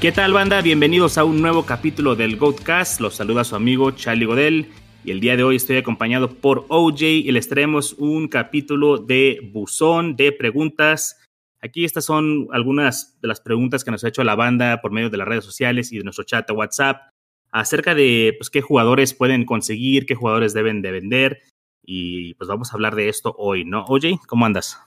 ¿Qué 0.00 0.12
tal 0.12 0.32
banda? 0.32 0.62
Bienvenidos 0.62 1.18
a 1.18 1.24
un 1.24 1.42
nuevo 1.42 1.66
capítulo 1.66 2.16
del 2.16 2.38
Goatcast. 2.38 3.02
Los 3.02 3.16
saluda 3.16 3.44
su 3.44 3.54
amigo 3.54 3.90
Charlie 3.90 4.24
Godel 4.24 4.70
y 5.04 5.10
el 5.10 5.20
día 5.20 5.36
de 5.36 5.42
hoy 5.42 5.56
estoy 5.56 5.76
acompañado 5.76 6.30
por 6.30 6.64
OJ 6.70 7.02
y 7.02 7.30
les 7.32 7.50
traemos 7.50 7.92
un 7.98 8.26
capítulo 8.26 8.96
de 8.96 9.50
buzón 9.52 10.16
de 10.16 10.32
preguntas. 10.32 11.20
Aquí 11.60 11.84
estas 11.84 12.06
son 12.06 12.48
algunas 12.50 13.20
de 13.20 13.28
las 13.28 13.42
preguntas 13.42 13.84
que 13.84 13.90
nos 13.90 14.02
ha 14.02 14.08
hecho 14.08 14.24
la 14.24 14.36
banda 14.36 14.80
por 14.80 14.90
medio 14.90 15.10
de 15.10 15.18
las 15.18 15.28
redes 15.28 15.44
sociales 15.44 15.92
y 15.92 15.98
de 15.98 16.04
nuestro 16.04 16.24
chat 16.24 16.48
de 16.48 16.54
WhatsApp 16.54 17.10
acerca 17.52 17.94
de 17.94 18.34
pues, 18.38 18.48
qué 18.48 18.62
jugadores 18.62 19.12
pueden 19.12 19.44
conseguir, 19.44 20.06
qué 20.06 20.14
jugadores 20.14 20.54
deben 20.54 20.80
de 20.80 20.92
vender 20.92 21.42
y 21.84 22.32
pues 22.36 22.48
vamos 22.48 22.72
a 22.72 22.74
hablar 22.74 22.94
de 22.94 23.10
esto 23.10 23.34
hoy, 23.36 23.66
¿no? 23.66 23.84
OJ, 23.84 24.18
¿cómo 24.26 24.46
andas? 24.46 24.78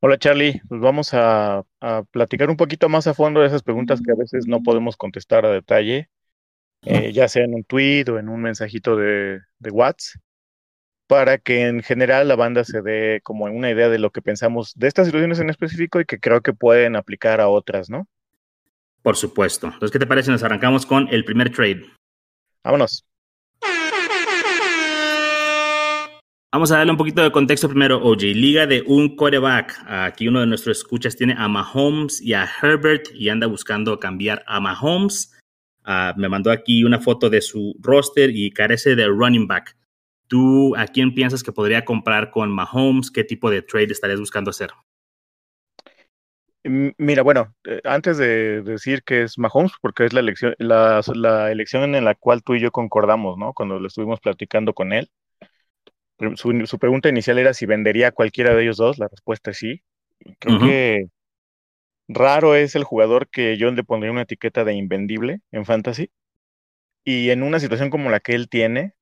Hola 0.00 0.16
Charlie, 0.16 0.62
pues 0.68 0.80
vamos 0.80 1.10
a, 1.12 1.64
platicar 2.12 2.50
un 2.50 2.56
poquito 2.56 2.88
más 2.88 3.08
a 3.08 3.14
fondo 3.14 3.40
de 3.40 3.48
esas 3.48 3.64
preguntas 3.64 4.00
que 4.00 4.12
a 4.12 4.14
veces 4.14 4.46
no 4.46 4.62
podemos 4.62 4.96
contestar 4.96 5.44
a 5.44 5.50
detalle, 5.50 6.08
eh, 6.82 7.12
ya 7.12 7.26
sea 7.26 7.44
en 7.44 7.54
un 7.54 7.64
tweet 7.64 8.04
o 8.08 8.18
en 8.20 8.28
un 8.28 8.40
mensajito 8.40 8.94
de, 8.94 9.40
de 9.58 9.70
WhatsApp, 9.70 10.22
para 11.08 11.38
que 11.38 11.66
en 11.66 11.82
general 11.82 12.28
la 12.28 12.36
banda 12.36 12.62
se 12.62 12.80
dé 12.80 13.20
como 13.24 13.46
una 13.46 13.72
idea 13.72 13.88
de 13.88 13.98
lo 13.98 14.10
que 14.10 14.22
pensamos 14.22 14.72
de 14.76 14.86
estas 14.86 15.06
situaciones 15.06 15.40
en 15.40 15.50
específico 15.50 16.00
y 16.00 16.04
que 16.04 16.20
creo 16.20 16.42
que 16.42 16.52
pueden 16.52 16.94
aplicar 16.94 17.40
a 17.40 17.48
otras, 17.48 17.90
¿no? 17.90 18.06
Por 19.02 19.16
supuesto. 19.16 19.66
Entonces, 19.66 19.90
¿qué 19.90 19.98
te 19.98 20.06
parece? 20.06 20.30
Nos 20.30 20.44
arrancamos 20.44 20.86
con 20.86 21.08
el 21.08 21.24
primer 21.24 21.50
trade. 21.50 21.82
Vámonos. 22.62 23.04
Vamos 26.58 26.72
a 26.72 26.78
darle 26.78 26.90
un 26.90 26.98
poquito 26.98 27.22
de 27.22 27.30
contexto 27.30 27.68
primero, 27.68 28.02
OJ. 28.02 28.34
Liga 28.34 28.66
de 28.66 28.82
un 28.84 29.14
quarterback. 29.14 29.80
Aquí 29.86 30.26
uno 30.26 30.40
de 30.40 30.46
nuestros 30.48 30.78
escuchas 30.78 31.14
tiene 31.14 31.36
a 31.38 31.46
Mahomes 31.46 32.20
y 32.20 32.34
a 32.34 32.48
Herbert 32.60 33.14
y 33.14 33.28
anda 33.28 33.46
buscando 33.46 34.00
cambiar 34.00 34.42
a 34.44 34.58
Mahomes. 34.58 35.38
Ah, 35.84 36.14
me 36.16 36.28
mandó 36.28 36.50
aquí 36.50 36.82
una 36.82 36.98
foto 36.98 37.30
de 37.30 37.42
su 37.42 37.76
roster 37.80 38.30
y 38.34 38.50
carece 38.50 38.96
de 38.96 39.06
running 39.06 39.46
back. 39.46 39.76
¿Tú 40.26 40.74
a 40.74 40.88
quién 40.88 41.14
piensas 41.14 41.44
que 41.44 41.52
podría 41.52 41.84
comprar 41.84 42.32
con 42.32 42.50
Mahomes? 42.50 43.12
¿Qué 43.12 43.22
tipo 43.22 43.50
de 43.50 43.62
trade 43.62 43.92
estarías 43.92 44.18
buscando 44.18 44.50
hacer? 44.50 44.72
Mira, 46.64 47.22
bueno, 47.22 47.54
eh, 47.66 47.80
antes 47.84 48.18
de 48.18 48.62
decir 48.62 49.04
que 49.04 49.22
es 49.22 49.38
Mahomes, 49.38 49.74
porque 49.80 50.06
es 50.06 50.12
la 50.12 50.18
elección, 50.18 50.56
la, 50.58 51.52
elección 51.52 51.94
en 51.94 52.04
la 52.04 52.16
cual 52.16 52.42
tú 52.42 52.56
y 52.56 52.60
yo 52.60 52.72
concordamos, 52.72 53.38
¿no? 53.38 53.52
Cuando 53.52 53.78
lo 53.78 53.86
estuvimos 53.86 54.18
platicando 54.18 54.74
con 54.74 54.92
él. 54.92 55.08
Su, 56.34 56.78
pregunta 56.78 57.08
inicial 57.08 57.38
era 57.38 57.54
si 57.54 57.66
vendería 57.66 58.08
a 58.08 58.12
cualquiera 58.12 58.54
de 58.54 58.62
ellos 58.62 58.76
dos. 58.76 58.98
La 58.98 59.08
respuesta 59.08 59.52
es 59.52 59.58
sí. 59.58 59.82
Creo 60.40 60.58
que 60.58 61.06
raro 62.08 62.54
es 62.54 62.74
el 62.74 62.84
jugador 62.84 63.28
que 63.28 63.56
yo 63.56 63.70
le 63.70 63.84
pondría 63.84 64.10
una 64.10 64.22
etiqueta 64.22 64.64
de 64.64 64.74
invendible 64.74 65.40
en 65.52 65.64
fantasy. 65.64 66.10
Y 67.04 67.30
en 67.30 67.42
una 67.42 67.60
situación 67.60 67.90
como 67.90 68.10
la 68.10 68.20
que 68.20 68.32
él 68.32 68.48
tiene, 68.48 68.94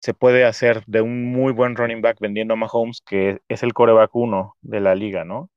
se 0.00 0.14
puede 0.14 0.44
hacer 0.44 0.82
de 0.86 1.02
un 1.02 1.24
muy 1.24 1.52
buen 1.52 1.76
running 1.76 2.02
back 2.02 2.18
vendiendo 2.20 2.54
a 2.54 2.56
Mahomes, 2.56 3.00
que 3.06 3.40
es 3.48 3.62
el 3.62 3.74
coreback 3.74 4.14
uno 4.14 4.56
de 4.62 4.80
la 4.80 4.94
liga, 4.94 5.24
¿no? 5.24 5.50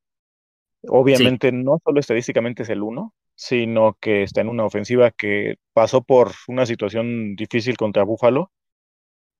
Obviamente 0.87 1.51
no 1.51 1.79
solo 1.83 1.99
estadísticamente 1.99 2.63
es 2.63 2.69
el 2.69 2.83
uno, 2.83 3.13
sino 3.35 3.97
que 3.99 4.23
está 4.23 4.41
en 4.41 4.49
una 4.49 4.65
ofensiva 4.65 5.11
que 5.11 5.55
pasó 5.73 6.01
por 6.01 6.31
una 6.47 6.65
situación 6.65 7.35
difícil 7.35 7.77
contra 7.77 8.03
Buffalo 8.03 8.51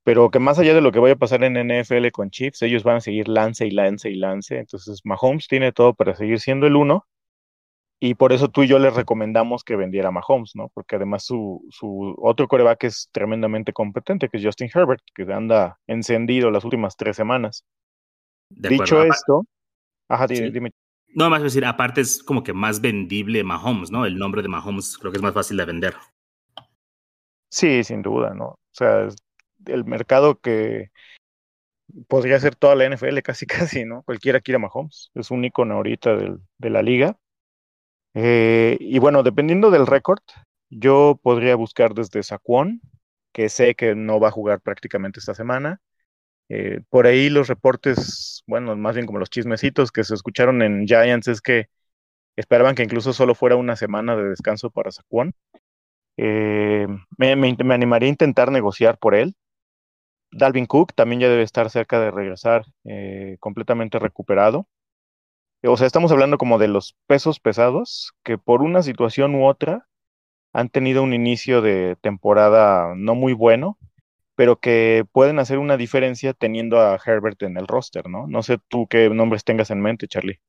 pero 0.07 0.31
que 0.31 0.40
más 0.40 0.57
allá 0.57 0.73
de 0.73 0.79
lo 0.79 0.94
que 0.94 1.00
vaya 1.00 1.16
a 1.16 1.18
pasar 1.18 1.44
en 1.44 1.57
NFL 1.57 2.12
con 2.13 2.29
Chiefs, 2.29 2.62
ellos 2.62 2.84
van 2.84 2.95
a 2.95 3.01
seguir 3.01 3.28
lance 3.28 3.68
y 3.68 3.72
lance 3.72 4.09
y 4.09 4.16
lance. 4.16 4.57
Entonces, 4.57 5.01
Mahomes 5.03 5.50
tiene 5.50 5.73
todo 5.73 5.94
para 5.95 6.16
seguir 6.16 6.40
siendo 6.40 6.66
el 6.66 6.78
uno. 6.78 7.06
Y 8.00 8.13
por 8.13 8.31
eso 8.31 8.47
tú 8.47 8.63
y 8.63 8.68
yo 8.68 8.79
le 8.79 8.90
recomendamos 8.90 9.66
que 9.66 9.75
vendiera 9.75 10.07
a 10.07 10.12
Mahomes, 10.13 10.56
¿no? 10.56 10.69
Porque 10.73 10.95
además 10.95 11.25
su, 11.25 11.62
su 11.72 12.16
otro 12.22 12.47
coreback 12.47 12.85
es 12.85 13.09
tremendamente 13.12 13.73
competente, 13.73 14.29
que 14.29 14.38
es 14.38 14.45
Justin 14.45 14.69
Herbert, 14.73 15.01
que 15.13 15.23
anda 15.23 15.78
encendido 15.88 16.51
las 16.51 16.63
últimas 16.63 16.95
tres 16.95 17.18
semanas. 17.18 17.66
Dicho 18.50 19.03
esto, 19.03 19.44
ajá, 20.07 20.25
dime, 20.28 20.72
No, 21.16 21.29
más 21.29 21.44
decir, 21.44 21.66
aparte 21.66 22.00
es 22.00 22.24
como 22.24 22.45
que 22.45 22.53
más 22.53 22.79
vendible 22.79 23.44
Mahomes, 23.44 23.91
¿no? 23.91 24.06
El 24.06 24.18
nombre 24.18 24.41
de 24.41 24.47
Mahomes 24.47 24.97
creo 24.97 25.12
que 25.12 25.18
es 25.18 25.22
más 25.24 25.34
fácil 25.34 25.57
de 25.57 25.66
vender. 25.66 25.95
Sí, 27.51 27.84
sin 27.84 28.01
duda, 28.01 28.34
¿no? 28.34 28.45
O 28.45 28.57
sea, 28.72 29.09
el 29.68 29.86
mercado 29.86 30.40
que 30.40 30.92
podría 32.08 32.40
ser 32.40 32.56
toda 32.56 32.76
la 32.76 32.86
NFL 32.86 33.20
casi 33.22 33.46
casi, 33.48 33.86
¿no? 33.86 34.04
Cualquiera 34.04 34.42
quiere 34.42 34.60
Mahomes, 34.60 35.12
es 35.16 35.32
un 35.32 35.46
icono 35.46 35.76
ahorita 35.76 36.16
de 36.16 36.70
la 36.70 36.82
liga. 36.82 37.18
Eh, 38.14 38.78
y 38.80 39.00
bueno, 39.00 39.24
dependiendo 39.24 39.70
del 39.70 39.86
récord, 39.86 40.22
yo 40.70 41.20
podría 41.22 41.56
buscar 41.56 41.94
desde 41.94 42.24
Saquon, 42.24 42.82
que 43.32 43.50
sé 43.50 43.76
que 43.76 43.96
no 43.96 44.20
va 44.20 44.30
a 44.30 44.32
jugar 44.32 44.62
prácticamente 44.62 45.20
esta 45.20 45.36
semana. 45.36 45.82
Eh, 46.50 46.82
por 46.90 47.08
ahí 47.08 47.30
los 47.30 47.48
reportes, 47.48 48.44
bueno, 48.48 48.76
más 48.76 48.96
bien 48.96 49.06
como 49.06 49.20
los 49.20 49.30
chismecitos 49.30 49.92
que 49.92 50.04
se 50.04 50.16
escucharon 50.16 50.62
en 50.62 50.88
Giants 50.88 51.28
es 51.28 51.42
que 51.42 51.68
esperaban 52.36 52.76
que 52.76 52.84
incluso 52.84 53.14
solo 53.14 53.36
fuera 53.36 53.56
una 53.56 53.76
semana 53.76 54.16
de 54.16 54.30
descanso 54.30 54.72
para 54.72 54.92
Saquon. 54.92 55.34
Eh, 56.18 56.88
me, 57.18 57.32
animaría 57.74 58.08
a 58.08 58.10
intentar 58.10 58.52
negociar 58.52 58.98
por 58.98 59.14
él. 59.16 59.36
Dalvin 60.32 60.66
Cook 60.66 60.94
también 60.94 61.22
ya 61.22 61.30
debe 61.30 61.44
estar 61.44 61.70
cerca 61.70 62.00
de 62.00 62.12
regresar 62.12 62.66
eh, 62.86 63.38
completamente 63.40 64.00
recuperado. 64.00 64.68
O 65.64 65.78
sea, 65.78 65.88
estamos 65.88 66.12
hablando 66.12 66.38
como 66.38 66.60
de 66.60 66.68
los 66.68 66.96
pesos 67.08 67.40
pesados 67.40 68.14
que 68.24 68.38
por 68.38 68.62
una 68.62 68.84
situación 68.84 69.36
u 69.36 69.48
otra 69.48 69.88
han 70.54 70.70
tenido 70.70 71.04
un 71.04 71.14
inicio 71.14 71.62
de 71.62 71.98
temporada 72.02 72.94
no 72.96 73.16
muy 73.16 73.34
bueno, 73.34 73.78
pero 74.36 74.60
que 74.60 75.04
pueden 75.12 75.40
hacer 75.40 75.58
una 75.58 75.78
diferencia 75.78 76.34
teniendo 76.34 76.80
a 76.80 77.00
Herbert 77.04 77.42
en 77.44 77.58
el 77.58 77.68
roster, 77.68 78.08
¿no? 78.08 78.28
No 78.28 78.44
sé 78.44 78.60
tú 78.68 78.88
qué 78.88 79.10
nombres 79.10 79.44
tengas 79.44 79.72
en 79.72 79.82
mente, 79.82 80.08
Charlie. 80.08 80.40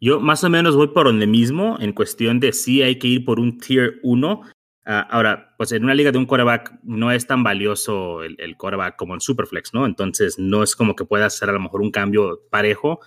Yo 0.00 0.20
más 0.20 0.44
o 0.44 0.50
menos 0.50 0.76
voy 0.76 0.88
por 0.88 1.06
donde 1.06 1.26
mismo, 1.26 1.76
en 1.80 1.92
cuestión 1.92 2.40
de 2.40 2.52
si 2.52 2.82
hay 2.82 2.98
que 2.98 3.08
ir 3.08 3.24
por 3.24 3.40
un 3.40 3.58
tier 3.58 3.94
1 4.02 4.42
Ah, 4.90 5.06
ahora, 5.10 5.54
pues 5.58 5.70
en 5.72 5.84
una 5.84 5.92
liga 5.92 6.10
de 6.12 6.16
un 6.16 6.24
quarterback 6.24 6.80
no 6.82 7.12
es 7.12 7.26
tan 7.26 7.42
valioso 7.42 8.22
el, 8.22 8.36
el 8.38 8.56
quarterback 8.56 8.96
como 8.96 9.12
en 9.12 9.20
Superflex, 9.20 9.74
¿no? 9.74 9.84
Entonces 9.84 10.38
no 10.38 10.62
es 10.62 10.74
como 10.74 10.96
que 10.96 11.04
puedas 11.04 11.34
hacer 11.34 11.50
a 11.50 11.52
lo 11.52 11.60
mejor 11.60 11.82
un 11.82 11.90
cambio 11.90 12.40
parejo. 12.50 13.00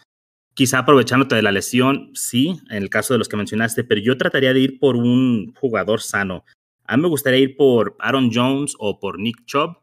Quizá 0.53 0.77
aprovechándote 0.77 1.33
de 1.33 1.41
la 1.41 1.51
lesión, 1.51 2.11
sí, 2.13 2.59
en 2.69 2.83
el 2.83 2.91
caso 2.91 3.15
de 3.15 3.17
los 3.17 3.27
que 3.27 3.35
mencionaste, 3.35 3.83
pero 3.83 3.99
yo 3.99 4.15
trataría 4.15 4.53
de 4.53 4.59
ir 4.59 4.79
por 4.79 4.95
un 4.95 5.55
jugador 5.55 6.01
sano. 6.01 6.45
A 6.85 6.97
mí 6.97 7.01
me 7.01 7.09
gustaría 7.09 7.39
ir 7.39 7.57
por 7.57 7.95
Aaron 7.97 8.29
Jones 8.31 8.75
o 8.77 8.99
por 8.99 9.17
Nick 9.19 9.45
Chubb. 9.45 9.77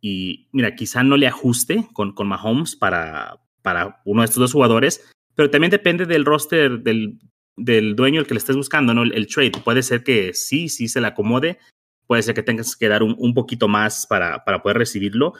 Y 0.00 0.48
mira, 0.50 0.74
quizá 0.74 1.04
no 1.04 1.16
le 1.16 1.28
ajuste 1.28 1.86
con, 1.92 2.14
con 2.14 2.26
Mahomes 2.26 2.74
para, 2.74 3.38
para 3.62 4.02
uno 4.04 4.22
de 4.22 4.24
estos 4.24 4.40
dos 4.40 4.52
jugadores, 4.52 5.08
pero 5.36 5.50
también 5.50 5.70
depende 5.70 6.04
del 6.04 6.24
roster 6.24 6.80
del, 6.80 7.20
del 7.56 7.96
dueño 7.96 8.20
el 8.20 8.26
que 8.26 8.34
le 8.34 8.38
estés 8.38 8.56
buscando, 8.56 8.94
¿no? 8.94 9.02
El, 9.02 9.26
trade. 9.26 9.52
Puede 9.62 9.82
ser 9.82 10.02
que 10.02 10.34
sí, 10.34 10.68
sí 10.68 10.88
se 10.88 11.00
le 11.00 11.06
acomode. 11.06 11.58
Puede 12.06 12.22
ser 12.22 12.34
que 12.34 12.42
tengas 12.42 12.76
que 12.76 12.88
dar 12.88 13.02
un, 13.02 13.34
poquito 13.34 13.68
más 13.68 14.06
para, 14.06 14.44
para, 14.44 14.62
poder 14.62 14.78
recibirlo. 14.78 15.34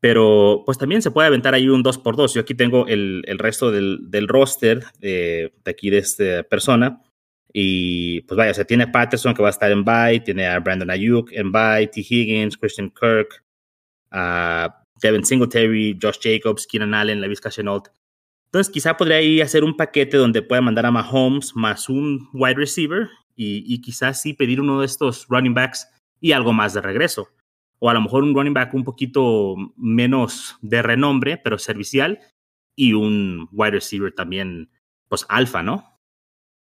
Pero 0.00 0.62
pues 0.64 0.78
también 0.78 1.02
se 1.02 1.10
puede 1.10 1.28
aventar 1.28 1.54
ahí 1.54 1.68
un 1.68 1.84
2x2. 1.84 2.34
Yo 2.34 2.40
aquí 2.40 2.54
tengo 2.54 2.86
el, 2.86 3.22
el 3.26 3.38
resto 3.38 3.70
del, 3.70 4.10
del 4.10 4.28
roster 4.28 4.84
de, 4.98 5.52
aquí 5.66 5.90
de 5.90 5.98
esta 5.98 6.42
persona. 6.42 7.02
Y 7.52 8.22
pues 8.22 8.36
vaya, 8.36 8.52
o 8.52 8.54
sea, 8.54 8.64
tiene 8.64 8.86
Patterson 8.86 9.34
que 9.34 9.42
va 9.42 9.48
a 9.48 9.50
estar 9.50 9.70
en 9.70 9.84
bye, 9.84 10.20
tiene 10.20 10.46
a 10.46 10.58
Brandon 10.60 10.90
Ayuk 10.90 11.32
en 11.32 11.50
bye, 11.50 11.88
T. 11.88 12.00
Higgins, 12.00 12.56
Christian 12.56 12.90
Kirk, 12.90 13.44
a 14.12 14.84
Devin 15.02 15.24
Singletary, 15.24 15.98
Josh 16.00 16.18
Jacobs, 16.20 16.66
Keenan 16.66 16.94
Allen, 16.94 17.20
Levis 17.20 17.40
Chenault. 17.40 17.88
Entonces, 18.52 18.72
quizá 18.72 18.96
podría 18.96 19.22
ir 19.22 19.42
a 19.42 19.44
hacer 19.44 19.62
un 19.62 19.76
paquete 19.76 20.16
donde 20.16 20.42
pueda 20.42 20.60
mandar 20.60 20.84
a 20.84 20.90
Mahomes 20.90 21.54
más 21.54 21.88
un 21.88 22.28
wide 22.32 22.54
receiver 22.54 23.08
y, 23.36 23.62
y 23.72 23.80
quizás 23.80 24.20
sí 24.20 24.34
pedir 24.34 24.60
uno 24.60 24.80
de 24.80 24.86
estos 24.86 25.26
running 25.28 25.54
backs 25.54 25.88
y 26.20 26.32
algo 26.32 26.52
más 26.52 26.74
de 26.74 26.80
regreso. 26.80 27.28
O 27.78 27.88
a 27.88 27.94
lo 27.94 28.00
mejor 28.00 28.24
un 28.24 28.34
running 28.34 28.52
back 28.52 28.74
un 28.74 28.84
poquito 28.84 29.54
menos 29.76 30.58
de 30.60 30.82
renombre, 30.82 31.38
pero 31.38 31.58
servicial, 31.58 32.18
y 32.76 32.92
un 32.92 33.48
wide 33.52 33.72
receiver 33.72 34.12
también, 34.12 34.70
pues 35.08 35.26
alfa, 35.28 35.62
¿no? 35.62 35.98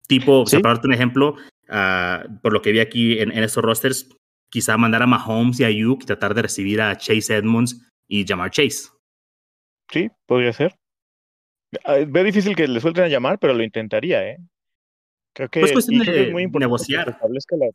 Tipo, 0.07 0.45
¿Sí? 0.45 0.59
para 0.59 0.75
darte 0.75 0.87
un 0.87 0.93
ejemplo, 0.93 1.35
uh, 1.69 2.39
por 2.41 2.53
lo 2.53 2.61
que 2.61 2.71
vi 2.71 2.79
aquí 2.79 3.19
en, 3.19 3.31
en, 3.31 3.43
estos 3.43 3.63
rosters, 3.63 4.09
quizá 4.49 4.77
mandar 4.77 5.03
a 5.03 5.07
Mahomes 5.07 5.59
y 5.59 5.63
a 5.63 5.67
Ayuk 5.67 6.03
y 6.03 6.05
tratar 6.05 6.33
de 6.33 6.43
recibir 6.43 6.81
a 6.81 6.95
Chase 6.97 7.35
Edmonds 7.35 7.87
y 8.07 8.25
llamar 8.25 8.51
Chase. 8.51 8.89
Sí, 9.91 10.09
podría 10.25 10.53
ser. 10.53 10.75
Ah, 11.83 11.97
Ve 12.07 12.23
difícil 12.23 12.55
que 12.55 12.67
le 12.67 12.79
suelten 12.79 13.03
a 13.03 13.07
llamar, 13.07 13.39
pero 13.39 13.53
lo 13.53 13.63
intentaría, 13.63 14.27
¿eh? 14.27 14.37
Creo 15.33 15.49
que, 15.49 15.59
pues 15.59 15.73
cuestión 15.73 16.03
de, 16.03 16.23
es 16.23 16.31
muy 16.31 16.43
importante 16.43 16.65
negociar. 16.65 17.05
Que 17.05 17.11
se 17.11 17.15
establezca 17.15 17.55
la, 17.57 17.67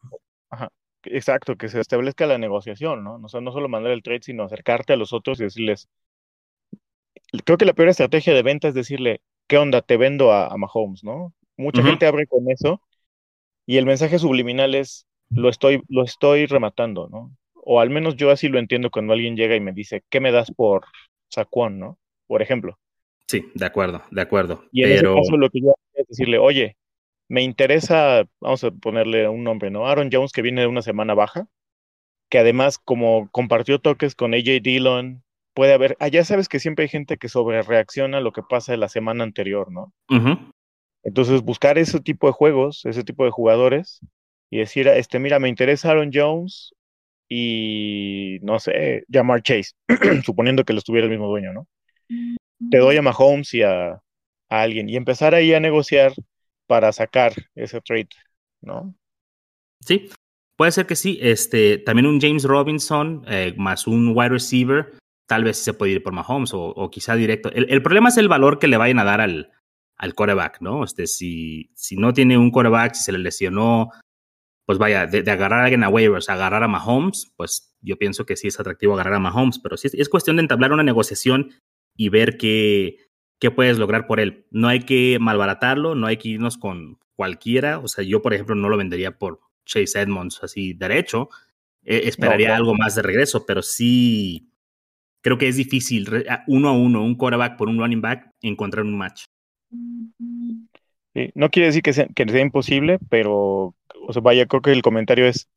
ajá, 0.50 0.68
exacto, 1.04 1.56
que 1.56 1.68
se 1.68 1.80
establezca 1.80 2.26
la 2.26 2.38
negociación, 2.38 3.04
¿no? 3.04 3.20
O 3.22 3.28
sea, 3.28 3.40
no 3.40 3.52
solo 3.52 3.68
mandar 3.68 3.92
el 3.92 4.02
trade, 4.02 4.22
sino 4.22 4.44
acercarte 4.44 4.92
a 4.92 4.96
los 4.96 5.12
otros 5.12 5.40
y 5.40 5.44
decirles. 5.44 5.88
Creo 7.44 7.56
que 7.58 7.64
la 7.64 7.72
peor 7.72 7.88
estrategia 7.88 8.34
de 8.34 8.42
venta 8.42 8.68
es 8.68 8.74
decirle, 8.74 9.20
¿qué 9.46 9.58
onda? 9.58 9.80
Te 9.80 9.96
vendo 9.96 10.32
a, 10.32 10.48
a 10.48 10.56
Mahomes, 10.56 11.04
¿no? 11.04 11.32
Mucha 11.56 11.80
uh 11.80 11.84
-huh. 11.84 11.88
gente 11.90 12.06
abre 12.06 12.26
con 12.26 12.50
eso 12.50 12.82
y 13.66 13.76
el 13.76 13.86
mensaje 13.86 14.18
subliminal 14.18 14.74
es, 14.74 15.06
lo 15.30 15.48
estoy, 15.48 15.82
lo 15.88 16.02
estoy 16.02 16.46
rematando, 16.46 17.08
¿no? 17.08 17.34
O 17.54 17.80
al 17.80 17.90
menos 17.90 18.16
yo 18.16 18.30
así 18.30 18.48
lo 18.48 18.58
entiendo 18.58 18.90
cuando 18.90 19.12
alguien 19.12 19.36
llega 19.36 19.54
y 19.54 19.60
me 19.60 19.72
dice, 19.72 20.02
¿qué 20.10 20.20
me 20.20 20.32
das 20.32 20.50
por 20.50 20.84
Saquon, 21.28 21.78
¿no? 21.78 21.98
Por 22.26 22.42
ejemplo. 22.42 22.78
Sí, 23.32 23.50
de 23.54 23.64
acuerdo, 23.64 24.02
de 24.10 24.20
acuerdo. 24.20 24.62
Y 24.72 24.84
en 24.84 24.92
ese 24.92 25.04
caso 25.04 25.38
lo 25.38 25.48
que 25.48 25.62
yo 25.62 25.74
es 25.94 26.06
decirle, 26.06 26.36
oye, 26.36 26.76
me 27.30 27.42
interesa, 27.42 28.24
vamos 28.42 28.62
a 28.62 28.70
ponerle 28.70 29.26
un 29.26 29.42
nombre, 29.42 29.70
¿no? 29.70 29.86
Aaron 29.86 30.10
Jones 30.12 30.32
que 30.32 30.42
viene 30.42 30.60
de 30.60 30.66
una 30.66 30.82
semana 30.82 31.14
baja, 31.14 31.48
que 32.28 32.38
además 32.38 32.76
como 32.76 33.30
compartió 33.30 33.78
toques 33.78 34.14
con 34.14 34.34
AJ 34.34 34.60
Dillon, 34.62 35.22
puede 35.54 35.72
haber, 35.72 35.96
allá 35.98 36.20
ah, 36.20 36.24
sabes 36.24 36.46
que 36.46 36.58
siempre 36.58 36.82
hay 36.82 36.90
gente 36.90 37.16
que 37.16 37.30
sobre 37.30 37.62
reacciona 37.62 38.18
a 38.18 38.20
lo 38.20 38.32
que 38.32 38.42
pasa 38.42 38.72
de 38.72 38.76
la 38.76 38.90
semana 38.90 39.24
anterior, 39.24 39.72
¿no? 39.72 39.94
Entonces 41.02 41.40
buscar 41.40 41.78
ese 41.78 42.00
tipo 42.00 42.26
de 42.26 42.34
juegos, 42.34 42.84
ese 42.84 43.02
tipo 43.02 43.24
de 43.24 43.30
jugadores 43.30 44.00
y 44.50 44.58
decir, 44.58 44.88
este, 44.88 45.18
mira, 45.18 45.38
me 45.38 45.48
interesa 45.48 45.90
Aaron 45.90 46.10
Jones 46.12 46.74
y 47.30 48.40
no 48.42 48.58
sé, 48.58 49.04
llamar 49.08 49.40
Chase, 49.42 49.72
suponiendo 50.22 50.64
que 50.64 50.74
lo 50.74 50.80
estuviera 50.80 51.06
el 51.06 51.10
mismo 51.10 51.28
dueño, 51.28 51.54
¿no? 51.54 51.66
Te 52.70 52.78
doy 52.78 52.96
a 52.96 53.02
Mahomes 53.02 53.52
y 53.54 53.62
a, 53.62 53.92
a 53.92 54.00
alguien 54.48 54.88
y 54.88 54.96
empezar 54.96 55.34
ahí 55.34 55.54
a 55.54 55.60
negociar 55.60 56.12
para 56.66 56.92
sacar 56.92 57.32
ese 57.54 57.80
trade, 57.80 58.08
¿no? 58.60 58.94
Sí, 59.84 60.10
puede 60.56 60.72
ser 60.72 60.86
que 60.86 60.96
sí. 60.96 61.18
Este, 61.20 61.78
también 61.78 62.06
un 62.06 62.20
James 62.20 62.44
Robinson 62.44 63.24
eh, 63.28 63.54
más 63.56 63.86
un 63.86 64.12
wide 64.14 64.30
receiver, 64.30 64.94
tal 65.26 65.44
vez 65.44 65.58
se 65.58 65.74
puede 65.74 65.92
ir 65.92 66.02
por 66.02 66.12
Mahomes 66.12 66.52
o, 66.54 66.90
quizá 66.90 67.14
directo. 67.14 67.50
El, 67.52 67.82
problema 67.82 68.08
es 68.08 68.16
el 68.16 68.28
valor 68.28 68.58
que 68.58 68.68
le 68.68 68.76
vayan 68.76 68.98
a 68.98 69.04
dar 69.04 69.20
al, 69.20 69.50
al 69.96 70.14
coreback, 70.14 70.60
¿no? 70.60 70.84
Este, 70.84 71.06
si, 71.06 71.70
si 71.74 71.96
no 71.96 72.12
tiene 72.12 72.38
un 72.38 72.50
coreback, 72.50 72.94
si 72.94 73.02
se 73.02 73.12
le 73.12 73.18
lesionó, 73.18 73.90
pues 74.66 74.78
vaya, 74.78 75.06
de, 75.06 75.28
agarrar 75.30 75.60
a 75.60 75.64
alguien 75.64 75.84
a 75.84 75.88
waivers, 75.88 76.28
agarrar 76.28 76.62
a 76.62 76.68
Mahomes, 76.68 77.32
pues 77.36 77.74
yo 77.80 77.96
pienso 77.96 78.24
que 78.24 78.36
sí 78.36 78.48
es 78.48 78.60
atractivo 78.60 78.94
agarrar 78.94 79.14
a 79.14 79.20
Mahomes, 79.20 79.58
pero 79.58 79.76
sí 79.76 79.88
es 79.92 80.08
cuestión 80.08 80.36
de 80.36 80.42
entablar 80.42 80.72
una 80.72 80.82
negociación 80.82 81.52
y 81.96 82.08
ver 82.08 82.36
qué, 82.36 82.96
qué 83.38 83.50
puedes 83.50 83.78
lograr 83.78 84.06
por 84.06 84.20
él. 84.20 84.46
No 84.50 84.68
hay 84.68 84.80
que 84.80 85.18
malbaratarlo, 85.20 85.94
no 85.94 86.06
hay 86.06 86.16
que 86.16 86.28
irnos 86.28 86.58
con 86.58 86.98
cualquiera. 87.16 87.78
O 87.78 87.88
sea, 87.88 88.04
yo, 88.04 88.22
por 88.22 88.34
ejemplo, 88.34 88.54
no 88.54 88.68
lo 88.68 88.76
vendería 88.76 89.18
por 89.18 89.40
Chase 89.64 90.00
Edmonds 90.00 90.40
así 90.42 90.72
derecho. 90.72 91.28
Eh, 91.84 92.02
esperaría 92.04 92.54
algo 92.54 92.74
más 92.74 92.94
de 92.94 93.02
regreso, 93.02 93.44
pero 93.44 93.62
sí 93.62 94.52
creo 95.20 95.38
que 95.38 95.48
es 95.48 95.56
difícil 95.56 96.08
uno 96.46 96.68
a 96.68 96.72
uno, 96.72 97.02
un 97.02 97.16
quarterback 97.16 97.56
por 97.56 97.68
un 97.68 97.78
running 97.78 98.00
back, 98.00 98.30
encontrar 98.42 98.84
un 98.84 98.96
match. 98.96 99.24
no 101.34 101.50
quiere 101.50 101.66
decir 101.66 101.82
que 101.82 101.92
sea, 101.92 102.06
que 102.14 102.28
sea 102.28 102.40
imposible, 102.40 102.98
pero 103.08 103.74
o 104.06 104.12
sea, 104.12 104.22
vaya, 104.22 104.46
creo 104.46 104.62
que 104.62 104.72
el 104.72 104.82
comentario 104.82 105.26
es 105.26 105.48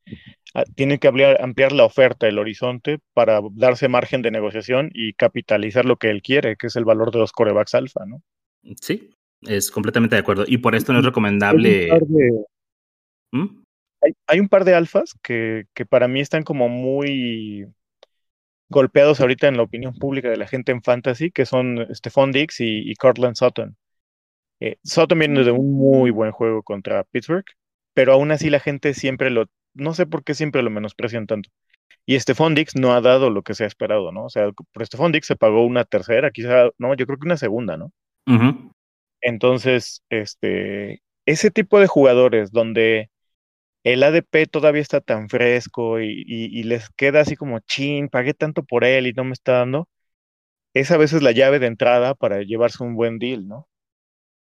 Ah, 0.55 0.63
tiene 0.73 0.99
que 0.99 1.09
ampliar, 1.09 1.73
la 1.73 1.83
oferta, 1.83 2.29
el 2.29 2.39
horizonte, 2.39 2.99
para 3.13 3.41
darse 3.51 3.89
margen 3.89 4.21
de 4.21 4.31
negociación 4.31 4.89
y 4.93 5.11
capitalizar 5.11 5.83
lo 5.83 5.97
que 5.97 6.09
él 6.09 6.21
quiere, 6.21 6.55
que 6.55 6.67
es 6.67 6.77
el 6.77 6.85
valor 6.85 7.11
de 7.11 7.19
los 7.19 7.33
corebacks 7.33 7.75
alfa, 7.75 8.05
¿no? 8.05 8.21
Sí, 8.79 9.13
es 9.41 9.69
completamente 9.69 10.15
de 10.15 10.21
acuerdo. 10.21 10.45
Y 10.47 10.59
por 10.59 10.73
esto 10.73 10.93
no 10.93 10.99
es 10.99 11.05
recomendable. 11.05 11.89
¿Mm? 13.33 13.63
Hay 14.27 14.39
un 14.39 14.47
par 14.47 14.63
de, 14.63 14.75
alfas 14.75 15.13
que, 15.21 15.65
que, 15.73 15.85
para 15.85 16.07
mí 16.07 16.21
están 16.21 16.43
como 16.43 16.69
muy 16.69 17.67
golpeados 18.69 19.19
ahorita 19.19 19.49
en 19.49 19.57
la 19.57 19.63
opinión 19.63 19.93
pública 19.93 20.29
de 20.29 20.37
la 20.37 20.47
gente 20.47 20.71
en 20.71 20.81
fantasy, 20.81 21.31
que 21.31 21.45
son 21.45 21.85
Stephon 21.93 22.31
Dix 22.31 22.61
y, 22.61 22.89
y 22.89 22.95
Cortland 22.95 23.35
Sutton. 23.35 23.75
Eh, 24.61 24.77
Sutton 24.85 25.19
viene 25.19 25.43
de 25.43 25.51
un 25.51 25.73
muy 25.73 26.11
buen 26.11 26.31
juego 26.31 26.63
contra 26.63 27.03
Pittsburgh, 27.03 27.45
pero 27.95 28.13
aún 28.13 28.31
así 28.31 28.51
la 28.51 28.59
gente 28.59 28.93
siempre 28.93 29.31
lo 29.31 29.47
no 29.75 29.93
sé 29.93 30.05
por 30.05 30.23
qué 30.23 30.33
siempre 30.33 30.63
lo 30.63 30.69
menosprecian 30.69 31.27
tanto. 31.27 31.49
Y 32.05 32.19
Stephon 32.19 32.55
Dix 32.55 32.75
no 32.75 32.93
ha 32.93 33.01
dado 33.01 33.29
lo 33.29 33.41
que 33.43 33.55
se 33.55 33.63
ha 33.63 33.67
esperado, 33.67 34.11
¿no? 34.11 34.25
O 34.25 34.29
sea, 34.29 34.51
por 34.51 34.85
Stephon 34.85 35.11
Dix 35.11 35.27
se 35.27 35.35
pagó 35.35 35.65
una 35.65 35.85
tercera, 35.85 36.31
quizá, 36.31 36.69
no, 36.77 36.93
yo 36.95 37.05
creo 37.05 37.17
que 37.19 37.25
una 37.25 37.37
segunda, 37.37 37.77
¿no? 37.77 37.91
Entonces, 39.21 40.03
este, 40.09 41.01
ese 41.25 41.51
tipo 41.51 41.79
de 41.79 41.87
jugadores 41.87 42.51
donde 42.51 43.09
el 43.83 44.03
ADP 44.03 44.47
todavía 44.49 44.81
está 44.81 45.01
tan 45.01 45.29
fresco 45.29 45.99
y, 45.99 46.63
les 46.63 46.89
queda 46.91 47.21
así 47.21 47.35
como, 47.35 47.59
chin, 47.59 48.09
pagué 48.09 48.33
tanto 48.33 48.63
por 48.63 48.83
él 48.83 49.07
y 49.07 49.13
no 49.13 49.23
me 49.23 49.33
está 49.33 49.53
dando, 49.59 49.87
es 50.73 50.91
a 50.91 50.97
veces 50.97 51.21
la 51.21 51.31
llave 51.31 51.59
de 51.59 51.67
entrada 51.67 52.15
para 52.15 52.41
llevarse 52.41 52.83
un 52.83 52.95
buen 52.95 53.19
deal, 53.19 53.47
¿no? 53.47 53.67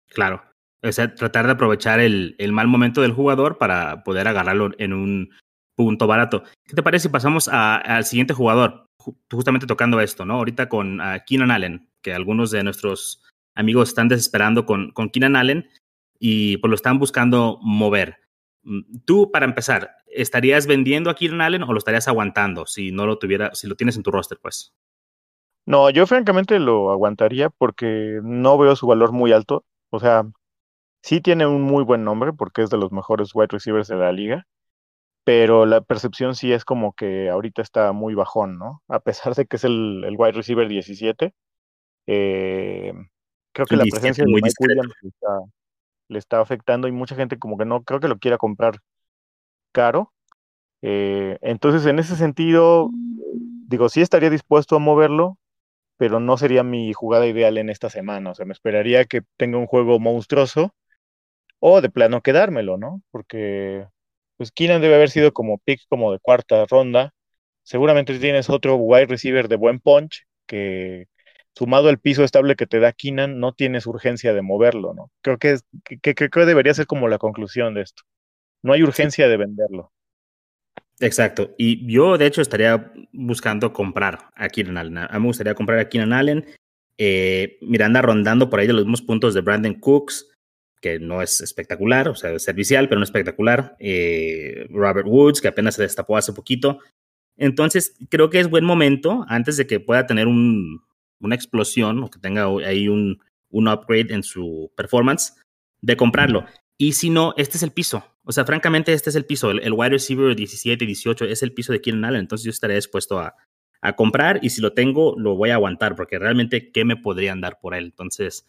Claro. 0.09 0.43
O 0.83 0.93
sea, 0.93 1.15
tratar 1.15 1.47
de 1.47 1.53
aprovechar 1.53 2.01
el, 2.01 2.37
mal 2.53 2.67
momento 2.67 3.03
del 3.03 3.13
jugador 3.13 3.59
para 3.59 4.03
poder 4.03 4.27
agarrarlo 4.27 4.71
en 4.79 4.93
un 4.93 5.31
punto 5.77 6.07
barato. 6.07 6.43
¿Qué 6.67 6.75
te 6.75 6.83
parece 6.83 7.05
si 7.05 7.09
pasamos 7.09 7.49
al 7.49 8.05
siguiente 8.05 8.35
jugador? 8.35 8.87
Justamente 9.31 9.67
tocando 9.67 10.01
esto, 10.01 10.25
¿no? 10.25 10.35
Ahorita 10.35 10.69
con 10.69 11.01
Keenan 11.27 11.51
Allen, 11.51 11.89
que 12.03 12.13
algunos 12.13 12.51
de 12.51 12.65
nuestros 12.65 13.23
amigos 13.55 13.91
están 13.91 14.09
desesperando 14.09 14.67
con, 14.67 14.91
con 14.93 15.11
Keenan 15.11 15.37
Allen 15.37 15.69
y 16.19 16.57
pues 16.59 16.69
lo 16.69 16.75
están 16.77 16.99
buscando 16.99 17.59
mover. 17.63 18.17
Mm, 18.63 18.99
tú, 19.05 19.31
para 19.33 19.45
empezar, 19.45 19.97
¿estarías 20.07 20.67
vendiendo 20.67 21.11
a 21.11 21.15
Keenan 21.15 21.41
Allen 21.41 21.63
o 21.65 21.73
lo 21.73 21.79
estarías 21.79 22.09
aguantando 22.09 22.67
si 22.67 22.93
no 22.93 23.07
lo 23.07 23.19
tuviera, 23.19 23.55
si 23.55 23.67
lo 23.67 23.75
tienes 23.75 23.97
en 23.97 24.03
tu 24.03 24.11
roster, 24.11 24.39
pues? 24.41 24.73
No, 25.67 25.91
yo 25.91 26.07
francamente 26.07 26.59
lo 26.59 26.91
aguantaría 26.91 27.51
porque 27.51 28.21
no 28.23 28.59
veo 28.59 28.77
su 28.77 28.87
valor 28.87 29.13
muy 29.13 29.33
alto. 29.33 29.65
O 29.91 30.01
sea, 30.01 30.25
Sí 31.03 31.21
tiene 31.21 31.47
un 31.47 31.63
muy 31.63 31.83
buen 31.83 32.05
nombre 32.05 32.33
porque 32.33 32.63
es 32.63 32.71
de 32.71 32.79
los 32.79 32.93
mejores 32.93 33.35
wide 33.35 33.49
receivers 33.51 33.89
de 33.89 33.97
la 33.97 34.13
liga, 34.13 34.47
pero 35.25 35.67
la 35.67 35.81
percepción 35.81 36.37
sí 36.37 36.53
es 36.53 36.65
como 36.65 36.93
que 36.93 37.29
ahorita 37.29 37.61
está 37.61 37.93
muy 37.93 38.15
bajón, 38.15 38.57
¿no? 38.57 38.83
A 38.89 39.01
pesar 39.01 39.35
de 39.35 39.47
que 39.47 39.57
es 39.57 39.65
el, 39.65 40.05
el 40.05 40.15
wide 40.17 40.33
receiver 40.33 40.69
17, 40.69 41.35
eh, 42.07 42.93
creo 43.53 43.67
que 43.67 43.77
la 43.77 43.85
presencia 43.85 44.25
de 44.25 44.33
Mike 44.33 44.53
Williams 44.61 44.95
le 46.09 46.19
está, 46.19 46.41
afectando 46.41 46.89
y 46.89 46.93
mucha 46.93 47.17
gente 47.17 47.39
como 47.39 47.59
que 47.59 47.65
no 47.65 47.83
creo 47.83 47.99
que 47.99 48.09
lo 48.09 48.19
quiera 48.19 48.39
comprar 48.39 48.79
caro. 49.73 50.13
Eh, 50.83 51.39
entonces, 51.41 51.87
en 51.87 51.99
ese 51.99 52.17
sentido, 52.17 52.91
digo, 53.67 53.89
sí 53.89 54.03
estaría 54.03 54.31
dispuesto 54.31 54.77
a 54.77 54.79
moverlo, 54.79 55.39
pero 55.97 56.21
no 56.21 56.37
sería 56.37 56.63
mi 56.63 56.93
jugada 56.93 57.27
ideal 57.27 57.59
en 57.59 57.71
esta 57.71 57.89
semana. 57.89 58.31
O 58.31 58.35
sea, 58.35 58.45
me 58.45 58.53
esperaría 58.53 59.05
que 59.05 59.23
tenga 59.37 59.59
un 59.59 59.67
juego 59.67 59.99
monstruoso 59.99 60.75
o 61.65 61.81
de 61.81 61.91
plano 61.91 62.23
quedármelo, 62.23 62.77
¿no? 62.77 63.03
Porque 63.13 63.87
pues 64.37 64.51
Keenan 64.51 64.83
debe 64.83 64.97
haber 64.97 65.11
sido 65.11 65.33
como 65.33 65.59
pick 65.59 65.81
como 65.89 66.11
de 66.11 66.19
cuarta 66.19 66.67
ronda. 66.69 67.15
Seguramente 67.63 68.19
tienes 68.19 68.51
otro 68.51 68.75
wide 68.75 69.07
receiver 69.07 69.47
de 69.47 69.55
buen 69.55 69.79
punch 69.79 70.27
que 70.47 71.07
sumado 71.55 71.89
al 71.89 72.01
piso 72.01 72.25
estable 72.25 72.57
que 72.57 72.67
te 72.67 72.81
da 72.81 72.93
Keenan, 72.93 73.39
no 73.39 73.53
tienes 73.53 73.87
urgencia 73.87 74.35
de 74.35 74.43
moverlo, 74.43 74.93
¿no? 74.93 75.13
Creo 75.21 75.39
que, 75.39 75.59
que, 75.85 76.15
que, 76.15 76.29
que 76.31 76.41
debería 76.45 76.75
ser 76.75 76.87
como 76.87 77.07
la 77.07 77.19
conclusión 77.19 77.75
de 77.75 77.83
esto. 77.83 78.03
No 78.63 78.73
hay 78.73 78.83
urgencia 78.83 79.29
de 79.29 79.37
venderlo. 79.37 79.93
Exacto. 80.99 81.55
Y 81.57 81.87
yo, 81.93 82.19
de 82.19 82.27
hecho, 82.27 82.43
estaría 82.43 82.93
buscando 83.13 83.73
comprar 83.73 84.31
a 84.35 84.49
Keenan 84.49 84.79
Allen. 84.79 84.99
A 84.99 85.09
mí 85.13 85.21
me 85.21 85.27
gustaría 85.27 85.55
comprar 85.55 85.79
a 85.79 85.89
Keenan 85.89 86.13
Allen. 86.13 86.45
Eh, 86.99 87.59
Miranda 87.61 88.03
rondando 88.03 88.51
por 88.51 88.59
ahí 88.59 88.67
de 88.67 88.73
los 88.73 88.83
mismos 88.83 89.03
puntos 89.03 89.33
de 89.33 89.43
Brandon 89.43 89.75
Cooks 89.75 90.32
que 90.83 90.99
no 90.99 91.23
es 91.23 91.41
espectacular, 91.41 92.09
o 92.09 92.15
sea, 92.15 92.33
es 92.33 92.43
servicial, 92.43 92.89
pero 92.89 92.99
no 92.99 93.05
espectacular. 93.05 93.77
Eh, 93.79 94.67
Robert 94.69 95.07
Woods, 95.07 95.41
que 95.41 95.49
apenas 95.49 95.77
se 95.77 95.83
destapó 95.83 96.17
hace 96.17 96.33
poquito. 96.33 96.81
Entonces, 97.37 97.95
creo 98.11 98.29
que 98.29 98.41
es 98.41 98.51
buen 98.51 98.65
momento, 98.65 99.25
antes 99.29 99.57
de 99.57 99.67
que 99.67 99.81
pueda 99.81 100.07
tener 100.07 100.27
un, 100.27 100.83
una 101.21 101.35
explosión 101.35 102.03
o 102.03 102.11
que 102.11 102.19
tenga 102.19 102.47
ahí 102.67 102.89
un, 102.89 103.23
un 103.49 103.69
upgrade 103.69 104.13
en 104.13 104.25
su 104.25 104.73
performance, 104.77 105.35
de 105.81 105.97
comprarlo. 105.97 106.45
Y 106.77 106.93
si 106.93 107.11
no, 107.11 107.33
este 107.37 107.57
es 107.57 107.63
el 107.63 107.71
piso. 107.71 108.05
O 108.25 108.33
sea, 108.33 108.45
francamente, 108.45 108.93
este 108.93 109.11
es 109.11 109.17
el 109.17 109.25
piso. 109.25 109.53
El, 109.53 109.73
wide 109.73 109.91
receiver 109.91 110.35
17 110.35 110.85
y 110.85 110.87
18 110.87 111.25
es 111.27 111.43
el 111.43 111.55
piso 111.55 111.73
de 111.73 111.81
Keenan 111.81 112.05
Allen. 112.07 112.21
Entonces, 112.21 112.45
yo 112.45 112.51
estaré 112.51 112.75
dispuesto 112.75 113.21
a, 113.21 113.37
a 113.81 113.95
comprar 113.95 114.41
y 114.43 114.51
si 114.51 114.61
lo 114.61 114.73
tengo, 114.73 115.15
lo 115.17 115.37
voy 115.37 115.51
a 115.51 115.55
aguantar 115.55 115.95
porque 115.95 116.19
realmente, 116.19 116.73
¿qué 116.73 116.85
me 116.85 116.97
podrían 116.97 117.41
dar 117.41 117.61
por 117.61 117.75
él? 117.75 117.85
Entonces, 117.85 118.47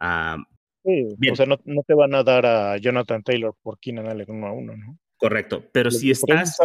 uh, 0.00 0.42
o 0.84 1.36
sea, 1.36 1.46
no, 1.46 1.58
te 1.58 1.94
van 1.94 2.14
a 2.14 2.22
dar 2.22 2.46
a 2.46 2.76
Jonathan 2.76 3.22
Taylor 3.22 3.54
por 3.62 3.78
Keenan 3.78 4.08
Allen 4.08 4.30
uno 4.30 4.46
a 4.46 4.52
uno, 4.52 4.76
¿no? 4.76 4.98
Correcto, 5.16 5.64
pero 5.72 5.90
si 5.90 6.10
estás 6.10 6.58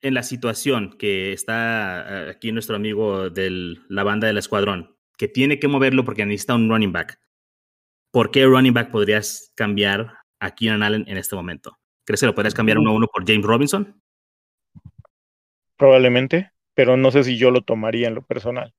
en 0.00 0.14
la 0.14 0.22
situación 0.22 0.96
que 0.98 1.32
está 1.32 2.28
aquí 2.30 2.52
nuestro 2.52 2.76
amigo 2.76 3.30
de 3.30 3.76
la 3.88 4.04
banda 4.04 4.28
del 4.28 4.38
escuadrón, 4.38 4.96
que 5.18 5.28
tiene 5.28 5.58
que 5.58 5.68
moverlo 5.68 6.04
porque 6.04 6.24
necesita 6.24 6.54
un 6.54 6.68
running 6.68 6.92
back, 6.92 7.18
¿por 8.12 8.30
qué 8.30 8.44
running 8.44 8.74
back 8.74 8.90
podrías 8.90 9.52
cambiar 9.56 10.18
a 10.38 10.54
Keenan 10.54 10.82
Allen 10.82 11.04
en 11.08 11.16
este 11.16 11.34
momento? 11.34 11.76
¿Crees 12.04 12.20
que 12.20 12.26
lo 12.26 12.34
podrías 12.34 12.54
cambiar 12.54 12.78
uno 12.78 12.90
a 12.90 12.94
uno 12.94 13.08
por 13.08 13.26
James 13.26 13.44
Robinson? 13.44 14.00
Probablemente, 15.76 16.52
pero 16.74 16.96
no 16.96 17.10
sé 17.10 17.24
si 17.24 17.36
yo 17.36 17.50
lo 17.50 17.62
tomaría 17.62 18.06
en 18.06 18.14
lo 18.14 18.22
personal. 18.22 18.72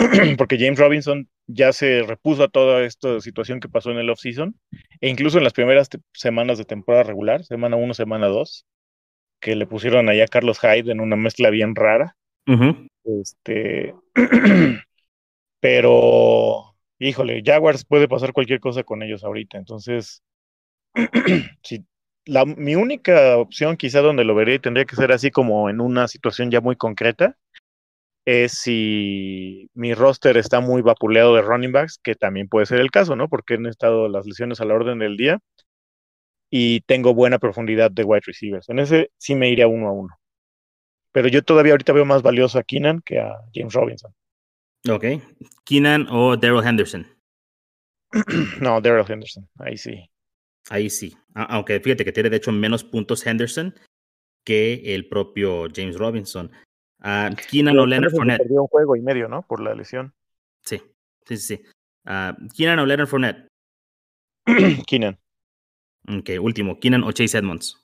porque 0.38 0.58
James 0.58 0.78
Robinson 0.78 1.28
ya 1.46 1.72
se 1.72 2.02
repuso 2.02 2.44
a 2.44 2.48
toda 2.48 2.84
esta 2.84 3.20
situación 3.20 3.60
que 3.60 3.68
pasó 3.68 3.90
en 3.90 3.98
el 3.98 4.10
offseason 4.10 4.54
E 5.00 5.08
incluso 5.08 5.38
en 5.38 5.44
las 5.44 5.52
primeras 5.52 5.88
semanas 6.12 6.58
de 6.58 6.64
temporada 6.64 7.04
regular, 7.04 7.44
semana 7.44 7.76
1, 7.76 7.94
semana 7.94 8.26
2, 8.28 8.66
que 9.40 9.56
le 9.56 9.66
pusieron 9.66 10.08
allá 10.08 10.24
a 10.24 10.28
Carlos 10.28 10.58
Hyde 10.60 10.92
en 10.92 11.00
una 11.00 11.16
mezcla 11.16 11.50
bien 11.50 11.74
rara. 11.74 12.16
Este, 13.04 13.94
pero, 15.60 16.76
híjole, 16.98 17.42
Jaguars 17.44 17.84
puede 17.84 18.08
pasar 18.08 18.32
cualquier 18.32 18.60
cosa 18.60 18.82
con 18.84 19.02
ellos 19.02 19.24
ahorita. 19.24 19.58
Entonces, 19.58 20.22
si, 21.62 21.84
la, 22.26 22.44
mi 22.44 22.74
única 22.74 23.38
opción 23.38 23.76
quizá 23.76 24.00
donde 24.00 24.24
lo 24.24 24.34
vería 24.34 24.56
y 24.56 24.58
tendría 24.58 24.84
que 24.84 24.96
ser 24.96 25.12
así 25.12 25.30
como 25.30 25.70
en 25.70 25.80
una 25.80 26.08
situación 26.08 26.50
ya 26.50 26.60
muy 26.60 26.76
concreta, 26.76 27.36
es 28.30 28.52
si 28.52 29.68
mi 29.74 29.92
roster 29.94 30.36
está 30.36 30.60
muy 30.60 30.82
vapuleado 30.82 31.34
de 31.34 31.42
running 31.42 31.72
backs, 31.72 31.98
que 32.02 32.14
también 32.14 32.48
puede 32.48 32.66
ser 32.66 32.80
el 32.80 32.90
caso, 32.90 33.16
¿no? 33.16 33.28
Porque 33.28 33.54
han 33.54 33.66
estado 33.66 34.08
las 34.08 34.24
lesiones 34.26 34.60
a 34.60 34.64
la 34.64 34.74
orden 34.74 35.00
del 35.00 35.16
día 35.16 35.40
y 36.50 36.80
tengo 36.82 37.12
buena 37.14 37.38
profundidad 37.38 37.90
de 37.90 38.04
wide 38.04 38.22
receivers. 38.24 38.68
En 38.68 38.78
ese 38.78 39.10
sí 39.18 39.34
me 39.34 39.50
iría 39.50 39.66
uno 39.66 39.88
a 39.88 39.92
uno. 39.92 40.16
Pero 41.12 41.28
yo 41.28 41.42
todavía 41.42 41.72
ahorita 41.72 41.92
veo 41.92 42.04
más 42.04 42.22
valioso 42.22 42.58
a 42.58 42.62
Keenan 42.62 43.00
que 43.04 43.18
a 43.18 43.36
James 43.52 43.74
Robinson. 43.74 44.14
Ok. 44.88 45.04
Keenan 45.64 46.06
o 46.08 46.36
Daryl 46.36 46.64
Henderson. 46.64 47.06
no, 48.60 48.80
Daryl 48.80 49.04
Henderson. 49.08 49.48
Ahí 49.58 49.76
sí. 49.76 50.08
Ahí 50.68 50.88
sí. 50.88 51.16
Aunque 51.34 51.80
fíjate 51.80 52.04
que 52.04 52.12
tiene 52.12 52.30
de 52.30 52.36
hecho 52.36 52.52
menos 52.52 52.84
puntos 52.84 53.26
Henderson 53.26 53.74
que 54.44 54.94
el 54.94 55.08
propio 55.08 55.66
James 55.74 55.96
Robinson. 55.96 56.50
Uh, 57.02 57.34
Keenan 57.50 57.78
o 57.78 57.86
Leonard 57.86 58.10
Fournette. 58.10 58.42
Perdió 58.42 58.62
un 58.62 58.68
juego 58.68 58.96
y 58.96 59.00
medio, 59.00 59.28
¿no? 59.28 59.42
Por 59.42 59.60
la 59.60 59.74
lesión. 59.74 60.14
Sí, 60.62 60.82
sí, 61.24 61.36
sí. 61.36 61.62
Uh, 62.04 62.48
Keenan 62.54 62.78
o 62.78 62.86
Leonard 62.86 63.08
Fournette. 63.08 63.48
Keenan. 64.86 65.18
Ok, 66.08 66.30
último. 66.40 66.78
Keenan 66.78 67.04
o 67.04 67.12
Chase 67.12 67.38
Edmonds. 67.38 67.80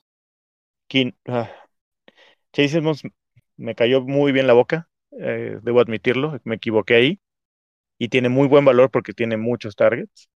Keen, 0.88 1.14
uh, 1.26 1.44
Chase 2.52 2.78
Edmonds 2.78 3.02
me 3.56 3.74
cayó 3.74 4.02
muy 4.02 4.32
bien 4.32 4.46
la 4.46 4.52
boca, 4.52 4.88
eh, 5.12 5.58
debo 5.62 5.80
admitirlo, 5.80 6.38
me 6.44 6.56
equivoqué 6.56 6.94
ahí. 6.94 7.20
Y 7.98 8.08
tiene 8.08 8.28
muy 8.28 8.46
buen 8.48 8.64
valor 8.64 8.90
porque 8.90 9.14
tiene 9.14 9.36
muchos 9.38 9.74
targets. 9.76 10.28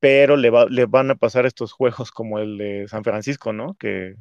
Pero 0.00 0.36
le, 0.36 0.50
va, 0.50 0.66
le 0.66 0.86
van 0.86 1.10
a 1.10 1.14
pasar 1.14 1.46
estos 1.46 1.72
juegos 1.72 2.10
como 2.12 2.38
el 2.38 2.58
de 2.58 2.88
San 2.88 3.02
Francisco, 3.04 3.52
¿no? 3.52 3.74
Que 3.78 4.16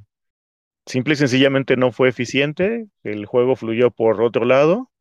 simple 0.85 1.13
y 1.13 1.17
sencillamente 1.17 1.77
no 1.77 1.91
fue 1.91 2.09
eficiente, 2.09 2.87
el 3.03 3.25
juego 3.25 3.55
fluyó 3.55 3.91
por 3.91 4.21
otro 4.21 4.45
lado 4.45 4.91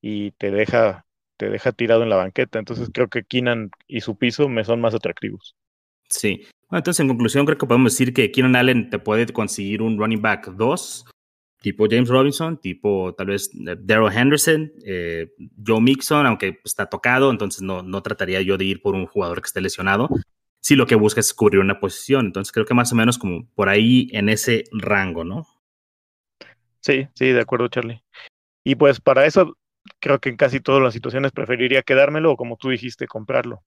y 0.00 0.32
te 0.32 0.50
deja, 0.50 1.06
te 1.36 1.48
deja 1.48 1.72
tirado 1.72 2.02
en 2.02 2.10
la 2.10 2.16
banqueta. 2.16 2.58
Entonces 2.58 2.90
creo 2.92 3.08
que 3.08 3.24
Keenan 3.24 3.70
y 3.86 4.00
su 4.00 4.16
piso 4.16 4.48
me 4.48 4.64
son 4.64 4.80
más 4.80 4.94
atractivos. 4.94 5.56
Sí. 6.08 6.46
Bueno, 6.68 6.80
entonces 6.80 7.00
en 7.00 7.08
conclusión 7.08 7.46
creo 7.46 7.58
que 7.58 7.66
podemos 7.66 7.92
decir 7.92 8.12
que 8.12 8.30
Keenan 8.30 8.56
Allen 8.56 8.90
te 8.90 8.98
puede 8.98 9.26
conseguir 9.26 9.82
un 9.82 9.98
running 9.98 10.22
back 10.22 10.48
2, 10.48 11.06
tipo 11.60 11.86
James 11.88 12.08
Robinson, 12.08 12.60
tipo 12.60 13.14
tal 13.14 13.28
vez 13.28 13.50
eh, 13.54 13.76
Daryl 13.78 14.12
Henderson, 14.12 14.72
eh, 14.84 15.32
Joe 15.64 15.80
Mixon, 15.80 16.26
aunque 16.26 16.60
está 16.64 16.86
tocado, 16.86 17.30
entonces 17.30 17.62
no, 17.62 17.82
no 17.82 18.02
trataría 18.02 18.40
yo 18.42 18.56
de 18.56 18.64
ir 18.64 18.82
por 18.82 18.94
un 18.94 19.06
jugador 19.06 19.40
que 19.40 19.46
esté 19.46 19.60
lesionado 19.60 20.08
si 20.66 20.74
lo 20.74 20.88
que 20.88 20.96
busca 20.96 21.20
es 21.20 21.32
cubrir 21.32 21.60
una 21.60 21.78
posición. 21.78 22.26
Entonces 22.26 22.50
creo 22.50 22.66
que 22.66 22.74
más 22.74 22.92
o 22.92 22.96
menos 22.96 23.18
como 23.18 23.48
por 23.54 23.68
ahí 23.68 24.08
en 24.10 24.28
ese 24.28 24.64
rango, 24.72 25.22
¿no? 25.22 25.46
Sí, 26.80 27.06
sí, 27.14 27.26
de 27.26 27.40
acuerdo, 27.40 27.68
Charlie. 27.68 28.02
Y 28.64 28.74
pues 28.74 29.00
para 29.00 29.26
eso 29.26 29.56
creo 30.00 30.18
que 30.18 30.28
en 30.28 30.36
casi 30.36 30.58
todas 30.58 30.82
las 30.82 30.92
situaciones 30.92 31.30
preferiría 31.30 31.82
quedármelo 31.82 32.32
o 32.32 32.36
como 32.36 32.56
tú 32.56 32.70
dijiste, 32.70 33.06
comprarlo. 33.06 33.62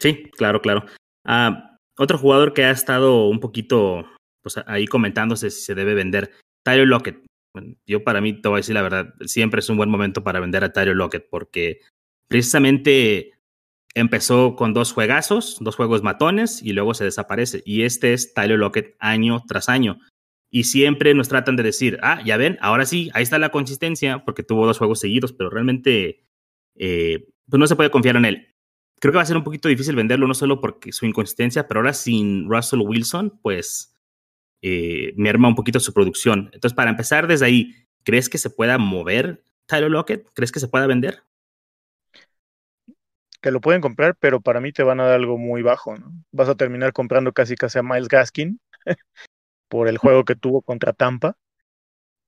Sí, 0.00 0.24
claro, 0.36 0.60
claro. 0.60 0.84
Ah, 1.24 1.78
otro 1.96 2.18
jugador 2.18 2.52
que 2.52 2.64
ha 2.64 2.72
estado 2.72 3.26
un 3.26 3.40
poquito 3.40 4.06
pues, 4.42 4.58
ahí 4.66 4.86
comentándose 4.86 5.50
si 5.50 5.62
se 5.62 5.74
debe 5.74 5.94
vender, 5.94 6.32
Tyler 6.62 6.88
Lockett. 6.88 7.24
yo 7.86 8.04
para 8.04 8.20
mí, 8.20 8.34
te 8.34 8.50
voy 8.50 8.56
a 8.56 8.58
decir 8.58 8.74
la 8.74 8.82
verdad, 8.82 9.14
siempre 9.24 9.60
es 9.60 9.70
un 9.70 9.78
buen 9.78 9.88
momento 9.88 10.22
para 10.22 10.40
vender 10.40 10.62
a 10.62 10.74
Tyler 10.74 10.94
Lockett 10.94 11.26
porque 11.30 11.80
precisamente 12.28 13.32
empezó 13.94 14.56
con 14.56 14.72
dos 14.74 14.92
juegazos, 14.92 15.58
dos 15.60 15.76
juegos 15.76 16.02
matones 16.02 16.62
y 16.62 16.72
luego 16.72 16.94
se 16.94 17.04
desaparece. 17.04 17.62
Y 17.64 17.82
este 17.82 18.12
es 18.12 18.34
Tyler 18.34 18.58
Lockett 18.58 18.96
año 18.98 19.42
tras 19.46 19.68
año. 19.68 19.98
Y 20.50 20.64
siempre 20.64 21.14
nos 21.14 21.28
tratan 21.28 21.56
de 21.56 21.62
decir, 21.62 21.98
ah, 22.02 22.20
ya 22.24 22.36
ven, 22.36 22.58
ahora 22.60 22.84
sí, 22.84 23.10
ahí 23.14 23.22
está 23.22 23.38
la 23.38 23.50
consistencia 23.50 24.24
porque 24.24 24.42
tuvo 24.42 24.66
dos 24.66 24.78
juegos 24.78 25.00
seguidos, 25.00 25.32
pero 25.32 25.48
realmente 25.48 26.26
eh, 26.74 27.28
pues 27.48 27.58
no 27.58 27.66
se 27.66 27.76
puede 27.76 27.90
confiar 27.90 28.16
en 28.16 28.26
él. 28.26 28.48
Creo 29.00 29.12
que 29.12 29.16
va 29.16 29.22
a 29.22 29.26
ser 29.26 29.36
un 29.36 29.44
poquito 29.44 29.68
difícil 29.68 29.96
venderlo, 29.96 30.28
no 30.28 30.34
solo 30.34 30.60
porque 30.60 30.92
su 30.92 31.06
inconsistencia, 31.06 31.66
pero 31.66 31.80
ahora 31.80 31.92
sin 31.92 32.48
Russell 32.48 32.80
Wilson, 32.80 33.40
pues 33.42 33.96
eh, 34.62 35.12
merma 35.16 35.48
un 35.48 35.54
poquito 35.54 35.80
su 35.80 35.92
producción. 35.92 36.50
Entonces, 36.52 36.74
para 36.74 36.90
empezar 36.90 37.26
desde 37.26 37.46
ahí, 37.46 37.74
¿crees 38.04 38.28
que 38.28 38.38
se 38.38 38.50
pueda 38.50 38.78
mover 38.78 39.42
Tyler 39.66 39.90
Lockett? 39.90 40.28
¿Crees 40.34 40.52
que 40.52 40.60
se 40.60 40.68
pueda 40.68 40.86
vender? 40.86 41.24
Que 43.42 43.50
lo 43.50 43.60
pueden 43.60 43.82
comprar, 43.82 44.16
pero 44.18 44.40
para 44.40 44.60
mí 44.60 44.72
te 44.72 44.84
van 44.84 45.00
a 45.00 45.04
dar 45.06 45.16
algo 45.16 45.36
muy 45.36 45.62
bajo, 45.62 45.96
¿no? 45.96 46.12
Vas 46.30 46.48
a 46.48 46.54
terminar 46.54 46.92
comprando 46.92 47.32
casi 47.32 47.56
casi 47.56 47.78
a 47.78 47.82
Miles 47.82 48.08
Gaskin 48.08 48.60
por 49.68 49.88
el 49.88 49.98
juego 49.98 50.24
que 50.24 50.36
tuvo 50.36 50.62
contra 50.62 50.92
Tampa, 50.92 51.36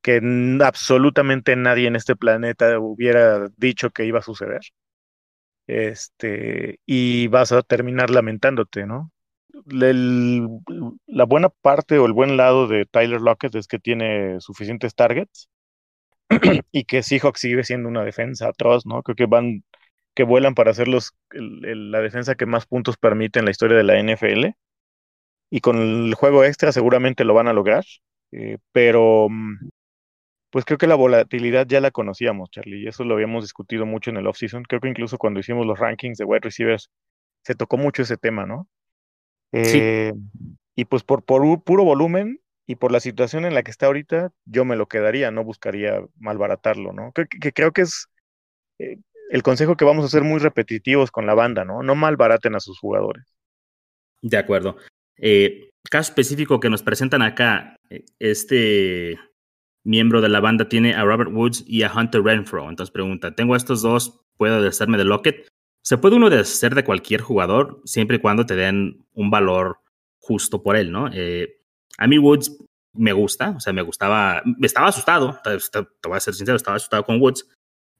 que 0.02 0.20
absolutamente 0.62 1.56
nadie 1.56 1.88
en 1.88 1.96
este 1.96 2.16
planeta 2.16 2.78
hubiera 2.78 3.48
dicho 3.56 3.90
que 3.90 4.04
iba 4.06 4.18
a 4.18 4.22
suceder. 4.22 4.60
Este, 5.66 6.80
y 6.84 7.28
vas 7.28 7.52
a 7.52 7.62
terminar 7.62 8.10
lamentándote, 8.10 8.86
¿no? 8.86 9.10
la 9.66 11.24
buena 11.26 11.48
parte 11.48 11.98
o 11.98 12.06
el 12.06 12.12
buen 12.12 12.36
lado 12.36 12.66
de 12.66 12.86
Tyler 12.86 13.20
Lockett 13.20 13.54
es 13.54 13.68
que 13.68 13.78
tiene 13.78 14.40
suficientes 14.40 14.96
targets 14.96 15.48
y 16.72 16.84
que 16.84 17.04
Seahawks 17.04 17.40
sigue 17.40 17.62
siendo 17.62 17.88
una 17.88 18.04
defensa 18.04 18.48
atroz, 18.48 18.84
¿no? 18.84 19.02
Creo 19.04 19.14
que 19.14 19.26
van 19.26 19.62
que 20.14 20.22
vuelan 20.22 20.54
para 20.54 20.74
ser 20.74 20.88
los, 20.88 21.14
la 21.30 22.00
defensa 22.00 22.34
que 22.34 22.46
más 22.46 22.66
puntos 22.66 22.96
permite 22.96 23.38
en 23.38 23.44
la 23.44 23.50
historia 23.50 23.76
de 23.76 23.84
la 23.84 23.98
NFL. 23.98 24.54
Y 25.50 25.60
con 25.60 25.78
el 25.78 26.14
juego 26.14 26.44
extra 26.44 26.72
seguramente 26.72 27.24
lo 27.24 27.34
van 27.34 27.48
a 27.48 27.52
lograr. 27.52 27.84
Eh, 28.32 28.58
pero 28.72 29.28
mm, 29.30 29.68
pues 30.50 30.64
creo 30.64 30.78
que 30.78 30.86
la 30.86 30.94
volatilidad 30.94 31.66
ya 31.66 31.80
la 31.80 31.90
conocíamos, 31.90 32.50
Charlie, 32.50 32.82
y 32.82 32.88
eso 32.88 33.04
lo 33.04 33.14
habíamos 33.14 33.44
discutido 33.44 33.86
mucho 33.86 34.10
en 34.10 34.16
el 34.18 34.26
offseason. 34.26 34.64
Creo 34.64 34.80
que 34.80 34.88
incluso 34.88 35.18
cuando 35.18 35.40
hicimos 35.40 35.66
los 35.66 35.78
rankings 35.78 36.18
de 36.18 36.24
wide 36.24 36.40
receivers 36.42 36.90
se 37.44 37.54
tocó 37.54 37.76
mucho 37.76 38.02
ese 38.02 38.16
tema, 38.16 38.46
¿no? 38.46 38.68
Eh, 39.52 40.12
y 40.74 40.84
pues 40.86 41.04
por, 41.04 41.24
por 41.24 41.62
puro 41.62 41.84
volumen 41.84 42.40
y 42.66 42.76
por 42.76 42.90
la 42.90 43.00
situación 43.00 43.44
en 43.44 43.54
la 43.54 43.62
que 43.62 43.70
está 43.70 43.86
ahorita, 43.86 44.30
yo 44.44 44.64
me 44.64 44.76
lo 44.76 44.86
quedaría, 44.86 45.30
no 45.30 45.44
buscaría 45.44 46.00
malbaratarlo, 46.18 46.92
¿no? 46.92 47.12
Que, 47.12 47.26
que 47.26 47.52
creo 47.52 47.72
que 47.72 47.82
es 47.82 48.06
eh, 48.78 48.98
el 49.34 49.42
consejo 49.42 49.76
que 49.76 49.84
vamos 49.84 50.04
a 50.04 50.08
ser 50.08 50.22
muy 50.22 50.38
repetitivos 50.38 51.10
con 51.10 51.26
la 51.26 51.34
banda, 51.34 51.64
¿no? 51.64 51.82
No 51.82 51.96
malbaraten 51.96 52.54
a 52.54 52.60
sus 52.60 52.78
jugadores. 52.78 53.34
De 54.22 54.36
acuerdo. 54.36 54.76
Eh, 55.16 55.72
caso 55.90 56.12
específico 56.12 56.60
que 56.60 56.70
nos 56.70 56.84
presentan 56.84 57.20
acá, 57.20 57.76
eh, 57.90 58.04
este 58.20 59.18
miembro 59.82 60.20
de 60.20 60.28
la 60.28 60.38
banda 60.38 60.68
tiene 60.68 60.94
a 60.94 61.02
Robert 61.02 61.32
Woods 61.32 61.64
y 61.66 61.82
a 61.82 61.92
Hunter 61.92 62.22
Renfro. 62.22 62.70
Entonces 62.70 62.92
pregunta, 62.92 63.34
tengo 63.34 63.56
estos 63.56 63.82
dos, 63.82 64.20
¿puedo 64.36 64.62
deshacerme 64.62 64.98
de 64.98 65.04
Lockett? 65.04 65.48
Se 65.82 65.98
puede 65.98 66.14
uno 66.14 66.30
deshacer 66.30 66.76
de 66.76 66.84
cualquier 66.84 67.20
jugador 67.20 67.82
siempre 67.84 68.18
y 68.18 68.20
cuando 68.20 68.46
te 68.46 68.54
den 68.54 69.04
un 69.14 69.30
valor 69.30 69.80
justo 70.20 70.62
por 70.62 70.76
él, 70.76 70.92
¿no? 70.92 71.10
Eh, 71.12 71.58
a 71.98 72.06
mí 72.06 72.18
Woods 72.18 72.56
me 72.92 73.12
gusta, 73.12 73.50
o 73.56 73.58
sea, 73.58 73.72
me 73.72 73.82
gustaba, 73.82 74.44
estaba 74.62 74.86
asustado, 74.86 75.40
te, 75.42 75.58
voy 76.08 76.16
a 76.16 76.20
ser 76.20 76.34
sincero, 76.34 76.54
estaba 76.54 76.76
asustado 76.76 77.04
con 77.04 77.20
Woods, 77.20 77.48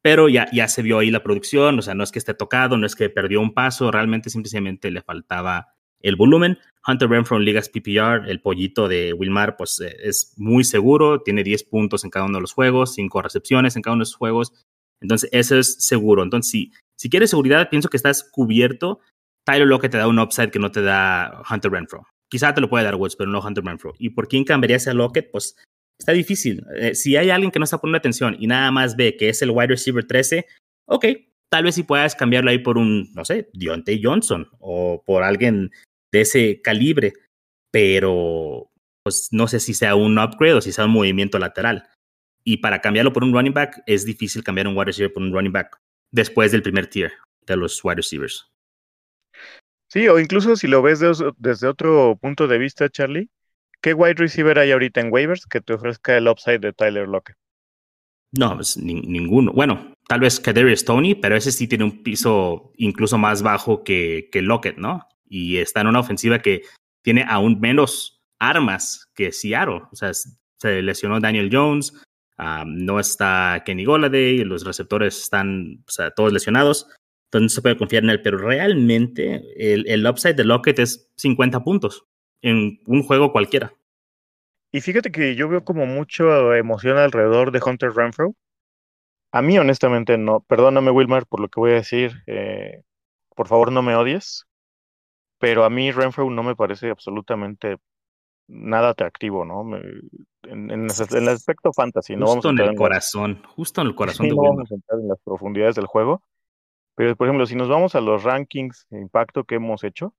pero 0.05 0.29
ya, 0.29 0.47
ya 0.53 0.69
se 0.69 0.83
vio 0.83 0.99
ahí 0.99 1.11
la 1.11 1.23
producción, 1.23 1.79
o 1.79 1.83
sea, 1.83 1.95
no 1.95 2.05
es 2.05 2.13
que 2.13 2.19
esté 2.19 2.35
tocado, 2.35 2.77
no 2.77 2.85
es 2.85 2.95
que 2.95 3.09
perdió 3.09 3.41
un 3.41 3.55
paso, 3.55 3.91
realmente 3.91 4.29
simplemente 4.29 4.91
le 4.91 5.01
faltaba 5.01 5.69
el 6.03 6.17
volumen. 6.17 6.59
Hunter 6.87 7.09
Renfro 7.09 7.39
en 7.39 7.47
ligas 7.47 7.71
PPR, 7.71 8.29
el 8.29 8.43
pollito 8.43 8.87
de 8.87 9.15
Wilmar, 9.15 9.57
pues 9.57 9.81
eh, 9.81 9.97
es 10.03 10.35
muy 10.37 10.63
seguro, 10.63 11.23
tiene 11.23 11.43
10 11.43 11.65
puntos 11.65 12.05
en 12.05 12.11
cada 12.11 12.27
uno 12.27 12.37
de 12.37 12.43
los 12.43 12.53
juegos, 12.53 12.93
5 12.93 13.23
recepciones 13.23 13.77
en 13.77 13.83
cada 13.83 13.95
uno 13.95 14.01
de 14.01 14.11
los 14.11 14.15
juegos, 14.15 14.53
entonces 15.01 15.31
eso 15.33 15.57
es 15.57 15.77
seguro. 15.79 16.23
Entonces, 16.23 16.51
si, 16.51 16.73
si 16.99 17.09
quieres 17.09 17.31
seguridad, 17.31 17.71
pienso 17.71 17.89
que 17.89 17.97
estás 17.97 18.29
cubierto. 18.31 19.01
Tyler 19.47 19.67
Lockett 19.67 19.93
te 19.93 19.97
da 19.97 20.07
un 20.07 20.19
upside 20.19 20.51
que 20.51 20.59
no 20.59 20.71
te 20.71 20.83
da 20.83 21.43
Hunter 21.51 21.73
Renfro. 21.73 22.07
Quizá 22.29 22.53
te 22.53 22.61
lo 22.61 22.69
puede 22.69 22.85
dar 22.85 22.97
Woods, 22.97 23.17
pero 23.17 23.31
no 23.31 23.41
Hunter 23.41 23.65
Renfro. 23.65 23.95
¿Y 23.99 24.11
por 24.11 24.29
quién 24.29 24.45
cambiarías 24.45 24.87
a 24.87 24.93
Lockett? 24.93 25.31
Pues 25.31 25.57
está 25.99 26.13
difícil. 26.13 26.65
Eh, 26.77 26.95
si 26.95 27.17
hay 27.17 27.31
alguien 27.31 27.51
que 27.51 27.59
no 27.59 27.65
está 27.65 27.79
poniendo 27.79 27.99
atención 27.99 28.37
y 28.39 28.47
nada 28.47 28.71
más 28.71 28.97
ve 28.97 29.17
que 29.17 29.29
es 29.29 29.43
el 29.43 29.51
wide 29.51 29.69
receiver 29.69 30.05
13, 30.05 30.47
ok, 30.87 31.07
tal 31.51 31.65
vez 31.65 31.75
si 31.75 31.83
puedas 31.83 32.15
cambiarlo 32.15 32.51
ahí 32.51 32.59
por 32.59 32.79
un, 32.79 33.13
no 33.15 33.25
sé, 33.25 33.49
Deontay 33.53 34.03
Johnson 34.03 34.49
o 34.59 35.03
por 35.05 35.23
alguien 35.23 35.71
de 36.13 36.21
ese 36.21 36.61
calibre, 36.63 37.13
pero 37.71 38.71
pues 39.03 39.29
no 39.33 39.49
sé 39.49 39.61
si 39.61 39.75
sea 39.75 39.95
un 39.95 40.19
upgrade 40.19 40.55
o 40.55 40.61
si 40.61 40.73
sea 40.73 40.87
un 40.87 40.93
movimiento 40.93 41.39
lateral. 41.39 41.89
Y 42.45 42.59
para 42.59 42.81
cambiarlo 42.81 43.13
por 43.13 43.25
un 43.25 43.33
running 43.33 43.55
back 43.55 43.83
es 43.87 44.05
difícil 44.05 44.45
cambiar 44.45 44.69
un 44.69 44.77
wide 44.77 44.87
receiver 44.87 45.13
por 45.13 45.23
un 45.23 45.33
running 45.33 45.53
back 45.53 45.79
después 46.13 46.53
del 46.53 46.63
primer 46.63 46.87
tier 46.87 47.13
de 47.47 47.57
los 47.57 47.83
wide 47.85 47.97
receivers. 47.97 48.51
Sí, 49.91 50.09
o 50.09 50.19
incluso 50.19 50.57
si 50.57 50.67
lo 50.67 50.83
ves 50.83 51.01
desde 51.39 51.69
otro 51.69 52.19
punto 52.21 52.49
de 52.49 52.59
vista, 52.59 52.89
Charlie, 52.89 53.31
¿qué 53.85 53.93
wide 53.93 54.15
receiver 54.15 54.59
hay 54.59 54.73
ahorita 54.73 55.03
en 55.03 55.13
waivers 55.13 55.45
que 55.45 55.61
te 55.61 55.75
ofrezca 55.75 56.17
el 56.17 56.27
upside 56.27 56.59
de 56.59 56.73
Tyler 56.73 57.07
Lockett? 57.07 57.37
No, 58.33 58.55
pues 58.55 58.79
ninguno. 58.79 59.53
Bueno, 59.53 59.95
tal 60.09 60.21
vez 60.21 60.41
Kadarius 60.41 60.87
Tony, 60.87 61.15
pero 61.15 61.37
ese 61.37 61.53
sí 61.53 61.69
tiene 61.69 61.85
un 61.85 62.03
piso 62.03 62.73
incluso 62.77 63.19
más 63.19 63.43
bajo 63.43 63.85
que, 63.85 64.31
Lockett, 64.33 64.79
¿no? 64.79 65.07
Y 65.29 65.59
está 65.59 65.83
en 65.83 65.89
una 65.89 66.01
ofensiva 66.01 66.39
que 66.39 66.63
tiene 67.03 67.27
aún 67.29 67.61
menos 67.61 68.23
armas 68.39 69.11
que 69.15 69.33
Seattle. 69.33 69.83
O 69.93 69.95
sea, 69.95 70.13
se 70.15 70.81
lesionó 70.81 71.21
Daniel 71.21 71.51
Jones, 71.53 71.93
no 72.65 72.99
está 72.99 73.63
Kenny 73.67 73.85
Goladay, 73.85 74.45
los 74.45 74.65
receptores 74.65 75.21
están 75.21 75.85
todos 76.17 76.33
lesionados. 76.33 76.87
Entonces 77.27 77.43
no 77.43 77.49
se 77.51 77.63
puede 77.63 77.77
confiar 77.77 78.05
en 78.05 78.11
él, 78.11 78.23
pero 78.23 78.39
realmente 78.39 79.43
el, 79.59 79.87
el 79.87 80.07
upside 80.07 80.37
de 80.37 80.45
Lockett 80.45 80.79
es 80.79 81.13
50 81.19 81.63
puntos 81.63 82.07
en 82.45 82.79
un 82.87 83.03
juego 83.03 83.33
cualquiera. 83.33 83.73
Y 84.71 84.83
fíjate 84.83 85.11
que 85.11 85.35
yo 85.35 85.49
veo 85.49 85.65
como 85.65 85.87
mucha 85.87 86.25
emoción 86.59 86.99
alrededor 86.99 87.53
de 87.53 87.63
Hunter 87.65 87.93
Renfro. 87.93 88.35
A 89.33 89.41
mí, 89.41 89.59
honestamente, 89.59 90.19
no. 90.19 90.41
Perdóname, 90.41 90.91
Wilmar, 90.91 91.27
por 91.27 91.41
lo 91.41 91.49
que 91.49 91.61
voy 91.61 91.71
a 91.73 91.77
decir. 91.77 92.13
Eh, 92.27 92.83
por 93.35 93.49
favor, 93.49 93.73
no 93.73 93.83
me 93.83 93.97
odies. 93.97 94.45
Pero 95.39 95.65
a 95.65 95.71
mí 95.71 95.91
Renfro 95.91 96.29
no 96.31 96.43
me 96.43 96.55
parece 96.55 96.91
absolutamente 96.91 97.79
nada 98.47 98.91
atractivo, 98.91 99.45
¿no? 99.45 99.79
en, 100.43 100.71
el 100.71 101.29
aspecto 101.29 101.73
fantasy, 101.73 102.15
¿no? 102.15 102.27
Justo 102.27 102.51
en 102.51 102.59
el 102.59 102.75
corazón, 102.75 103.43
justo 103.57 103.81
en 103.81 103.87
el 103.87 103.95
corazón 103.97 104.29
de 104.29 104.35
no 104.35 104.43
vamos 104.43 104.71
a 104.71 104.75
entrar 104.75 105.01
en 105.01 105.09
las 105.09 105.19
profundidades 105.25 105.77
del 105.77 105.87
juego. 105.87 106.23
Pero, 106.95 107.17
por 107.17 107.27
ejemplo, 107.27 107.47
si 107.47 107.57
nos 107.57 107.69
vamos 107.69 107.95
a 107.95 108.01
los 108.01 108.23
rankings 108.23 108.87
de 108.91 109.01
impacto 109.01 109.45
que 109.45 109.55
hemos 109.55 109.83
hecho, 109.83 110.15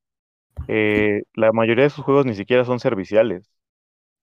eh, 0.67 1.23
la 1.33 1.51
mayoría 1.51 1.83
de 1.85 1.89
sus 1.89 2.03
juegos 2.03 2.25
ni 2.25 2.35
siquiera 2.35 2.65
son 2.65 2.79
serviciales. 2.79 3.49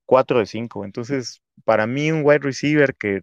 4 0.07 0.39
de 0.41 0.47
5. 0.47 0.85
Entonces, 0.85 1.43
para 1.65 1.87
mí, 1.87 2.11
un 2.11 2.23
wide 2.25 2.41
receiver 2.41 2.95
que 2.95 3.23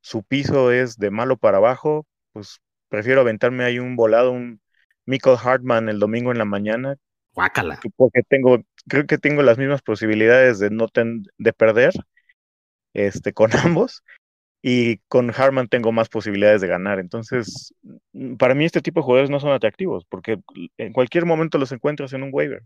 su 0.00 0.22
piso 0.22 0.72
es 0.72 0.96
de 0.96 1.10
malo 1.10 1.36
para 1.36 1.58
abajo, 1.58 2.06
pues 2.32 2.60
prefiero 2.88 3.20
aventarme 3.20 3.64
ahí 3.64 3.78
un 3.78 3.96
volado, 3.96 4.30
un 4.30 4.60
Michael 5.04 5.36
Hartman 5.42 5.88
el 5.88 5.98
domingo 5.98 6.32
en 6.32 6.38
la 6.38 6.44
mañana. 6.44 6.96
Guácala. 7.32 7.80
Porque 7.96 8.22
tengo, 8.28 8.62
creo 8.88 9.06
que 9.06 9.18
tengo 9.18 9.42
las 9.42 9.58
mismas 9.58 9.82
posibilidades 9.82 10.58
de 10.58 10.70
no 10.70 10.86
de 10.94 11.52
perder 11.52 11.92
este, 12.94 13.32
con 13.32 13.50
ambos. 13.64 14.02
Y 14.68 14.96
con 15.06 15.30
Hartman 15.30 15.68
tengo 15.68 15.92
más 15.92 16.08
posibilidades 16.08 16.60
de 16.60 16.66
ganar. 16.66 16.98
Entonces, 16.98 17.72
para 18.36 18.52
mí 18.52 18.64
este 18.64 18.80
tipo 18.80 18.98
de 18.98 19.04
jugadores 19.04 19.30
no 19.30 19.38
son 19.38 19.52
atractivos, 19.52 20.04
porque 20.08 20.40
en 20.76 20.92
cualquier 20.92 21.24
momento 21.24 21.56
los 21.56 21.70
encuentras 21.70 22.12
en 22.14 22.24
un 22.24 22.30
waiver. 22.32 22.64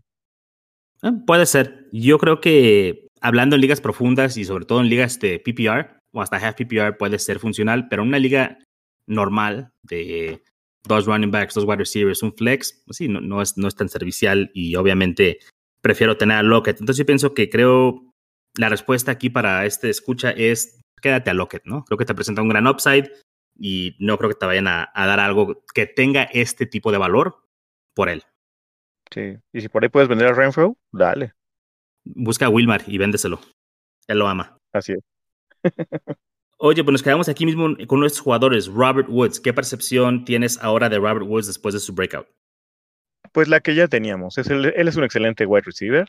Ah, 1.03 1.13
puede 1.27 1.45
ser. 1.45 1.85
Yo 1.91 2.17
creo 2.17 2.41
que 2.41 3.07
hablando 3.21 3.55
en 3.55 3.61
ligas 3.61 3.81
profundas 3.81 4.35
y 4.37 4.45
sobre 4.45 4.65
todo 4.65 4.81
en 4.81 4.89
ligas 4.89 5.19
de 5.19 5.37
PPR 5.37 5.99
o 6.11 6.23
hasta 6.23 6.37
half 6.37 6.55
PPR 6.55 6.97
puede 6.97 7.19
ser 7.19 7.37
funcional, 7.37 7.87
pero 7.87 8.01
una 8.01 8.17
liga 8.17 8.57
normal 9.05 9.69
de 9.83 10.41
dos 10.87 11.05
running 11.05 11.29
backs, 11.29 11.53
dos 11.53 11.65
wide 11.65 11.77
receivers, 11.77 12.23
un 12.23 12.33
flex, 12.33 12.81
pues 12.87 12.97
sí, 12.97 13.09
no, 13.09 13.21
no, 13.21 13.43
es, 13.43 13.59
no 13.59 13.67
es 13.67 13.75
tan 13.75 13.89
servicial 13.89 14.49
y 14.55 14.75
obviamente 14.75 15.37
prefiero 15.81 16.17
tener 16.17 16.37
a 16.37 16.41
Lockett. 16.41 16.79
Entonces 16.79 16.97
yo 16.97 17.05
pienso 17.05 17.35
que 17.35 17.51
creo 17.51 18.11
la 18.57 18.69
respuesta 18.69 19.11
aquí 19.11 19.29
para 19.29 19.67
este 19.67 19.91
escucha 19.91 20.31
es 20.31 20.80
quédate 21.01 21.29
a 21.29 21.33
Lockett, 21.33 21.65
¿no? 21.65 21.83
Creo 21.85 21.97
que 21.97 22.05
te 22.05 22.15
presenta 22.15 22.41
un 22.41 22.49
gran 22.49 22.67
upside 22.67 23.11
y 23.57 23.95
no 23.99 24.17
creo 24.17 24.29
que 24.29 24.37
te 24.37 24.45
vayan 24.45 24.67
a, 24.67 24.89
a 24.93 25.05
dar 25.07 25.19
algo 25.19 25.63
que 25.73 25.85
tenga 25.85 26.23
este 26.23 26.65
tipo 26.65 26.91
de 26.91 26.97
valor 26.97 27.43
por 27.93 28.09
él. 28.09 28.23
Sí, 29.13 29.37
y 29.51 29.61
si 29.61 29.67
por 29.67 29.83
ahí 29.83 29.89
puedes 29.89 30.07
vender 30.07 30.27
a 30.27 30.33
Renfro, 30.33 30.77
dale 30.91 31.33
busca 32.03 32.45
a 32.45 32.49
Wilmar 32.49 32.83
y 32.87 32.97
véndeselo. 32.97 33.39
Él 34.07 34.19
lo 34.19 34.27
ama. 34.27 34.57
Así 34.73 34.93
es. 34.93 34.99
Oye, 36.57 36.83
pues 36.83 36.91
nos 36.91 37.03
quedamos 37.03 37.27
aquí 37.27 37.45
mismo 37.45 37.75
con 37.87 37.99
nuestros 37.99 38.21
jugadores. 38.21 38.67
Robert 38.67 39.09
Woods, 39.09 39.39
¿qué 39.39 39.53
percepción 39.53 40.25
tienes 40.25 40.61
ahora 40.61 40.89
de 40.89 40.97
Robert 40.97 41.25
Woods 41.25 41.47
después 41.47 41.73
de 41.73 41.79
su 41.79 41.93
breakout? 41.93 42.27
Pues 43.31 43.47
la 43.47 43.61
que 43.61 43.73
ya 43.73 43.87
teníamos. 43.87 44.37
Es 44.37 44.49
él 44.49 44.65
es 44.75 44.95
un 44.95 45.03
excelente 45.03 45.45
wide 45.45 45.63
receiver. 45.65 46.07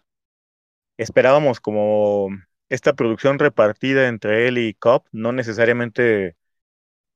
Esperábamos 0.98 1.60
como 1.60 2.28
esta 2.72 2.94
producción 2.94 3.38
repartida 3.38 4.08
entre 4.08 4.48
él 4.48 4.58
y 4.58 4.74
Cobb, 4.74 5.04
no 5.12 5.32
necesariamente 5.32 6.36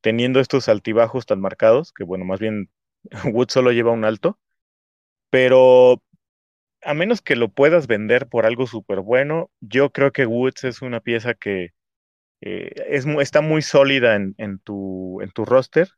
teniendo 0.01 0.41
estos 0.41 0.69
altibajos 0.69 1.27
tan 1.27 1.41
marcados, 1.41 1.93
que 1.93 2.05
bueno, 2.05 2.25
más 2.25 2.41
bien 2.41 2.71
Woods 3.33 3.53
solo 3.55 3.73
lleva 3.73 3.93
un 3.93 4.05
alto, 4.05 4.39
pero 5.31 6.03
a 6.83 6.95
menos 6.95 7.23
que 7.23 7.37
lo 7.37 7.51
puedas 7.51 7.87
vender 7.87 8.29
por 8.29 8.47
algo 8.47 8.67
súper 8.67 9.01
bueno, 9.01 9.51
yo 9.61 9.91
creo 9.93 10.13
que 10.13 10.27
Woods 10.27 10.65
es 10.65 10.83
una 10.83 11.01
pieza 11.01 11.35
que 11.35 11.73
eh, 12.43 12.73
es, 12.89 13.07
está 13.07 13.41
muy 13.43 13.63
sólida 13.63 14.17
en, 14.17 14.35
en, 14.39 14.59
tu, 14.61 15.21
en 15.23 15.31
tu 15.33 15.45
roster. 15.45 15.91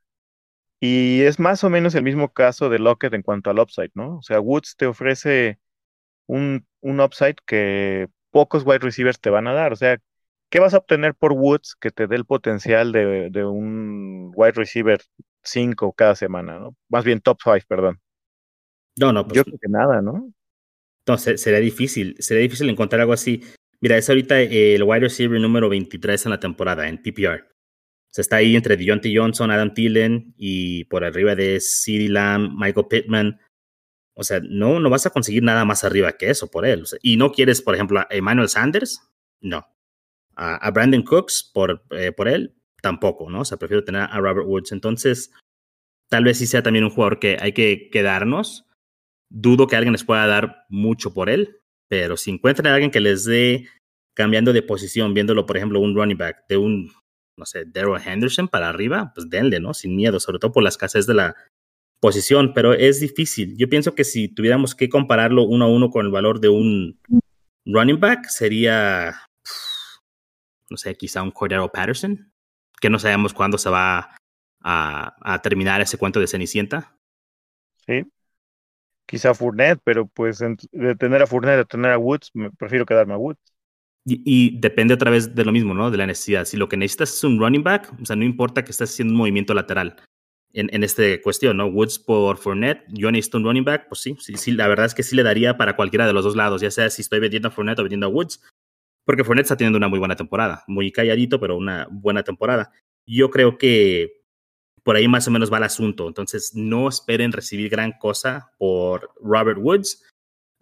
Y 0.81 1.23
es 1.23 1.39
más 1.41 1.65
o 1.65 1.71
menos 1.71 1.95
el 1.95 2.05
mismo 2.05 2.33
caso 2.33 2.69
de 2.69 2.79
Lockett 2.79 3.15
en 3.15 3.23
cuanto 3.23 3.51
al 3.51 3.59
upside, 3.59 3.91
¿no? 3.95 4.19
O 4.19 4.23
sea, 4.23 4.41
Woods 4.41 4.77
te 4.77 4.87
ofrece 4.87 5.59
un, 6.27 6.67
un 6.81 7.01
upside 7.01 7.37
que 7.47 8.09
pocos 8.39 8.63
wide 8.65 8.79
receivers 8.79 9.19
te 9.19 9.31
van 9.31 9.49
a 9.49 9.53
dar. 9.53 9.73
O 9.73 9.77
sea, 9.77 9.99
¿qué 10.49 10.61
vas 10.61 10.73
a 10.73 10.79
obtener 10.79 11.17
por 11.17 11.33
Woods 11.33 11.75
que 11.75 11.91
te 11.91 12.07
dé 12.07 12.15
el 12.15 12.25
potencial 12.25 12.93
de, 12.93 13.31
de 13.31 13.45
un 13.45 14.31
wide 14.37 14.53
receiver 14.53 15.01
5 15.43 15.93
cada 15.95 16.15
semana, 16.15 16.61
¿no? 16.61 16.77
Más 16.89 17.05
bien 17.05 17.21
top 17.21 17.39
5, 17.43 17.67
perdón. 17.67 18.01
No, 18.97 19.13
no, 19.13 19.27
pues, 19.27 19.39
Yo 19.39 19.45
creo 19.45 19.59
que 19.61 19.69
nada, 19.69 20.01
¿no? 20.01 20.33
Entonces, 21.01 21.43
sería 21.43 21.59
difícil, 21.59 22.15
sería 22.21 22.43
difícil 22.45 22.69
encontrar 22.69 23.01
algo 23.01 23.13
así. 23.13 23.43
Mira, 23.81 23.97
es 23.97 24.09
ahorita 24.09 24.41
el 24.41 24.85
wide 24.85 25.01
receiver 25.01 25.41
número 25.41 25.69
23 25.69 26.27
en 26.27 26.31
la 26.31 26.39
temporada, 26.39 26.89
en 26.89 27.03
PPR. 27.03 27.45
Se 28.07 28.21
está 28.21 28.37
ahí 28.37 28.55
entre 28.55 28.77
Deontay 28.77 29.17
Johnson, 29.17 29.51
Adam 29.51 29.75
Thielen 29.75 30.33
y 30.37 30.85
por 30.85 31.05
arriba 31.05 31.35
de 31.35 31.59
CeeDee 31.61 32.09
Lamb, 32.09 32.53
Michael 32.57 32.87
Pittman. 32.89 33.41
O 34.19 34.25
sea, 34.25 34.41
no, 34.43 34.81
no 34.81 34.91
vas 34.91 35.07
a 35.07 35.11
conseguir 35.11 35.43
nada 35.43 35.65
más 35.65 35.85
arriba 35.85 36.13
que 36.13 36.29
eso 36.29 36.51
por 36.51 36.67
él. 36.67 36.85
y 37.03 37.17
no 37.17 37.33
quieres, 37.33 37.63
por 37.63 37.75
ejemplo, 37.75 38.01
a 38.01 38.07
Emmanuel 38.11 38.49
Sanders, 38.49 39.01
no. 39.41 39.67
A, 40.35 40.71
Brandon 40.71 41.03
Cooks 41.03 41.51
por, 41.55 41.85
eh, 41.91 42.13
por 42.13 42.29
él, 42.29 42.55
tampoco, 42.83 43.31
¿no? 43.31 43.41
O 43.41 43.45
sea, 43.45 43.59
prefiero 43.59 43.85
tener 43.85 44.03
a 44.03 44.19
Robert 44.19 44.47
Woods. 44.47 44.73
Entonces, 44.73 45.33
tal 46.09 46.25
vez 46.25 46.39
sí 46.39 46.47
sea 46.47 46.63
también 46.63 46.85
un 46.85 46.91
jugador 46.91 47.19
que 47.19 47.37
hay 47.41 47.53
que 47.53 47.91
quedarnos 47.91 48.69
Dudo 49.31 49.67
que 49.67 49.77
alguien 49.77 49.93
les 49.93 50.05
pueda 50.05 50.27
dar 50.27 50.65
mucho 50.69 51.13
por 51.13 51.29
él, 51.29 51.61
pero 51.89 52.17
si 52.17 52.31
encuentran 52.31 52.69
a 52.69 52.75
alguien 52.75 52.91
que 52.91 53.01
les 53.01 53.25
dé 53.25 53.69
cambiando 54.15 54.53
de 54.53 54.63
posición, 54.63 55.13
viéndolo, 55.13 55.45
por 55.45 55.57
ejemplo, 55.57 55.81
un 55.81 55.95
running 55.95 56.17
back 56.17 56.47
de 56.49 56.57
un, 56.57 56.91
no 57.37 57.45
sé, 57.45 57.65
Daryl 57.67 58.01
Henderson 58.05 58.49
para 58.49 58.69
arriba, 58.71 59.13
pues 59.15 59.29
denle, 59.29 59.61
¿no? 59.61 59.75
Sin 59.75 59.95
miedo, 59.95 60.19
sobre 60.19 60.39
todo 60.39 60.53
por 60.53 60.63
la 60.63 60.71
escasez 60.71 61.07
de 61.07 61.15
la 61.15 61.37
posición, 62.01 62.53
pero 62.55 62.73
es 62.73 63.01
difícil. 63.01 63.57
Yo 63.57 63.69
pienso 63.69 63.95
que 63.95 64.05
si 64.05 64.29
tuviéramos 64.29 64.75
que 64.75 64.89
compararlo 64.89 65.45
uno 65.45 65.65
a 65.65 65.69
uno 65.69 65.91
con 65.91 66.07
el 66.07 66.13
valor 66.13 66.41
de 66.41 66.49
un 66.49 67.01
running 67.65 68.01
back, 68.01 68.27
sería, 68.29 69.15
no 70.71 70.77
sé, 70.77 70.95
quizá 70.95 71.23
un 71.23 71.31
Cordero 71.31 71.71
Patterson, 71.71 72.33
que 72.81 72.91
no 72.91 72.99
sabemos 72.99 73.35
cuándo 73.35 73.59
se 73.59 73.71
va 73.71 74.17
a, 74.63 75.35
a 75.35 75.43
terminar 75.43 75.81
ese 75.81 75.99
cuento 75.99 76.21
de 76.21 76.27
Cenicienta. 76.27 76.97
Sí, 77.87 78.05
quizá 79.07 79.35
Fournette, 79.35 79.81
pero 79.83 80.07
pues 80.07 80.39
de 80.39 80.95
tener 80.97 81.23
a 81.23 81.27
Fournette 81.27 81.61
a 81.61 81.65
tener 81.65 81.91
a 81.91 81.99
Woods, 81.99 82.31
me 82.35 82.51
prefiero 82.51 82.87
quedarme 82.87 83.15
a 83.15 83.19
Woods. 83.19 83.41
Y, 84.11 84.59
depende 84.59 84.95
otra 84.95 85.11
vez 85.11 85.35
de 85.35 85.45
lo 85.45 85.53
mismo, 85.53 85.75
¿no? 85.75 85.91
De 85.91 85.99
la 85.99 86.07
necesidad. 86.07 86.47
Si 86.47 86.57
lo 86.57 86.67
que 86.67 86.79
necesitas 86.79 87.13
es 87.13 87.25
un 87.25 87.39
running 87.39 87.63
back, 87.63 87.93
o 88.01 88.07
sea, 88.07 88.17
no 88.17 88.25
importa 88.25 88.65
que 88.65 88.71
estés 88.71 88.91
haciendo 88.91 89.13
un 89.13 89.19
movimiento 89.19 89.53
lateral 89.53 89.97
en, 90.53 90.69
en 90.73 90.85
esta 90.85 91.03
cuestión, 91.23 91.57
¿no? 91.57 91.67
Woods 91.67 91.99
por 91.99 92.39
Fournette, 92.39 92.85
yo 92.89 93.11
necesito 93.11 93.39
un 93.39 93.45
running 93.45 93.65
back, 93.65 93.89
pues 93.89 94.01
sí, 94.01 94.17
sí, 94.19 94.37
sí, 94.37 94.53
la 94.53 94.69
verdad 94.69 94.87
es 94.87 94.95
que 94.95 95.03
sí 95.03 95.15
le 95.15 95.23
daría 95.23 95.57
para 95.57 95.77
cualquiera 95.77 96.07
de 96.07 96.13
los 96.13 96.25
dos 96.25 96.37
lados, 96.37 96.61
ya 96.61 96.71
sea 96.71 96.91
si 96.91 97.03
estoy 97.03 97.21
vendiendo 97.21 97.49
a 97.49 97.51
Fournette 97.51 97.81
o 97.81 97.83
vendiendo 97.83 98.07
a 98.07 98.11
Woods, 98.11 98.41
porque 99.05 99.25
Fournette 99.25 99.45
está 99.45 99.57
teniendo 99.57 99.79
una 99.79 99.89
muy 99.89 99.99
buena 99.99 100.17
temporada, 100.17 100.65
muy 100.67 100.93
calladito, 100.93 101.41
pero 101.41 101.57
una 101.57 101.89
buena 101.91 102.23
temporada. 102.23 102.73
Yo 103.07 103.31
creo 103.31 103.57
que 103.57 104.19
por 104.89 104.97
ahí 104.97 105.07
más 105.07 105.29
o 105.29 105.31
menos 105.31 105.53
va 105.53 105.59
el 105.59 105.65
asunto. 105.65 106.09
Entonces, 106.09 106.55
no 106.55 106.89
esperen 106.89 107.33
recibir 107.33 107.69
gran 107.69 107.93
cosa 107.93 108.53
por 108.57 109.11
Robert 109.23 109.59
Woods, 109.61 110.03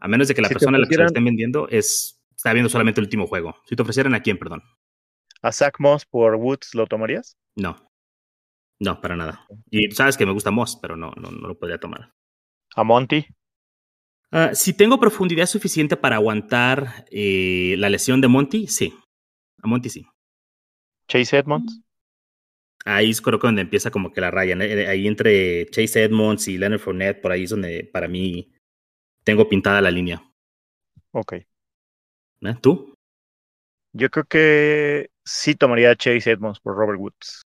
a 0.01 0.09
menos 0.09 0.29
de 0.29 0.35
que 0.35 0.42
la 0.42 0.49
persona 0.49 0.79
a 0.79 0.81
la 0.81 0.88
que 0.88 0.94
se 0.94 1.01
lo 1.01 1.07
estén 1.07 1.25
vendiendo 1.25 1.68
es, 1.68 2.20
está 2.35 2.53
viendo 2.53 2.68
solamente 2.68 3.01
el 3.01 3.07
último 3.07 3.27
juego. 3.27 3.55
Si 3.66 3.77
te 3.77 3.83
ofrecieran 3.83 4.14
a 4.14 4.22
quién, 4.22 4.37
perdón. 4.38 4.62
¿A 5.42 5.53
Zach 5.53 5.77
Moss 5.79 6.05
por 6.05 6.35
Woods 6.35 6.75
lo 6.75 6.87
tomarías? 6.87 7.37
No. 7.55 7.86
No, 8.78 9.00
para 9.00 9.16
nada. 9.16 9.46
Y 9.70 9.90
sabes 9.92 10.16
que 10.16 10.26
me 10.26 10.32
gusta 10.32 10.50
Moss, 10.50 10.78
pero 10.80 10.96
no, 10.96 11.12
no, 11.16 11.30
no 11.30 11.48
lo 11.48 11.58
podría 11.58 11.78
tomar. 11.78 12.12
¿A 12.74 12.84
Monty? 12.84 13.26
Ah, 14.30 14.54
si 14.54 14.74
tengo 14.74 15.00
profundidad 15.00 15.46
suficiente 15.46 15.96
para 15.96 16.16
aguantar 16.16 17.06
eh, 17.10 17.76
la 17.78 17.88
lesión 17.88 18.20
de 18.20 18.28
Monty, 18.28 18.66
sí. 18.66 18.94
A 19.62 19.66
Monty 19.66 19.88
sí. 19.88 20.06
Chase 21.08 21.38
Edmonds 21.38 21.80
ahí 22.86 23.10
es 23.10 23.20
creo 23.20 23.38
que 23.38 23.48
donde 23.48 23.62
empieza 23.62 23.90
como 23.90 24.12
que 24.12 24.20
la 24.20 24.30
raya, 24.30 24.56
ahí 24.88 25.06
entre 25.06 25.66
Chase 25.66 26.04
Edmonds 26.04 26.48
y 26.48 26.56
Leonard 26.56 26.80
Fournette, 26.80 27.20
por 27.20 27.32
ahí 27.32 27.44
es 27.44 27.50
donde 27.50 27.84
para 27.92 28.08
mí 28.08 28.54
tengo 29.24 29.48
pintada 29.48 29.82
la 29.82 29.90
línea. 29.90 30.22
Ok. 31.10 31.32
¿Eh? 31.34 31.46
¿Tú? 32.62 32.94
Yo 33.92 34.08
creo 34.08 34.24
que 34.24 35.10
sí 35.24 35.54
tomaría 35.54 35.90
a 35.90 35.96
Chase 35.96 36.30
Edmonds 36.30 36.60
por 36.60 36.76
Robert 36.76 37.00
Woods. 37.00 37.42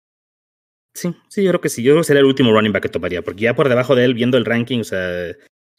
Sí, 0.99 1.15
sí, 1.29 1.43
yo 1.43 1.51
creo 1.51 1.61
que 1.61 1.69
sí. 1.69 1.81
Yo 1.81 1.93
creo 1.93 2.01
que 2.01 2.07
sería 2.07 2.19
el 2.19 2.25
último 2.25 2.51
running 2.51 2.73
back 2.73 2.83
que 2.83 2.89
tomaría, 2.89 3.21
porque 3.21 3.43
ya 3.43 3.55
por 3.55 3.69
debajo 3.69 3.95
de 3.95 4.03
él, 4.03 4.13
viendo 4.13 4.37
el 4.37 4.43
ranking, 4.43 4.81
o 4.81 4.83
sea, 4.83 5.27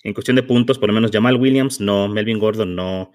en 0.02 0.14
cuestión 0.14 0.34
de 0.34 0.42
puntos, 0.42 0.78
por 0.78 0.88
lo 0.88 0.94
menos 0.94 1.10
Jamal 1.10 1.36
Williams, 1.36 1.78
no, 1.78 2.08
Melvin 2.08 2.38
Gordon, 2.38 2.74
no, 2.74 3.12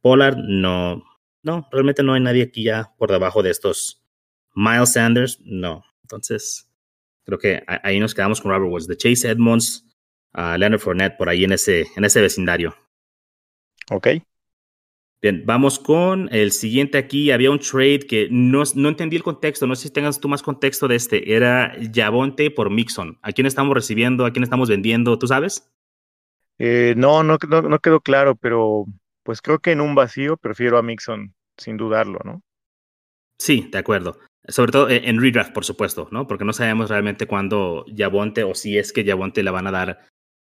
Pollard, 0.00 0.36
no, 0.36 1.02
no, 1.42 1.68
realmente 1.72 2.04
no 2.04 2.14
hay 2.14 2.20
nadie 2.20 2.44
aquí 2.44 2.62
ya 2.62 2.94
por 2.98 3.10
debajo 3.10 3.42
de 3.42 3.50
estos. 3.50 4.00
Miles 4.54 4.92
Sanders, 4.92 5.40
no. 5.42 5.84
Entonces, 6.02 6.70
creo 7.24 7.40
que 7.40 7.64
ahí 7.66 7.98
nos 7.98 8.14
quedamos 8.14 8.40
con 8.40 8.52
Robert 8.52 8.70
Woods, 8.70 8.86
de 8.86 8.96
Chase 8.96 9.30
Edmonds, 9.30 9.88
Leonard 10.32 10.78
Fournette, 10.78 11.16
por 11.16 11.28
ahí 11.28 11.42
en 11.42 11.50
ese, 11.50 11.88
en 11.96 12.04
ese 12.04 12.20
vecindario. 12.20 12.76
Ok. 13.90 14.06
Bien, 15.22 15.42
vamos 15.44 15.78
con 15.78 16.30
el 16.32 16.50
siguiente 16.50 16.96
aquí. 16.96 17.30
Había 17.30 17.50
un 17.50 17.58
trade 17.58 18.00
que 18.00 18.28
no, 18.30 18.62
no 18.74 18.88
entendí 18.88 19.16
el 19.16 19.22
contexto. 19.22 19.66
No 19.66 19.76
sé 19.76 19.88
si 19.88 19.92
tengas 19.92 20.18
tú 20.18 20.28
más 20.28 20.42
contexto 20.42 20.88
de 20.88 20.96
este. 20.96 21.34
Era 21.34 21.78
Yavonte 21.78 22.50
por 22.50 22.70
Mixon. 22.70 23.18
¿A 23.20 23.32
quién 23.32 23.46
estamos 23.46 23.74
recibiendo? 23.74 24.24
¿A 24.24 24.32
quién 24.32 24.44
estamos 24.44 24.70
vendiendo? 24.70 25.18
¿Tú 25.18 25.26
sabes? 25.26 25.70
Eh, 26.58 26.94
no, 26.96 27.22
no, 27.22 27.36
no, 27.38 27.78
quedó 27.80 28.00
claro, 28.00 28.34
pero 28.34 28.86
pues 29.22 29.42
creo 29.42 29.58
que 29.58 29.72
en 29.72 29.82
un 29.82 29.94
vacío 29.94 30.38
prefiero 30.38 30.78
a 30.78 30.82
Mixon, 30.82 31.34
sin 31.58 31.76
dudarlo, 31.76 32.20
¿no? 32.24 32.42
Sí, 33.38 33.68
de 33.70 33.78
acuerdo. 33.78 34.18
Sobre 34.48 34.72
todo 34.72 34.88
en 34.88 35.20
redraft, 35.20 35.52
por 35.52 35.66
supuesto, 35.66 36.08
¿no? 36.10 36.26
Porque 36.26 36.46
no 36.46 36.54
sabemos 36.54 36.88
realmente 36.88 37.26
cuándo 37.26 37.84
Yavonte 37.88 38.42
o 38.42 38.54
si 38.54 38.78
es 38.78 38.92
que 38.92 39.04
Yavonte 39.04 39.42
le 39.42 39.50
van 39.50 39.66
a 39.66 39.70
dar 39.70 40.00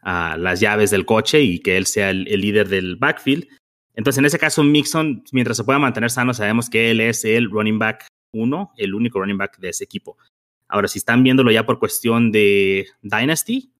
a 0.01 0.37
las 0.37 0.61
llaves 0.61 0.91
del 0.91 1.05
coche 1.05 1.41
y 1.41 1.59
que 1.59 1.75
él 1.75 1.85
sea 1.85 2.09
el 2.09 2.23
líder 2.23 2.69
del 2.69 2.95
backfield. 2.95 3.47
Entonces, 3.95 4.19
en 4.19 4.25
ese 4.25 4.39
caso, 4.39 4.63
Mixon, 4.63 5.23
mientras 5.31 5.57
se 5.57 5.63
pueda 5.63 5.79
mantener 5.79 6.09
sano, 6.09 6.33
sabemos 6.33 6.69
que 6.69 6.91
él 6.91 7.01
es 7.01 7.25
el 7.25 7.49
running 7.49 7.79
back 7.79 8.07
uno, 8.33 8.71
el 8.77 8.93
único 8.93 9.19
running 9.19 9.37
back 9.37 9.59
de 9.59 9.69
ese 9.69 9.83
equipo. 9.83 10.17
Ahora, 10.67 10.87
si 10.87 10.99
están 10.99 11.23
viéndolo 11.23 11.51
ya 11.51 11.65
por 11.65 11.79
cuestión 11.79 12.31
de 12.31 12.87
Dynasty, 13.01 13.73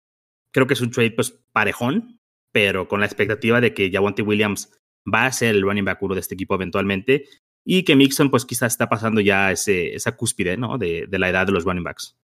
creo 0.52 0.68
que 0.68 0.74
es 0.74 0.82
un 0.82 0.92
trade 0.92 1.12
pues 1.12 1.32
parejón, 1.54 2.20
pero 2.52 2.88
con 2.88 3.00
la 3.00 3.06
expectativa 3.06 3.62
de 3.62 3.74
que 3.74 3.90
Javonte 3.90 4.22
Williams 4.22 4.74
va 5.12 5.26
a 5.26 5.32
ser 5.32 5.56
el 5.56 5.62
running 5.62 5.86
back 5.86 6.02
uno 6.04 6.16
de 6.16 6.20
este 6.20 6.36
equipo 6.36 6.56
eventualmente 6.56 7.26
y 7.66 7.84
que 7.84 7.96
Mixon 7.96 8.30
pues 8.30 8.46
quizás 8.46 8.74
está 8.74 8.90
pasando 8.90 9.22
ya 9.22 9.52
ese, 9.52 9.96
esa 9.96 10.16
cúspide, 10.18 10.58
¿no? 10.58 10.78
De, 10.78 11.06
de 11.08 11.20
la 11.20 11.30
edad 11.30 11.46
de 11.46 11.54
los 11.54 11.64
running 11.64 11.84
backs. 11.84 12.18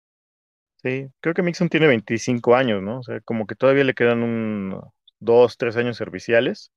Sí, 0.83 1.07
creo 1.21 1.33
que 1.33 1.43
Mixon 1.43 1.69
tiene 1.69 1.87
25 1.87 2.55
años, 2.55 2.83
¿no? 2.83 2.99
O 2.99 3.03
sea, 3.03 3.19
como 3.21 3.47
que 3.47 3.55
todavía 3.55 3.83
le 3.83 3.93
quedan 3.93 4.21
un 4.21 4.79
dos, 5.19 5.57
tres 5.57 5.75
años 5.77 5.97
serviciales. 5.97 6.71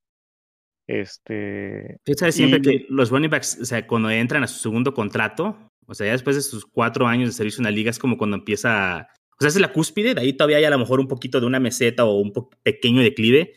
Este. 0.86 1.98
Sabes 2.16 2.34
siempre 2.34 2.60
que 2.60 2.86
los 2.88 3.10
running 3.10 3.30
backs, 3.30 3.58
o 3.62 3.64
sea, 3.64 3.86
cuando 3.86 4.10
entran 4.10 4.42
a 4.42 4.46
su 4.46 4.58
segundo 4.58 4.92
contrato, 4.92 5.70
o 5.86 5.94
sea, 5.94 6.06
ya 6.06 6.12
después 6.12 6.36
de 6.36 6.42
sus 6.42 6.66
cuatro 6.66 7.06
años 7.06 7.28
de 7.28 7.32
servicio 7.32 7.60
en 7.60 7.64
la 7.64 7.70
liga, 7.70 7.90
es 7.90 7.98
como 7.98 8.16
cuando 8.16 8.36
empieza. 8.36 9.08
O 9.32 9.40
sea, 9.40 9.48
es 9.48 9.60
la 9.60 9.72
cúspide, 9.72 10.14
de 10.14 10.20
ahí 10.20 10.32
todavía 10.32 10.58
hay 10.58 10.64
a 10.64 10.70
lo 10.70 10.78
mejor 10.78 11.00
un 11.00 11.08
poquito 11.08 11.40
de 11.40 11.46
una 11.46 11.60
meseta 11.60 12.04
o 12.04 12.18
un 12.18 12.32
pequeño 12.62 13.02
declive. 13.02 13.54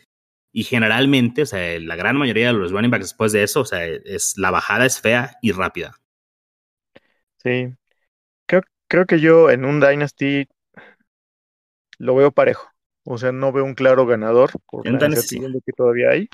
Y 0.52 0.62
generalmente, 0.62 1.42
o 1.42 1.46
sea, 1.46 1.78
la 1.80 1.96
gran 1.96 2.16
mayoría 2.16 2.46
de 2.46 2.52
los 2.52 2.70
running 2.70 2.90
backs 2.90 3.06
después 3.06 3.32
de 3.32 3.42
eso, 3.42 3.62
o 3.62 3.64
sea, 3.64 3.84
es, 3.84 4.34
la 4.36 4.52
bajada 4.52 4.86
es 4.86 5.00
fea 5.00 5.36
y 5.42 5.50
rápida. 5.50 5.96
Sí. 7.42 7.74
Creo, 8.46 8.62
creo 8.88 9.06
que 9.06 9.18
yo 9.18 9.50
en 9.50 9.64
un 9.64 9.80
Dynasty 9.80 10.46
lo 11.98 12.14
veo 12.14 12.30
parejo. 12.30 12.68
O 13.04 13.18
sea, 13.18 13.32
no 13.32 13.52
veo 13.52 13.64
un 13.64 13.74
claro 13.74 14.06
ganador 14.06 14.50
por 14.70 14.88
la 14.88 15.08
que 15.08 15.72
todavía 15.76 16.10
hay 16.10 16.28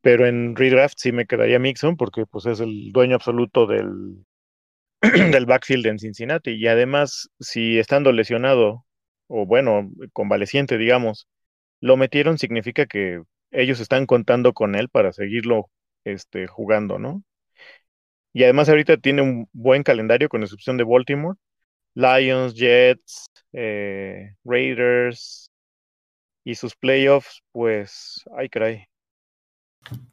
pero 0.00 0.26
en 0.26 0.56
redraft 0.56 0.98
sí 0.98 1.12
me 1.12 1.26
quedaría 1.26 1.58
Mixon 1.58 1.96
porque 1.96 2.24
pues 2.26 2.46
es 2.46 2.60
el 2.60 2.92
dueño 2.92 3.16
absoluto 3.16 3.66
del, 3.66 4.24
del 5.32 5.46
backfield 5.46 5.86
en 5.86 5.98
Cincinnati 5.98 6.52
y 6.52 6.66
además 6.68 7.30
si 7.40 7.78
estando 7.78 8.12
lesionado 8.12 8.84
o 9.28 9.46
bueno, 9.46 9.90
convaleciente 10.12 10.78
digamos, 10.78 11.28
lo 11.80 11.96
metieron 11.96 12.38
significa 12.38 12.86
que 12.86 13.22
ellos 13.50 13.80
están 13.80 14.06
contando 14.06 14.52
con 14.54 14.74
él 14.74 14.88
para 14.88 15.12
seguirlo 15.12 15.70
este, 16.04 16.46
jugando, 16.46 16.98
¿no? 16.98 17.22
Y 18.32 18.44
además 18.44 18.68
ahorita 18.68 18.96
tiene 18.98 19.22
un 19.22 19.48
buen 19.52 19.82
calendario 19.82 20.28
con 20.28 20.42
excepción 20.42 20.76
de 20.76 20.84
Baltimore, 20.84 21.38
Lions, 21.94 22.54
Jets, 22.54 23.28
eh, 23.52 24.34
Raiders 24.44 25.50
y 26.44 26.54
sus 26.56 26.76
playoffs, 26.76 27.42
pues, 27.52 28.24
ay 28.36 28.48
caray, 28.48 28.87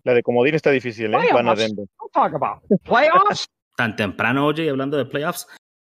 la 0.03 0.13
de 0.13 0.23
Comodín 0.23 0.55
está 0.55 0.71
difícil, 0.71 1.13
¿eh? 1.13 1.17
Van 1.33 1.47
a 1.47 1.55
Denver. 1.55 1.85
Tan 3.75 3.95
temprano, 3.95 4.45
oye, 4.45 4.69
hablando 4.69 4.97
de 4.97 5.05
playoffs. 5.05 5.47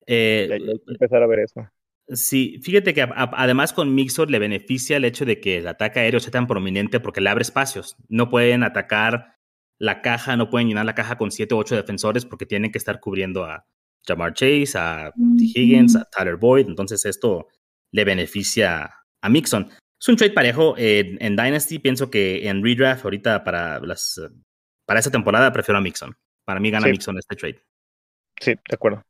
Eh, 0.05 0.49
hay, 0.51 0.59
que 0.59 0.81
empezar 0.87 1.23
a 1.23 1.27
ver 1.27 1.39
eso. 1.39 1.67
Sí, 2.09 2.59
fíjate 2.61 2.93
que 2.93 3.07
además 3.15 3.71
con 3.71 3.95
Mixor 3.95 4.29
le 4.29 4.39
beneficia 4.39 4.97
el 4.97 5.05
hecho 5.05 5.25
de 5.25 5.39
que 5.39 5.59
el 5.59 5.67
ataque 5.67 6.01
aéreo 6.01 6.19
sea 6.19 6.31
tan 6.31 6.47
prominente 6.47 6.99
porque 6.99 7.21
le 7.21 7.29
abre 7.29 7.43
espacios. 7.43 7.95
No 8.09 8.29
pueden 8.29 8.63
atacar 8.63 9.37
la 9.79 10.01
caja, 10.01 10.35
no 10.35 10.49
pueden 10.49 10.67
llenar 10.67 10.85
la 10.85 10.95
caja 10.95 11.17
con 11.17 11.31
7 11.31 11.53
o 11.53 11.57
8 11.57 11.75
defensores 11.75 12.25
porque 12.25 12.45
tienen 12.45 12.71
que 12.71 12.77
estar 12.77 12.99
cubriendo 12.99 13.45
a 13.45 13.65
Jamar 14.05 14.33
Chase, 14.33 14.77
a 14.77 15.11
T. 15.11 15.43
Higgins, 15.43 15.95
a 15.95 16.05
Tyler 16.05 16.35
Boyd. 16.35 16.67
Entonces 16.67 17.05
esto 17.05 17.47
le 17.91 18.03
beneficia 18.03 18.91
a 19.21 19.29
Mixon. 19.29 19.69
Es 20.03 20.09
un 20.09 20.17
trade 20.17 20.33
parejo. 20.33 20.75
en 20.77 21.35
Dynasty 21.37 21.79
pienso 21.79 22.11
que 22.11 22.49
en 22.49 22.61
redraft 22.61 23.05
ahorita 23.05 23.41
para 23.45 23.79
las 23.79 24.19
para 24.85 24.99
esta 24.99 25.09
temporada 25.11 25.53
prefiero 25.53 25.77
a 25.77 25.81
Mixon. 25.81 26.13
Para 26.43 26.59
mí 26.59 26.69
gana 26.71 26.87
Mixon 26.87 27.17
este 27.17 27.37
trade. 27.37 27.63
Sí, 28.37 28.51
de 28.51 28.73
acuerdo. 28.73 29.01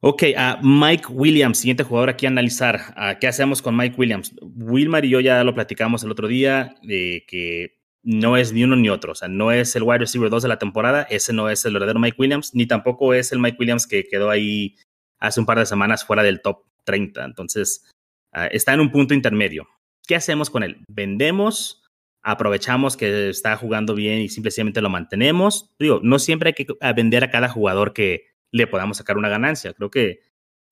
Ok, 0.00 0.24
a 0.36 0.60
Mike 0.62 1.06
Williams, 1.08 1.56
siguiente 1.56 1.84
jugador 1.84 2.10
aquí 2.10 2.26
a 2.26 2.28
analizar. 2.28 3.18
¿Qué 3.18 3.26
hacemos 3.26 3.62
con 3.62 3.74
Mike 3.74 3.96
Williams? 3.96 4.34
Wilmar 4.42 5.06
y 5.06 5.08
yo 5.08 5.20
ya 5.20 5.42
lo 5.42 5.54
platicamos 5.54 6.04
el 6.04 6.10
otro 6.10 6.28
día, 6.28 6.74
de 6.82 7.24
que 7.26 7.78
no 8.02 8.36
es 8.36 8.52
ni 8.52 8.62
uno 8.62 8.76
ni 8.76 8.90
otro. 8.90 9.12
O 9.12 9.14
sea, 9.14 9.28
no 9.28 9.52
es 9.52 9.74
el 9.74 9.84
wide 9.84 10.00
receiver 10.00 10.28
2 10.28 10.42
de 10.42 10.48
la 10.50 10.58
temporada. 10.58 11.04
Ese 11.04 11.32
no 11.32 11.48
es 11.48 11.64
el 11.64 11.72
verdadero 11.72 11.98
Mike 11.98 12.18
Williams, 12.18 12.54
ni 12.54 12.66
tampoco 12.66 13.14
es 13.14 13.32
el 13.32 13.38
Mike 13.38 13.56
Williams 13.58 13.86
que 13.86 14.04
quedó 14.04 14.28
ahí 14.28 14.76
hace 15.18 15.40
un 15.40 15.46
par 15.46 15.58
de 15.58 15.64
semanas 15.64 16.04
fuera 16.04 16.22
del 16.22 16.42
top 16.42 16.66
30. 16.84 17.24
Entonces, 17.24 17.88
ah, 18.32 18.48
está 18.48 18.74
en 18.74 18.80
un 18.80 18.92
punto 18.92 19.14
intermedio. 19.14 19.66
¿Qué 20.06 20.14
hacemos 20.14 20.50
con 20.50 20.62
él? 20.62 20.84
¿Vendemos? 20.88 21.82
¿Aprovechamos 22.22 22.96
que 22.96 23.28
está 23.28 23.56
jugando 23.56 23.94
bien 23.94 24.20
y 24.20 24.28
simplemente 24.28 24.80
lo 24.80 24.90
mantenemos? 24.90 25.74
Digo, 25.78 26.00
no 26.02 26.18
siempre 26.18 26.48
hay 26.48 26.54
que 26.54 26.66
vender 26.94 27.24
a 27.24 27.30
cada 27.30 27.48
jugador 27.48 27.92
que 27.92 28.26
le 28.50 28.66
podamos 28.66 28.98
sacar 28.98 29.18
una 29.18 29.28
ganancia. 29.28 29.72
Creo 29.74 29.90
que 29.90 30.20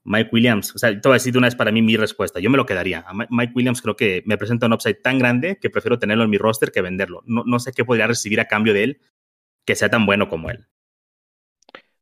Mike 0.05 0.31
Williams, 0.33 0.75
o 0.75 0.79
sea, 0.79 0.91
te 0.91 1.09
voy 1.09 1.13
a 1.13 1.15
decir 1.15 1.33
de 1.33 1.39
una 1.39 1.47
vez 1.47 1.55
para 1.55 1.73
mí 1.73 1.83
mi 1.83 1.97
respuesta. 1.97 2.41
Yo 2.41 2.51
me 2.51 2.57
lo 2.57 2.67
quedaría. 2.67 3.05
A 3.07 3.13
Mike 3.15 3.53
Williams 3.55 3.83
creo 3.83 3.97
que 3.97 4.23
me 4.27 4.37
presenta 4.37 4.67
un 4.67 4.73
upside 4.73 5.01
tan 5.03 5.19
grande 5.19 5.59
que 5.61 5.71
prefiero 5.71 5.99
tenerlo 5.99 6.25
en 6.25 6.31
mi 6.31 6.39
roster 6.39 6.73
que 6.73 6.81
venderlo. 6.81 7.23
No, 7.27 7.45
no 7.47 7.59
sé 7.59 7.73
qué 7.73 7.85
podría 7.85 8.07
recibir 8.07 8.41
a 8.41 8.49
cambio 8.49 8.75
de 8.75 8.85
él 8.85 9.01
que 9.65 9.77
sea 9.77 9.91
tan 9.91 10.07
bueno 10.07 10.29
como 10.29 10.51
él. 10.51 10.67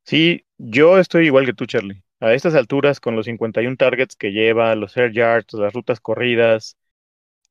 Sí, 0.05 0.47
yo 0.59 0.99
estoy 0.99 1.27
igual 1.27 1.47
que 1.47 1.53
tú, 1.53 1.67
Charlie. 1.67 2.03
A 2.21 2.33
estas 2.35 2.55
alturas, 2.55 3.01
con 3.01 3.17
los 3.17 3.27
51 3.27 3.77
targets 3.77 4.17
que 4.17 4.33
lleva, 4.33 4.75
los 4.75 4.97
air 4.97 5.13
yards, 5.13 5.55
las 5.55 5.73
rutas 5.73 6.01
corridas, 6.01 6.77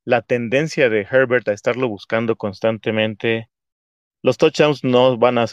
la 0.05 0.21
tendencia 0.21 0.89
de 0.89 1.01
Herbert 1.01 1.47
a 1.49 1.53
estarlo 1.53 1.87
buscando 1.87 2.35
constantemente, 2.35 3.49
los 4.21 4.37
touchdowns 4.37 4.83
no 4.83 5.17
van 5.17 5.37
a, 5.37 5.47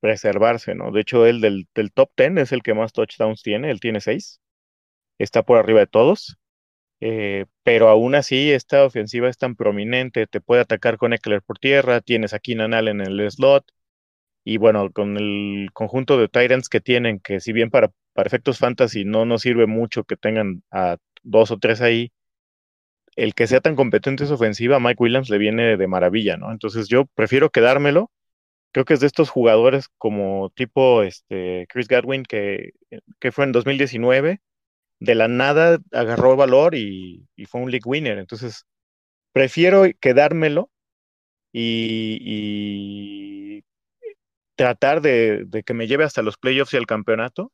preservarse, 0.00 0.74
¿no? 0.74 0.92
De 0.92 1.00
hecho, 1.02 1.26
él 1.26 1.40
del, 1.40 1.66
top 1.92 2.10
10 2.16 2.38
es 2.38 2.52
el 2.52 2.62
que 2.62 2.74
más 2.74 2.92
touchdowns 2.92 3.42
tiene, 3.42 3.70
él 3.70 3.80
tiene 3.80 4.00
6, 4.00 4.40
está 5.18 5.42
por 5.42 5.58
arriba 5.58 5.80
de 5.80 5.86
todos, 5.86 6.38
eh, 7.00 7.46
pero 7.64 7.88
aún 7.88 8.14
así 8.14 8.52
esta 8.52 8.84
ofensiva 8.84 9.28
es 9.28 9.38
tan 9.38 9.56
prominente, 9.56 10.26
te 10.26 10.40
puede 10.40 10.62
atacar 10.62 10.98
con 10.98 11.12
Eckler 11.12 11.42
por 11.42 11.58
tierra, 11.58 12.00
tienes 12.00 12.34
a 12.34 12.38
Keenan 12.40 12.74
en 12.88 13.00
el 13.00 13.30
slot, 13.30 13.64
y 14.44 14.58
bueno, 14.58 14.90
con 14.92 15.16
el 15.16 15.70
conjunto 15.72 16.18
de 16.18 16.28
Titans 16.28 16.68
que 16.68 16.80
tienen, 16.80 17.20
que 17.20 17.40
si 17.40 17.52
bien 17.52 17.70
para, 17.70 17.92
para 18.12 18.26
efectos 18.26 18.58
fantasy 18.58 19.04
no 19.04 19.24
nos 19.24 19.42
sirve 19.42 19.66
mucho 19.66 20.04
que 20.04 20.16
tengan 20.16 20.62
a 20.70 20.98
dos 21.22 21.50
o 21.52 21.58
tres 21.58 21.80
ahí, 21.80 22.12
el 23.16 23.34
que 23.34 23.46
sea 23.46 23.60
tan 23.60 23.76
competente 23.76 24.24
en 24.24 24.28
su 24.28 24.34
ofensiva, 24.34 24.80
Mike 24.80 25.02
Williams 25.02 25.30
le 25.30 25.38
viene 25.38 25.76
de 25.76 25.86
maravilla, 25.86 26.36
¿no? 26.36 26.50
Entonces 26.52 26.88
yo 26.88 27.06
prefiero 27.14 27.50
quedármelo. 27.50 28.10
Creo 28.72 28.84
que 28.86 28.94
es 28.94 29.00
de 29.00 29.06
estos 29.06 29.30
jugadores 29.30 29.88
como 29.98 30.50
tipo 30.50 31.02
este, 31.02 31.66
Chris 31.68 31.88
Godwin, 31.88 32.24
que, 32.24 32.72
que 33.20 33.32
fue 33.32 33.44
en 33.44 33.52
2019, 33.52 34.40
de 35.00 35.14
la 35.14 35.28
nada 35.28 35.78
agarró 35.92 36.36
valor 36.36 36.74
y, 36.74 37.26
fue 37.48 37.60
un 37.60 37.70
league 37.70 37.86
winner. 37.86 38.18
Entonces, 38.18 38.66
prefiero 39.32 39.84
quedármelo 40.00 40.70
y, 41.52 43.62
tratar 44.56 45.00
de, 45.02 45.44
de, 45.46 45.62
que 45.64 45.74
me 45.74 45.86
lleve 45.86 46.04
hasta 46.04 46.22
los 46.22 46.38
playoffs 46.38 46.74
y 46.74 46.76
el 46.76 46.86
campeonato 46.86 47.52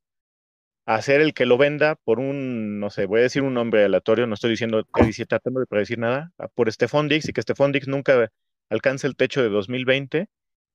hacer 0.88 1.20
el 1.20 1.35
que 1.35 1.44
lo 1.44 1.59
venda 1.59 1.96
por 1.96 2.18
un, 2.18 2.81
no 2.81 2.88
sé, 2.88 3.05
voy 3.05 3.20
a 3.20 3.24
decir 3.24 3.42
un 3.42 3.53
nombre 3.53 3.85
aleatorio, 3.85 4.27
no 4.27 4.35
estoy 4.35 4.51
diciendo, 4.51 4.85
tratando 5.29 5.61
de 5.61 5.66
predecir 5.66 5.98
nada, 5.98 6.33
por 6.55 6.72
Stephon 6.72 7.09
Dix 7.09 7.29
y 7.29 7.33
que 7.35 7.42
Stephon 7.42 7.72
Dix 7.72 7.88
nunca 7.88 8.31
alcance 8.70 9.07
el 9.07 9.14
techo 9.14 9.42
de 9.42 9.51
2020 9.51 10.29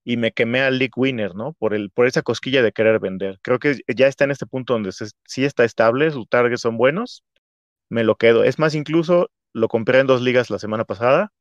y 0.03 0.17
me 0.17 0.31
quemé 0.31 0.61
al 0.61 0.77
League 0.77 0.91
Winner, 0.95 1.33
¿no? 1.33 1.53
Por, 1.53 1.73
el, 1.73 1.89
por 1.89 2.05
esa 2.05 2.21
cosquilla 2.21 2.61
de 2.61 2.71
querer 2.71 2.99
vender. 2.99 3.39
Creo 3.41 3.57
que 3.57 3.79
ya 3.87 4.07
está 4.07 4.25
en 4.25 4.31
este 4.31 4.45
punto 4.45 4.73
donde 4.73 4.91
sí 4.91 5.45
está 5.45 5.63
estable, 5.65 6.11
sus 6.11 6.29
targets 6.29 6.61
son 6.61 6.77
buenos, 6.77 7.23
me 7.89 8.03
lo 8.03 8.15
quedo. 8.15 8.43
Es 8.43 8.59
más, 8.59 8.75
incluso 8.75 9.31
lo 9.53 9.67
compré 9.67 9.99
en 9.99 10.07
dos 10.07 10.21
ligas 10.21 10.51
la 10.51 10.59
semana 10.59 10.85
pasada 10.85 11.31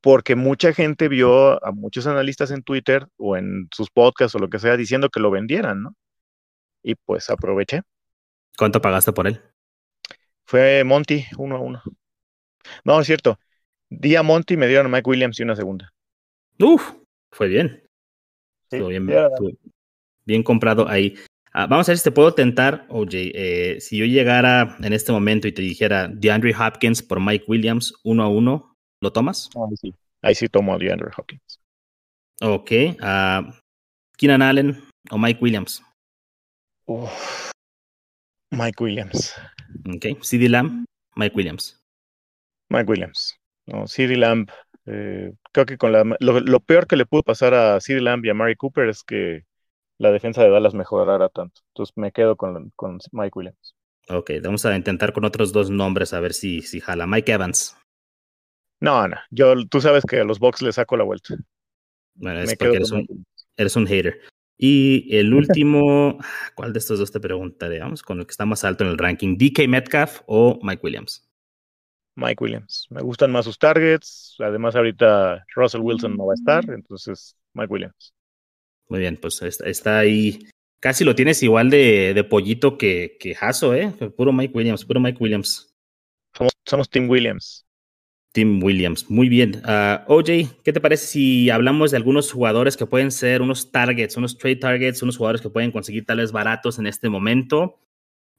porque 0.00 0.34
mucha 0.36 0.72
gente 0.74 1.08
vio 1.08 1.64
a 1.64 1.72
muchos 1.72 2.06
analistas 2.08 2.50
en 2.50 2.62
Twitter 2.64 3.06
o 3.18 3.36
en 3.36 3.68
sus 3.72 3.90
podcasts 3.90 4.34
o 4.34 4.38
lo 4.40 4.50
que 4.50 4.58
sea 4.58 4.76
diciendo 4.76 5.10
que 5.10 5.20
lo 5.20 5.30
vendieran, 5.30 5.82
¿no? 5.84 5.96
Y 6.84 6.94
pues 6.94 7.30
aproveché. 7.30 7.82
¿Cuánto 8.56 8.80
pagaste 8.80 9.12
por 9.12 9.26
él? 9.26 9.40
Fue 10.46 10.84
Monty, 10.84 11.24
uno 11.38 11.56
a 11.56 11.60
uno. 11.60 11.82
No, 12.84 13.00
es 13.00 13.06
cierto. 13.06 13.38
Di 13.88 14.14
a 14.14 14.22
Monty, 14.22 14.56
me 14.56 14.68
dieron 14.68 14.86
a 14.86 14.88
Mike 14.90 15.08
Williams 15.08 15.40
y 15.40 15.42
una 15.42 15.56
segunda. 15.56 15.92
Uf, 16.60 16.92
fue 17.32 17.48
bien. 17.48 17.82
bien, 18.70 19.06
bien 20.24 20.42
comprado 20.42 20.88
ahí. 20.88 21.16
Ah, 21.52 21.66
vamos 21.66 21.88
a 21.88 21.92
ver 21.92 21.98
si 21.98 22.04
te 22.04 22.10
puedo 22.10 22.34
tentar, 22.34 22.84
OJ. 22.88 23.10
Eh, 23.12 23.76
si 23.80 23.96
yo 23.96 24.04
llegara 24.04 24.76
en 24.80 24.92
este 24.92 25.12
momento 25.12 25.48
y 25.48 25.52
te 25.52 25.62
dijera 25.62 26.08
DeAndre 26.08 26.54
Hopkins 26.54 27.02
por 27.02 27.20
Mike 27.20 27.44
Williams 27.48 27.94
uno 28.02 28.24
a 28.24 28.28
uno, 28.28 28.76
¿lo 29.00 29.12
tomas? 29.12 29.50
Ahí 29.54 29.76
sí, 29.76 29.94
ahí 30.20 30.34
sí 30.34 30.48
tomo 30.48 30.74
a 30.74 30.78
DeAndre 30.78 31.10
Hopkins. 31.16 31.60
Ok. 32.42 32.72
Uh, 33.00 33.52
Keenan 34.16 34.42
Allen 34.42 34.82
o 35.10 35.18
Mike 35.18 35.38
Williams. 35.40 35.82
Mike 38.50 38.82
Williams. 38.82 39.34
Ok. 39.94 40.22
CD 40.22 40.48
Lamb, 40.48 40.84
Mike 41.16 41.34
Williams. 41.36 41.80
Mike 42.70 42.90
Williams. 42.90 43.36
No, 43.66 43.86
CD 43.86 44.16
Lamb. 44.16 44.48
Eh, 44.86 45.32
creo 45.52 45.66
que 45.66 45.78
con 45.78 45.92
la, 45.92 46.04
lo, 46.20 46.60
peor 46.60 46.86
que 46.86 46.96
le 46.96 47.06
pudo 47.06 47.22
pasar 47.22 47.54
a 47.54 47.80
CD 47.80 48.00
Lamb 48.00 48.24
y 48.24 48.30
a 48.30 48.34
Mary 48.34 48.54
Cooper 48.54 48.88
es 48.88 49.02
que 49.02 49.44
la 49.98 50.10
defensa 50.10 50.42
de 50.42 50.50
Dallas 50.50 50.74
mejorara 50.74 51.28
tanto. 51.28 51.62
Entonces 51.68 51.94
me 51.96 52.12
quedo 52.12 52.36
con, 52.36 52.70
con 52.76 52.98
Mike 53.12 53.32
Williams. 53.34 53.74
Ok, 54.08 54.32
vamos 54.42 54.66
a 54.66 54.76
intentar 54.76 55.12
con 55.12 55.24
otros 55.24 55.52
dos 55.52 55.70
nombres 55.70 56.12
a 56.12 56.20
ver 56.20 56.34
si, 56.34 56.60
si 56.60 56.80
jala. 56.80 57.06
Mike 57.06 57.32
Evans. 57.32 57.76
No, 58.80 59.08
no. 59.08 59.16
Yo, 59.30 59.54
tú 59.66 59.80
sabes 59.80 60.04
que 60.04 60.20
a 60.20 60.24
los 60.24 60.38
Bucks 60.38 60.60
le 60.60 60.72
saco 60.72 60.96
la 60.96 61.04
vuelta. 61.04 61.34
Bueno, 62.14 62.40
es 62.40 62.54
porque 62.56 62.76
eres 62.76 62.90
un, 62.90 63.24
eres 63.56 63.76
un, 63.76 63.86
hater. 63.86 64.20
Y 64.56 65.16
el 65.16 65.34
último, 65.34 66.18
¿cuál 66.54 66.72
de 66.72 66.78
estos 66.78 66.98
dos 66.98 67.10
te 67.10 67.20
preguntaré? 67.20 67.80
Vamos 67.80 68.02
con 68.02 68.20
el 68.20 68.26
que 68.26 68.30
está 68.30 68.46
más 68.46 68.64
alto 68.64 68.84
en 68.84 68.90
el 68.90 68.98
ranking. 68.98 69.36
¿DK 69.36 69.68
Metcalf 69.68 70.20
o 70.26 70.58
Mike 70.62 70.80
Williams? 70.82 71.28
Mike 72.16 72.42
Williams. 72.42 72.86
Me 72.90 73.02
gustan 73.02 73.32
más 73.32 73.44
sus 73.44 73.58
targets. 73.58 74.36
Además, 74.38 74.76
ahorita 74.76 75.44
Russell 75.54 75.80
Wilson 75.80 76.16
no 76.16 76.26
va 76.26 76.32
a 76.32 76.34
estar, 76.34 76.64
entonces 76.70 77.36
Mike 77.52 77.72
Williams. 77.72 78.14
Muy 78.88 79.00
bien, 79.00 79.16
pues 79.16 79.42
está, 79.42 79.98
ahí. 79.98 80.38
Casi 80.78 81.02
lo 81.02 81.14
tienes 81.14 81.42
igual 81.42 81.70
de, 81.70 82.26
pollito 82.28 82.78
que, 82.78 83.16
que 83.18 83.34
Hasso, 83.38 83.74
¿eh? 83.74 83.90
Puro 84.16 84.32
Mike 84.32 84.56
Williams, 84.56 84.84
puro 84.84 85.00
Mike 85.00 85.18
Williams. 85.20 85.74
Somos, 86.36 86.52
somos 86.64 86.90
Tim 86.90 87.08
Williams. 87.08 87.63
Tim 88.34 88.60
Williams, 88.60 89.08
muy 89.08 89.28
bien. 89.28 89.62
Uh, 89.64 90.12
OJ, 90.12 90.60
¿qué 90.64 90.72
te 90.72 90.80
parece 90.80 91.06
si 91.06 91.50
hablamos 91.50 91.92
de 91.92 91.98
algunos 91.98 92.32
jugadores 92.32 92.76
que 92.76 92.84
pueden 92.84 93.12
ser 93.12 93.40
unos 93.42 93.70
targets, 93.70 94.16
unos 94.16 94.36
trade 94.38 94.56
targets, 94.56 95.00
unos 95.04 95.16
jugadores 95.16 95.40
que 95.40 95.50
pueden 95.50 95.70
conseguir 95.70 96.04
tales 96.04 96.32
baratos 96.32 96.80
en 96.80 96.88
este 96.88 97.08
momento? 97.08 97.78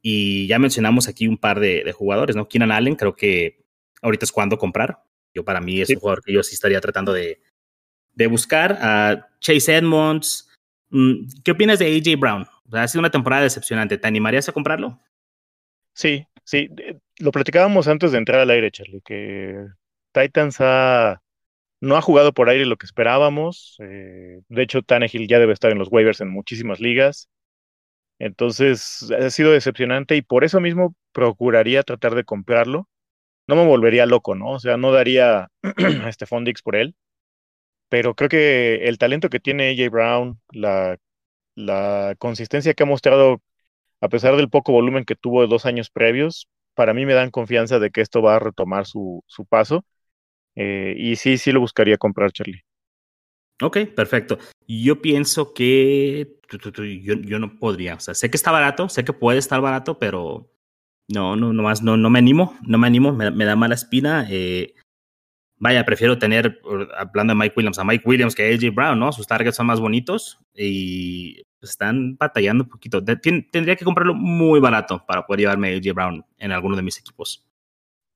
Y 0.02 0.48
ya 0.48 0.60
mencionamos 0.60 1.08
aquí 1.08 1.30
un 1.30 1.38
par 1.38 1.62
de, 1.62 1.90
jugadores, 1.94 2.36
¿no? 2.36 2.50
Keenan 2.50 2.74
Allen, 2.74 2.98
creo 2.98 3.16
que 3.16 3.64
ahorita 4.02 4.26
es 4.26 4.34
cuando 4.34 4.58
comprar. 4.58 5.02
Yo 5.34 5.46
para 5.46 5.62
mí 5.62 5.80
es 5.80 5.90
un 5.90 5.96
jugador 5.96 6.22
que 6.22 6.34
yo 6.34 6.44
sí 6.44 6.56
estaría 6.56 6.82
tratando 6.82 7.14
de, 7.14 7.42
de 8.16 8.28
buscar 8.28 8.78
a 8.82 9.30
Chase 9.40 9.78
Edmonds. 9.78 10.50
Mm, 10.90 11.26
¿Qué 11.42 11.52
opinas 11.52 11.80
de 11.80 11.86
AJ 11.86 12.20
Brown? 12.20 12.46
Ha 12.74 12.88
sido 12.90 13.00
una 13.00 13.12
temporada 13.12 13.44
decepcionante. 13.44 13.98
¿Te 13.98 14.08
animarías 14.08 14.50
a 14.50 14.52
comprarlo? 14.52 15.00
Sí, 15.94 16.28
sí. 16.44 16.68
Lo 17.20 17.32
platicábamos 17.32 17.88
antes 17.88 18.12
de 18.12 18.18
entrar 18.18 18.42
al 18.42 18.50
aire, 18.50 18.72
Charlie, 18.72 19.00
que 19.00 19.56
Titans 20.20 20.58
ha, 20.60 21.22
no 21.82 21.98
ha 21.98 22.02
jugado 22.02 22.34
por 22.34 22.50
aire 22.50 22.66
lo 22.66 22.78
que 22.78 22.86
esperábamos. 22.86 23.78
Eh, 23.80 24.42
de 24.50 24.64
hecho, 24.64 24.82
Tannehill 24.84 25.28
ya 25.28 25.40
debe 25.40 25.54
estar 25.54 25.72
en 25.72 25.80
los 25.80 25.90
waivers 25.92 26.22
en 26.22 26.30
muchísimas 26.30 26.80
ligas. 26.80 27.30
Entonces, 28.20 29.12
ha 29.12 29.30
sido 29.30 29.52
decepcionante 29.52 30.16
y 30.16 30.22
por 30.22 30.44
eso 30.46 30.62
mismo 30.62 30.96
procuraría 31.12 31.84
tratar 31.84 32.16
de 32.16 32.24
comprarlo. 32.24 32.90
No 33.48 33.56
me 33.56 33.66
volvería 33.68 34.06
loco, 34.06 34.36
¿no? 34.36 34.52
O 34.52 34.60
sea, 34.60 34.78
no 34.78 34.92
daría 34.92 35.50
a 36.04 36.12
Stephon 36.12 36.46
Dix 36.46 36.62
por 36.62 36.76
él 36.76 36.96
pero 37.90 38.16
creo 38.16 38.30
que 38.30 38.88
el 38.88 38.98
talento 38.98 39.30
que 39.30 39.40
tiene 39.40 39.70
AJ 39.70 39.90
Brown, 39.90 40.42
la, 40.52 40.98
consistencia 42.20 42.74
que 42.74 42.84
ha 42.84 42.86
mostrado, 42.86 43.42
a 44.02 44.10
pesar 44.10 44.36
del 44.38 44.50
poco 44.50 44.72
volumen 44.72 45.06
que 45.06 45.16
tuvo 45.16 45.48
dos 45.48 45.66
años 45.66 45.90
previos, 45.90 46.50
para 46.76 46.94
mí 46.94 47.06
me 47.06 47.14
dan 47.14 47.32
confianza 47.32 47.80
de 47.80 47.92
que 47.92 48.02
esto 48.02 48.22
va 48.22 48.36
a 48.36 48.40
retomar 48.40 48.86
su 48.86 49.24
paso. 49.50 49.86
Eh, 50.56 50.96
y 50.98 51.16
sí, 51.16 51.38
sí 51.38 51.52
lo 51.52 51.60
buscaría 51.60 51.98
comprar, 51.98 52.32
Charlie. 52.32 52.64
Ok, 53.62 53.78
perfecto. 53.96 54.38
Yo 54.68 55.02
pienso 55.02 55.54
que 55.54 56.40
yo, 57.02 57.14
yo, 57.16 57.40
no 57.40 57.58
podría. 57.58 57.96
O 57.96 58.00
sea, 58.00 58.14
sé 58.14 58.30
que 58.30 58.38
está 58.38 58.52
barato, 58.52 58.90
sé 58.90 59.06
que 59.06 59.14
puede 59.14 59.40
estar 59.40 59.62
barato, 59.62 59.98
pero 59.98 60.52
no, 61.08 61.36
no, 61.36 61.54
nomás 61.54 61.82
no, 61.82 61.98
no 61.98 62.10
me 62.10 62.20
animo, 62.20 62.58
no 62.64 62.78
me 62.78 62.88
animo, 62.88 63.14
me, 63.14 63.46
da 63.46 63.56
mala 63.56 63.76
espina. 63.76 64.28
Eh, 64.30 64.74
vaya, 65.58 65.86
prefiero 65.86 66.18
tener, 66.18 66.60
hablando 66.98 67.34
de 67.34 67.40
Mike 67.40 67.54
Williams, 67.56 67.80
a 67.80 67.86
Mike 67.86 68.04
Williams 68.08 68.36
que 68.36 68.44
a 68.44 68.54
AJ 68.54 68.74
Brown, 68.74 69.00
¿no? 69.00 69.12
Sus 69.12 69.28
targets 69.28 69.56
son 69.56 69.68
más 69.68 69.80
bonitos 69.80 70.40
y 70.54 71.44
están 71.62 72.18
batallando 72.18 72.66
un 72.66 72.70
poquito. 72.70 73.04
tendría 73.04 73.76
que 73.76 73.86
comprarlo 73.86 74.14
muy 74.14 74.60
barato 74.60 75.04
para 75.08 75.26
poder 75.26 75.42
llevarme 75.42 75.74
a 75.74 75.78
AJ 75.78 75.94
Brown 75.94 76.26
en 76.38 76.52
alguno 76.52 76.76
de 76.76 76.82
mis 76.82 77.00
equipos. 77.00 77.46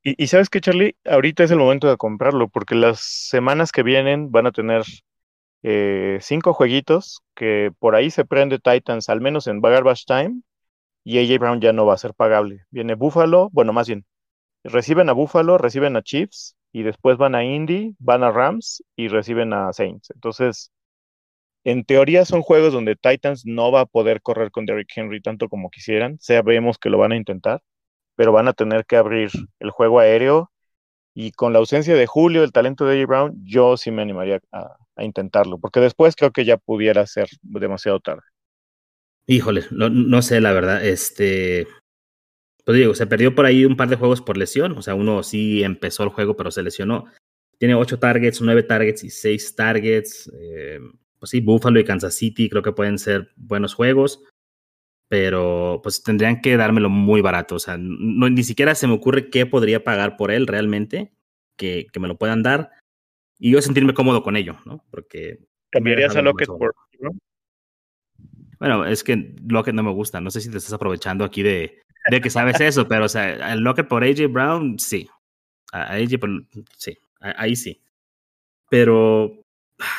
Y, 0.02 0.28
sabes 0.28 0.50
que, 0.50 0.62
Charlie, 0.62 0.96
ahorita 1.06 1.44
es 1.44 1.52
el 1.52 1.58
momento 1.58 1.90
de 1.90 1.98
comprarlo 1.98 2.48
porque 2.48 2.74
las 2.76 3.02
semanas 3.02 3.72
que 3.72 3.84
vienen 3.84 4.32
van 4.32 4.48
a 4.48 4.52
tener 4.52 4.84
eh, 5.64 6.20
cinco 6.22 6.54
jueguitos 6.54 7.22
que 7.36 7.72
por 7.80 7.96
ahí 7.96 8.10
se 8.10 8.26
prende 8.26 8.60
Titans, 8.60 9.10
al 9.10 9.20
menos 9.22 9.48
en 9.48 9.62
Garbage 9.62 10.06
Time, 10.08 10.42
y 11.04 11.20
AJ 11.20 11.40
Brown 11.40 11.62
ya 11.62 11.74
no 11.74 11.86
va 11.86 11.96
a 11.96 11.98
ser 11.98 12.14
pagable. 12.14 12.66
Viene 12.72 12.96
Buffalo, 12.96 13.50
bueno, 13.52 13.74
más 13.74 13.88
bien, 13.88 14.06
reciben 14.64 15.10
a 15.10 15.14
Buffalo, 15.14 15.58
reciben 15.58 15.96
a 15.98 16.04
Chiefs, 16.04 16.56
y 16.72 16.84
después 16.84 17.18
van 17.18 17.36
a 17.36 17.44
Indy, 17.44 17.96
van 18.00 18.24
a 18.24 18.32
Rams 18.32 18.84
y 18.96 19.08
reciben 19.08 19.54
a 19.54 19.74
Saints. 19.74 20.12
Entonces, 20.12 20.72
en 21.64 21.84
teoría 21.86 22.26
son 22.26 22.42
juegos 22.42 22.74
donde 22.74 22.96
Titans 22.96 23.46
no 23.46 23.72
va 23.72 23.82
a 23.82 23.86
poder 23.86 24.22
correr 24.22 24.52
con 24.52 24.66
Derrick 24.66 24.92
Henry 24.96 25.22
tanto 25.22 25.50
como 25.50 25.70
quisieran. 25.70 26.18
Sabemos 26.20 26.78
que 26.78 26.90
lo 26.90 26.98
van 26.98 27.12
a 27.12 27.16
intentar, 27.16 27.62
pero 28.20 28.34
van 28.34 28.50
a 28.50 28.54
tener 28.54 28.86
que 28.86 28.98
abrir 28.98 29.32
el 29.62 29.70
juego 29.72 30.02
aéreo. 30.02 30.52
Y 31.16 31.32
con 31.32 31.54
la 31.54 31.60
ausencia 31.60 31.96
de 31.96 32.06
Julio, 32.06 32.44
el 32.44 32.52
talento 32.52 32.84
de 32.84 33.02
A. 33.02 33.06
Brown, 33.06 33.34
yo 33.46 33.78
sí 33.78 33.92
me 33.92 34.02
animaría 34.02 34.42
a, 34.52 34.76
intentarlo, 35.02 35.58
porque 35.58 35.80
después 35.80 36.18
creo 36.18 36.32
que 36.32 36.44
ya 36.44 36.58
pudiera 36.58 37.08
ser 37.08 37.30
demasiado 37.42 38.02
tarde. 38.02 38.24
Híjole, 39.26 39.64
no, 39.72 39.90
no 39.90 40.22
sé, 40.22 40.42
la 40.42 40.52
verdad. 40.52 40.86
Este, 40.86 41.66
pues 42.66 42.78
digo, 42.78 42.94
se 42.94 43.08
perdió 43.08 43.34
por 43.34 43.46
ahí 43.46 43.64
un 43.64 43.78
par 43.78 43.88
de 43.88 43.96
juegos 43.96 44.22
por 44.22 44.36
lesión, 44.36 44.78
o 44.78 44.82
sea, 44.82 44.96
uno 44.96 45.24
sí 45.24 45.64
empezó 45.64 46.04
el 46.04 46.10
juego, 46.10 46.36
pero 46.36 46.52
se 46.52 46.62
lesionó. 46.62 47.06
Tiene 47.58 47.76
ocho 47.76 48.00
targets, 48.00 48.42
nueve 48.42 48.64
targets 48.64 49.06
y 49.06 49.12
seis 49.12 49.56
targets. 49.56 50.30
Eh, 50.38 50.80
pues 51.20 51.30
sí, 51.30 51.40
Buffalo 51.40 51.80
y 51.80 51.86
Kansas 51.86 52.16
City 52.16 52.50
creo 52.50 52.64
que 52.64 52.74
pueden 52.74 53.00
ser 53.00 53.32
buenos 53.38 53.76
juegos, 53.76 54.22
pero 55.10 55.82
pues 55.84 56.02
tendrían 56.04 56.40
que 56.40 56.56
dármelo 56.56 56.90
muy 56.90 57.20
barato. 57.20 57.56
O 57.56 57.60
sea, 57.60 57.78
no, 57.78 58.30
ni 58.30 58.44
siquiera 58.44 58.76
se 58.76 58.88
me 58.88 58.94
ocurre 58.94 59.30
qué 59.30 59.46
podría 59.46 59.84
pagar 59.84 60.16
por 60.16 60.32
él 60.32 60.48
realmente, 60.48 61.12
que, 61.58 61.88
que 61.92 62.00
me 62.00 62.08
lo 62.08 62.18
puedan 62.18 62.44
dar 62.44 62.72
y 63.40 63.52
yo 63.52 63.62
sentirme 63.62 63.94
cómodo 63.94 64.22
con 64.22 64.36
ello, 64.36 64.58
¿no? 64.66 64.86
Porque. 64.92 65.40
¿Cambiarías 65.72 66.16
a 66.16 66.22
Lockett 66.22 66.48
por, 66.48 66.76
Bueno, 68.60 68.86
es 68.86 69.04
que 69.04 69.36
Lockett 69.48 69.74
no 69.74 69.84
me 69.84 69.92
gusta. 69.92 70.20
No 70.20 70.30
sé 70.30 70.42
si 70.42 70.52
te 70.52 70.58
estás 70.58 70.74
aprovechando 70.74 71.24
aquí 71.24 71.42
de, 71.42 71.80
de 72.12 72.22
que 72.22 72.30
sabes 72.30 72.60
eso, 72.60 72.88
pero 72.88 73.06
o 73.06 73.10
sea, 73.10 73.54
el 73.54 73.62
Locker 73.62 73.88
por 73.88 74.04
AJ 74.04 74.28
Brown, 74.30 74.78
sí. 74.78 75.10
A 75.72 75.94
AJ, 75.94 76.20
sí, 76.78 76.98
ahí 77.20 77.56
sí. 77.56 77.82
Pero 78.70 79.46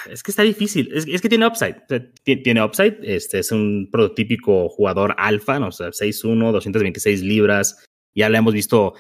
es 0.08 0.22
que 0.22 0.30
está 0.30 0.42
difícil. 0.42 0.90
Es, 0.92 1.20
que 1.20 1.28
tiene 1.28 1.46
upside. 1.46 1.76
tiene 2.24 2.62
upside. 2.62 2.98
Este 3.02 3.38
es 3.38 3.52
un 3.52 3.88
prototípico 3.90 4.68
jugador 4.68 5.14
alfa, 5.18 5.58
¿no? 5.58 5.68
o 5.68 5.72
sea, 5.72 5.88
6'1, 5.88 6.52
226 6.52 7.22
libras. 7.22 7.84
Ya 8.14 8.28
le 8.28 8.38
hemos 8.38 8.54
visto 8.54 8.94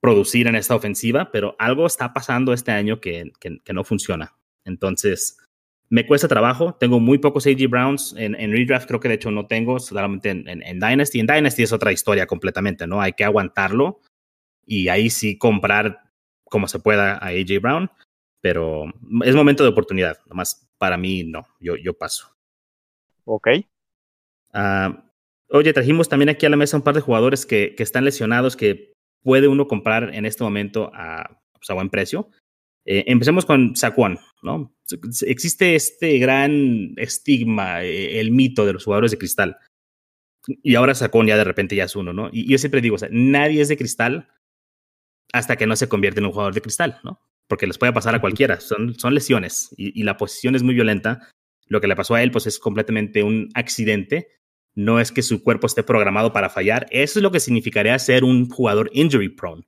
producir 0.00 0.46
en 0.46 0.54
esta 0.54 0.74
ofensiva, 0.74 1.30
pero 1.32 1.56
algo 1.58 1.86
está 1.86 2.12
pasando 2.12 2.52
este 2.52 2.72
año 2.72 3.00
que, 3.00 3.32
no 3.72 3.84
funciona. 3.84 4.36
Entonces, 4.64 5.38
Me 5.88 6.04
cuesta 6.04 6.26
trabajo, 6.26 6.74
tengo 6.74 6.98
muy 6.98 7.18
pocos 7.18 7.46
AJ 7.46 7.68
Browns 7.68 8.14
en, 8.18 8.34
redraft, 8.50 8.88
creo 8.88 8.98
que 8.98 9.08
de 9.08 9.14
hecho 9.14 9.30
no 9.30 9.46
tengo, 9.46 9.78
solamente 9.78 10.30
en, 10.30 10.48
en, 10.48 10.80
Dynasty. 10.80 11.20
En 11.20 11.28
Dynasty 11.28 11.62
es 11.62 11.72
otra 11.72 11.92
historia 11.92 12.26
completamente, 12.26 12.88
¿no? 12.88 13.00
Hay 13.00 13.12
que 13.12 13.22
aguantarlo 13.22 14.00
y 14.66 14.88
ahí 14.88 15.10
sí 15.10 15.38
comprar 15.38 16.10
como 16.44 16.66
se 16.66 16.80
pueda 16.80 17.14
a 17.14 17.28
AJ 17.28 17.60
Brown, 17.60 17.90
pero 18.40 18.84
es 19.24 19.34
momento 19.34 19.62
de 19.62 19.70
oportunidad, 19.70 20.18
nomás 20.26 20.68
para 20.78 20.96
mí 20.96 21.24
no, 21.24 21.46
yo, 21.60 21.76
yo 21.76 21.96
paso. 21.96 22.28
Ok. 23.24 23.48
Uh, 24.54 24.94
oye, 25.50 25.72
trajimos 25.72 26.08
también 26.08 26.28
aquí 26.28 26.46
a 26.46 26.50
la 26.50 26.56
mesa 26.56 26.76
un 26.76 26.82
par 26.82 26.94
de 26.94 27.00
jugadores 27.00 27.46
que, 27.46 27.74
que 27.74 27.82
están 27.82 28.04
lesionados 28.04 28.56
que 28.56 28.92
puede 29.22 29.48
uno 29.48 29.66
comprar 29.66 30.14
en 30.14 30.24
este 30.24 30.44
momento 30.44 30.90
a, 30.94 31.42
pues, 31.52 31.68
a 31.68 31.74
buen 31.74 31.90
precio. 31.90 32.30
Eh, 32.86 33.04
empecemos 33.08 33.44
con 33.44 33.74
Saquon, 33.74 34.18
¿no? 34.42 34.72
Existe 35.22 35.74
este 35.74 36.18
gran 36.18 36.94
estigma, 36.96 37.82
eh, 37.82 38.20
el 38.20 38.30
mito 38.30 38.64
de 38.64 38.72
los 38.72 38.84
jugadores 38.84 39.10
de 39.10 39.18
cristal. 39.18 39.58
Y 40.62 40.76
ahora 40.76 40.94
Saquon 40.94 41.26
ya 41.26 41.36
de 41.36 41.42
repente 41.42 41.74
ya 41.74 41.84
es 41.84 41.96
uno, 41.96 42.12
¿no? 42.12 42.30
Y 42.32 42.48
yo 42.48 42.56
siempre 42.58 42.80
digo, 42.80 42.94
o 42.94 42.98
sea, 42.98 43.08
nadie 43.10 43.60
es 43.60 43.68
de 43.68 43.76
cristal 43.76 44.28
hasta 45.32 45.56
que 45.56 45.66
no 45.66 45.74
se 45.74 45.88
convierte 45.88 46.20
en 46.20 46.26
un 46.26 46.32
jugador 46.32 46.54
de 46.54 46.60
cristal, 46.60 47.00
¿no? 47.02 47.20
Porque 47.48 47.66
les 47.66 47.78
puede 47.78 47.92
pasar 47.92 48.14
a 48.14 48.20
cualquiera, 48.20 48.60
son, 48.60 48.98
son 48.98 49.14
lesiones 49.14 49.72
y, 49.76 49.98
y 49.98 50.02
la 50.02 50.16
posición 50.16 50.56
es 50.56 50.62
muy 50.62 50.74
violenta. 50.74 51.28
Lo 51.66 51.80
que 51.80 51.86
le 51.86 51.96
pasó 51.96 52.14
a 52.14 52.22
él, 52.22 52.30
pues 52.30 52.46
es 52.46 52.58
completamente 52.58 53.22
un 53.22 53.50
accidente 53.54 54.36
no 54.76 55.00
es 55.00 55.10
que 55.10 55.22
su 55.22 55.42
cuerpo 55.42 55.66
esté 55.66 55.82
programado 55.82 56.32
para 56.32 56.50
fallar. 56.50 56.86
Eso 56.90 57.18
es 57.18 57.22
lo 57.22 57.32
que 57.32 57.40
significaría 57.40 57.98
ser 57.98 58.22
un 58.22 58.48
jugador 58.48 58.90
injury 58.92 59.30
prone. 59.30 59.66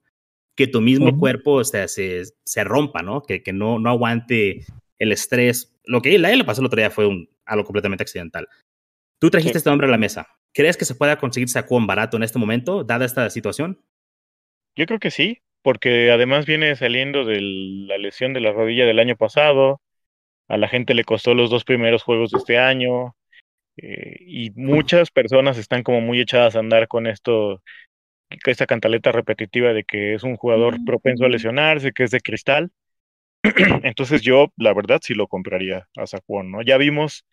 Que 0.54 0.66
tu 0.66 0.80
mismo 0.80 1.18
cuerpo 1.18 1.52
o 1.52 1.64
sea, 1.64 1.88
se, 1.88 2.24
se, 2.44 2.64
rompa, 2.64 3.02
¿no? 3.02 3.22
Que, 3.22 3.42
que 3.42 3.52
no, 3.52 3.78
no 3.78 3.88
aguante 3.88 4.66
el 4.98 5.12
estrés. 5.12 5.74
Lo 5.84 6.02
que 6.02 6.10
a 6.10 6.14
él 6.14 6.22
le 6.22 6.44
pasó 6.44 6.60
el 6.60 6.66
otro 6.66 6.78
día 6.78 6.90
fue 6.90 7.06
un, 7.06 7.28
algo 7.46 7.64
completamente 7.64 8.02
accidental. 8.02 8.48
Tú 9.18 9.30
trajiste 9.30 9.58
este 9.58 9.70
hombre 9.70 9.86
a 9.86 9.90
la 9.90 9.98
mesa. 9.98 10.28
¿Crees 10.52 10.76
que 10.76 10.84
se 10.84 10.94
pueda 10.94 11.18
conseguir 11.18 11.48
Saquon 11.48 11.86
barato 11.86 12.16
en 12.16 12.22
este 12.22 12.38
momento, 12.38 12.84
dada 12.84 13.06
esta 13.06 13.30
situación? 13.30 13.80
Yo 14.76 14.84
creo 14.86 14.98
que 14.98 15.10
sí, 15.10 15.40
porque 15.62 16.10
además 16.10 16.46
viene 16.46 16.76
saliendo 16.76 17.24
de 17.24 17.40
la 17.40 17.98
lesión 17.98 18.32
de 18.32 18.40
la 18.40 18.52
rodilla 18.52 18.86
del 18.86 18.98
año 18.98 19.16
pasado. 19.16 19.80
A 20.48 20.56
la 20.56 20.68
gente 20.68 20.94
le 20.94 21.04
costó 21.04 21.34
los 21.34 21.50
dos 21.50 21.64
primeros 21.64 22.02
juegos 22.02 22.30
de 22.30 22.38
este 22.38 22.58
año. 22.58 23.14
Eh, 23.76 24.16
y 24.20 24.50
muchas 24.52 25.10
personas 25.10 25.58
están 25.58 25.82
como 25.82 26.00
muy 26.00 26.20
echadas 26.20 26.56
a 26.56 26.60
andar 26.60 26.88
con 26.88 27.06
esto, 27.06 27.62
esta 28.46 28.66
cantaleta 28.66 29.12
repetitiva 29.12 29.72
de 29.72 29.84
que 29.84 30.14
es 30.14 30.24
un 30.24 30.36
jugador 30.36 30.76
propenso 30.84 31.24
a 31.24 31.28
lesionarse, 31.28 31.92
que 31.92 32.04
es 32.04 32.10
de 32.10 32.20
cristal. 32.20 32.70
Entonces 33.84 34.22
yo, 34.22 34.52
la 34.56 34.74
verdad, 34.74 35.00
sí 35.02 35.14
lo 35.14 35.28
compraría 35.28 35.88
a 35.96 36.06
Saquon, 36.06 36.50
¿no? 36.50 36.62
Ya 36.62 36.76
vimos 36.76 37.24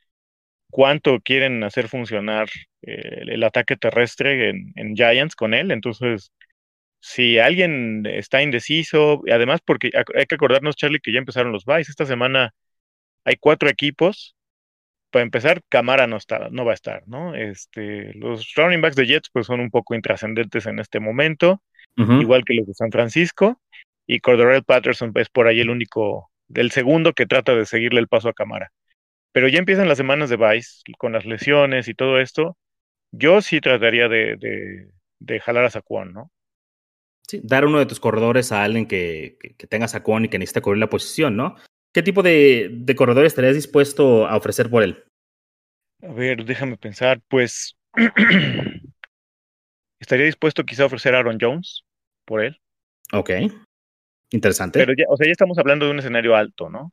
cuánto 0.72 1.20
quieren 1.22 1.64
hacer 1.64 1.88
funcionar 1.88 2.48
eh, 2.82 3.24
el, 3.28 3.44
ataque 3.44 3.78
terrestre 3.78 4.50
en, 4.50 4.74
en, 4.76 4.96
Giants 4.96 5.36
con 5.36 5.54
él. 5.54 5.72
Entonces, 5.72 6.32
si 7.08 7.38
alguien 7.38 8.04
está 8.08 8.42
indeciso, 8.42 9.22
además 9.32 9.62
porque 9.64 9.92
hay 9.94 10.26
que 10.26 10.36
acordarnos, 10.36 10.76
Charlie, 10.76 11.00
que 11.00 11.14
ya 11.14 11.20
empezaron 11.20 11.52
los 11.52 11.64
buys. 11.64 11.88
Esta 11.88 12.08
semana 12.08 12.56
hay 13.24 13.36
cuatro 13.36 13.70
equipos 13.70 14.36
para 15.12 15.22
empezar, 15.22 15.62
Camara 15.70 16.08
no, 16.08 16.18
está, 16.18 16.50
no 16.50 16.66
va 16.66 16.72
a 16.72 16.74
estar, 16.74 17.08
¿no? 17.08 17.36
Este, 17.36 18.12
los 18.16 18.52
running 18.56 18.82
backs 18.82 18.96
de 18.96 19.06
Jets 19.06 19.30
pues 19.32 19.46
son 19.46 19.60
un 19.60 19.70
poco 19.70 19.94
intrascendentes 19.94 20.66
en 20.66 20.80
este 20.80 21.00
momento, 21.00 21.62
igual 21.96 22.44
que 22.44 22.56
los 22.56 22.66
de 22.66 22.74
San 22.74 22.92
Francisco, 22.92 23.62
y 24.08 24.20
Cordarrelle 24.20 24.64
Patterson 24.64 25.12
es 25.16 25.30
por 25.30 25.48
ahí 25.48 25.62
el 25.62 25.70
único, 25.70 26.32
del 26.48 26.72
segundo 26.72 27.14
que 27.14 27.28
trata 27.28 27.54
de 27.54 27.68
seguirle 27.68 28.00
el 28.00 28.08
paso 28.08 28.30
a 28.30 28.34
Camara. 28.34 28.72
Pero 29.32 29.48
ya 29.48 29.60
empiezan 29.60 29.88
las 29.88 29.98
semanas 29.98 30.32
de 30.32 30.38
Vice, 30.38 30.82
con 30.98 31.14
las 31.14 31.26
lesiones 31.26 31.88
y 31.88 31.94
todo 31.94 32.20
esto, 32.20 32.58
yo 33.12 33.42
sí 33.42 33.62
trataría 33.62 34.10
de, 34.10 34.90
de, 35.20 35.40
jalar 35.40 35.66
a 35.66 35.70
Saquon, 35.70 36.14
¿no? 36.14 36.32
Sí, 37.28 37.42
dar 37.44 37.66
uno 37.66 37.80
de 37.80 37.86
tus 37.86 38.00
corredores 38.00 38.52
a 38.52 38.64
alguien 38.64 38.88
que, 38.88 39.38
que, 39.58 39.68
tenga 39.68 39.88
Saquon 39.88 40.26
y 40.26 40.30
que 40.30 40.38
necesite 40.38 40.62
cubrir 40.62 40.80
la 40.80 40.90
posición, 40.90 41.36
¿no? 41.36 41.56
¿Qué 41.94 42.04
tipo 42.04 42.22
de, 42.22 42.70
de 42.72 42.96
corredor 42.96 43.26
estarías 43.26 43.56
dispuesto 43.56 44.28
a 44.28 44.36
ofrecer 44.36 44.70
por 44.70 44.84
él? 44.84 45.04
A 46.04 46.14
ver, 46.14 46.46
déjame 46.46 46.78
pensar. 46.78 47.22
Pues 47.28 47.76
estaría 50.00 50.26
dispuesto 50.26 50.64
quizá 50.64 50.84
a 50.84 50.88
ofrecer 50.88 51.16
a 51.16 51.20
Aaron 51.20 51.38
Jones 51.40 51.84
por 52.26 52.44
él. 52.44 52.60
Ok. 53.14 53.32
Interesante. 54.32 54.80
Pero 54.80 54.94
ya, 54.94 55.06
o 55.10 55.18
sea, 55.18 55.26
ya 55.26 55.32
estamos 55.32 55.58
hablando 55.58 55.86
de 55.86 55.92
un 55.92 56.00
escenario 56.00 56.36
alto, 56.36 56.70
¿no? 56.70 56.92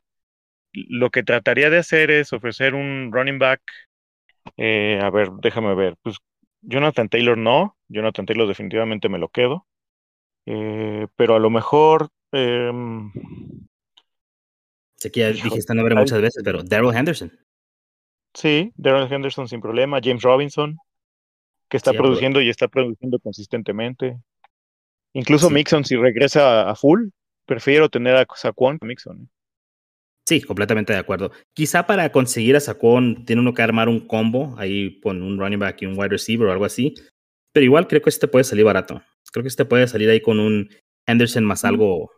Lo 0.71 1.11
que 1.11 1.23
trataría 1.23 1.69
de 1.69 1.77
hacer 1.77 2.09
es 2.09 2.33
ofrecer 2.33 2.73
un 2.73 3.11
running 3.11 3.39
back. 3.39 3.61
Eh, 4.57 4.99
a 5.01 5.09
ver, 5.09 5.29
déjame 5.41 5.75
ver. 5.75 5.95
Pues 6.01 6.17
Jonathan 6.61 7.09
Taylor 7.09 7.37
no. 7.37 7.77
Jonathan 7.87 8.25
Taylor 8.25 8.47
definitivamente 8.47 9.09
me 9.09 9.19
lo 9.19 9.29
quedo. 9.29 9.67
Eh, 10.45 11.07
pero 11.15 11.35
a 11.35 11.39
lo 11.39 11.49
mejor. 11.49 12.09
Em, 12.31 13.11
Sé 14.95 15.11
que 15.11 15.19
ya 15.21 15.31
dijiste 15.31 15.59
este 15.59 15.75
nombre 15.75 15.95
muchas 15.95 16.21
veces, 16.21 16.41
pero 16.43 16.63
Daryl 16.63 16.95
Henderson. 16.95 17.31
Sí, 18.33 18.71
Daryl 18.75 19.11
Henderson 19.11 19.47
sin 19.47 19.61
problema. 19.61 19.99
James 20.03 20.23
Robinson, 20.23 20.77
que 21.69 21.77
está 21.77 21.93
produciendo 21.93 22.41
y 22.41 22.49
está 22.49 22.67
produciendo 22.67 23.19
consistentemente. 23.19 24.17
Incluso 25.13 25.49
Mixon, 25.49 25.85
si 25.85 25.95
regresa 25.95 26.69
a 26.69 26.75
full, 26.75 27.09
prefiero 27.45 27.89
tener 27.89 28.15
a 28.15 28.25
Saquon 28.35 28.79
que 28.79 28.87
Mixon. 28.87 29.21
¿eh? 29.21 29.27
Sí, 30.25 30.41
completamente 30.41 30.93
de 30.93 30.99
acuerdo. 30.99 31.31
Quizá 31.53 31.85
para 31.85 32.11
conseguir 32.11 32.55
a 32.55 32.59
Saquon 32.59 33.25
tiene 33.25 33.41
uno 33.41 33.53
que 33.53 33.61
armar 33.61 33.89
un 33.89 34.07
combo 34.07 34.55
ahí 34.57 34.99
con 35.01 35.21
un 35.21 35.37
running 35.37 35.59
back 35.59 35.81
y 35.81 35.85
un 35.85 35.97
wide 35.97 36.09
receiver 36.09 36.47
o 36.47 36.51
algo 36.51 36.65
así. 36.65 36.95
Pero 37.51 37.65
igual 37.65 37.87
creo 37.87 38.01
que 38.01 38.09
este 38.09 38.27
puede 38.27 38.45
salir 38.45 38.65
barato. 38.65 39.03
Creo 39.33 39.43
que 39.43 39.49
este 39.49 39.65
puede 39.65 39.87
salir 39.87 40.09
ahí 40.09 40.21
con 40.21 40.39
un 40.39 40.69
Henderson 41.07 41.43
más 41.43 41.65
algo 41.65 42.11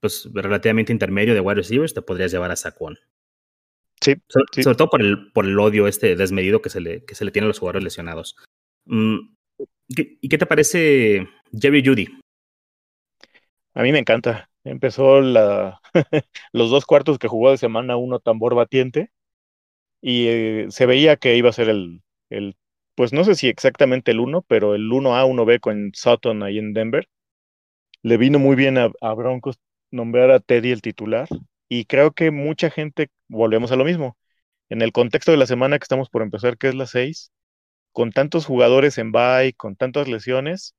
pues 0.00 0.28
relativamente 0.32 0.92
intermedio 0.92 1.34
de 1.34 1.40
wide 1.40 1.56
receivers, 1.56 1.92
te 1.92 2.00
podrías 2.00 2.32
llevar 2.32 2.50
a 2.50 2.56
Saquon. 2.56 2.98
Sí, 4.00 4.14
sobre, 4.28 4.74
todo 4.76 4.88
por 4.88 5.02
el, 5.02 5.30
por 5.32 5.44
el 5.44 5.58
odio 5.58 5.86
este 5.86 6.16
desmedido 6.16 6.62
que 6.62 6.70
se 6.70 6.80
le, 6.80 7.04
que 7.04 7.14
se 7.14 7.26
le 7.26 7.30
tiene 7.30 7.44
a 7.44 7.48
los 7.48 7.58
jugadores 7.58 7.84
lesionados. 7.84 8.34
Mm, 8.86 9.34
¿Y 9.88 10.28
qué 10.28 10.38
te 10.38 10.46
parece 10.46 11.28
Jerry 11.52 11.84
Judy? 11.84 12.08
A 13.74 13.82
mí 13.82 13.92
me 13.92 13.98
encanta. 13.98 14.48
Empezó 14.64 15.20
la, 15.20 15.80
los 16.52 16.70
dos 16.70 16.86
cuartos 16.86 17.18
que 17.18 17.28
jugó 17.28 17.50
de 17.50 17.58
semana 17.58 17.96
uno 17.96 18.20
tambor 18.20 18.54
batiente 18.54 19.10
y 20.00 20.26
eh, 20.28 20.66
se 20.70 20.86
veía 20.86 21.16
que 21.16 21.36
iba 21.36 21.50
a 21.50 21.54
ser 21.54 21.68
el, 21.68 22.02
el, 22.30 22.56
pues 23.00 23.14
no 23.14 23.24
sé 23.24 23.34
si 23.34 23.48
exactamente 23.48 24.10
el 24.10 24.20
uno, 24.20 24.42
pero 24.42 24.74
el 24.74 24.90
1A, 24.92 25.24
1B 25.24 25.58
con 25.60 25.90
Sutton 25.94 26.42
ahí 26.42 26.58
en 26.58 26.74
Denver. 26.74 27.08
Le 28.02 28.18
vino 28.18 28.38
muy 28.38 28.56
bien 28.56 28.76
a, 28.76 29.14
Broncos 29.14 29.58
nombrar 29.90 30.30
a 30.30 30.38
Teddy 30.38 30.70
el 30.70 30.82
titular 30.82 31.26
y 31.66 31.86
creo 31.86 32.12
que 32.12 32.30
mucha 32.30 32.68
gente, 32.68 33.08
volvemos 33.26 33.72
a 33.72 33.76
lo 33.76 33.86
mismo, 33.86 34.18
en 34.68 34.82
el 34.82 34.92
contexto 34.92 35.30
de 35.30 35.38
la 35.38 35.46
semana 35.46 35.78
que 35.78 35.84
estamos 35.84 36.10
por 36.10 36.20
empezar, 36.20 36.58
que 36.58 36.68
es 36.68 36.74
la 36.74 36.86
6, 36.86 37.32
con 37.92 38.12
tantos 38.12 38.44
jugadores 38.44 38.98
en 38.98 39.12
bye, 39.12 39.54
con 39.54 39.76
tantas 39.76 40.06
lesiones, 40.06 40.74